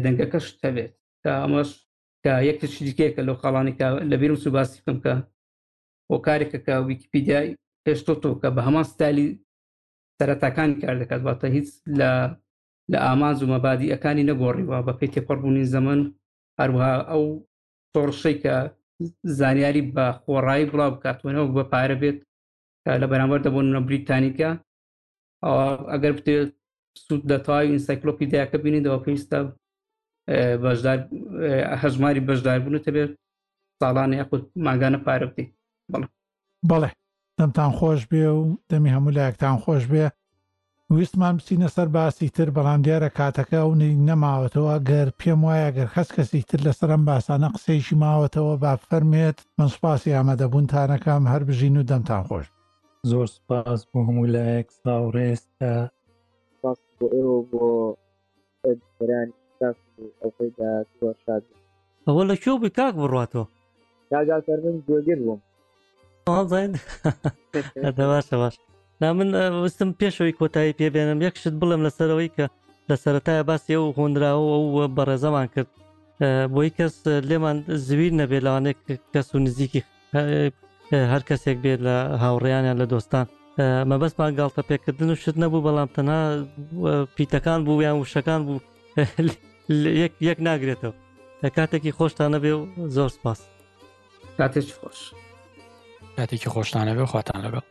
[0.04, 0.92] دەنگەکەش دەبێت
[1.24, 1.70] تا ئەمەش
[2.24, 3.74] کە یەکتەشتێکە لەو قاڵانی
[4.10, 5.12] لەبیر و سوباسی بکەم کە
[6.08, 7.50] بۆ کارێکە کە ویکیپیدیای
[7.84, 8.12] پێشتۆ
[8.42, 9.26] کە بە هەمان ستالی
[10.18, 11.68] سەرەتاکانی کار دەکات واتە هیچ
[12.00, 12.10] لە
[12.92, 15.98] لە ئاماز و مەبادی ئەەکانی نەگۆڕیوە بە پێی تێپەڕبوونی زەمن
[16.60, 17.24] هەروها ئەو
[17.94, 18.56] تۆڕشەی کە
[19.40, 22.18] زانیاری بە خۆڕایی بڵاو بکاتونەوە بە پارە بێت
[23.00, 24.50] لە بەرامبەر دەبوونە بریتانیکە
[25.92, 26.48] ئەگەر بتێت
[27.04, 29.38] سوود دەتەواوی ئینسایکلۆپی دیاکە بینیەوە پێویستە
[31.82, 33.12] هەژماری بەشداربوونتە بێت
[33.80, 35.50] ساڵانە یاخود ماگانە پارە بکەیت
[36.70, 36.90] بڵێ
[37.38, 40.04] دەمتان خۆش بێ و دەمی هەموو لایەکتان خۆش بێ
[40.92, 43.72] ویستمان بچینە سەر باسی تر بەڵام دیارە کاتەکە ئەو
[44.08, 49.38] نەماوەتەوە گەر پێم وایە گەر خەس کەسی تر لەسەر ئەم باسانە قسەیشی ماوەتەوە با فەرمێت
[49.58, 52.46] من سوپاسی ئامادەبوونتانەکەم هەر بژین و دەمتان خۆش
[53.10, 55.72] زۆر سپاس بۆ هەموو لایەک ساو ڕێستە
[56.60, 57.66] بۆ ئێوە بۆ
[58.98, 59.32] برانی
[60.22, 60.70] ئەوپیدا
[61.24, 61.42] شاد
[62.06, 63.46] ئەوە لە کێو بکاک بڕاتەوە
[64.10, 65.40] کاگا فەرمن جۆگر بووم
[67.98, 68.54] دەباشە باش
[69.02, 69.30] نا من
[69.62, 72.44] وستم پێشەوەی کۆتایی پێبێنم یەکشت بڵم لەسەرەوەی کە
[72.90, 74.66] لە سەرەتایە باسی ئەو هۆنراوە ئەو
[74.96, 75.70] بەڕێزەمان کرد
[76.54, 76.94] بۆی کەس
[77.30, 77.56] لێمان
[77.86, 78.78] زویر نەبێ لەوانێک
[79.12, 79.82] کەس و نزیکی
[81.12, 83.26] هەر کەسێک بێت لە هاوڕیانیان لە دۆستان
[83.90, 86.20] مەبەستمان گاڵتە پێکردن و شت نەبوو بەڵام تەنها
[87.16, 88.60] پیتەکان بوو یان وشەکان بوو
[90.30, 90.94] یەک ناگرێتەوە
[91.56, 92.62] کاتێکی خۆشتانە بێ و
[92.96, 93.40] زۆر سپاس
[94.38, 95.00] کاتێک خۆش
[96.16, 97.64] کاتێکی خۆشتانە بێ خواتان لەگەڵ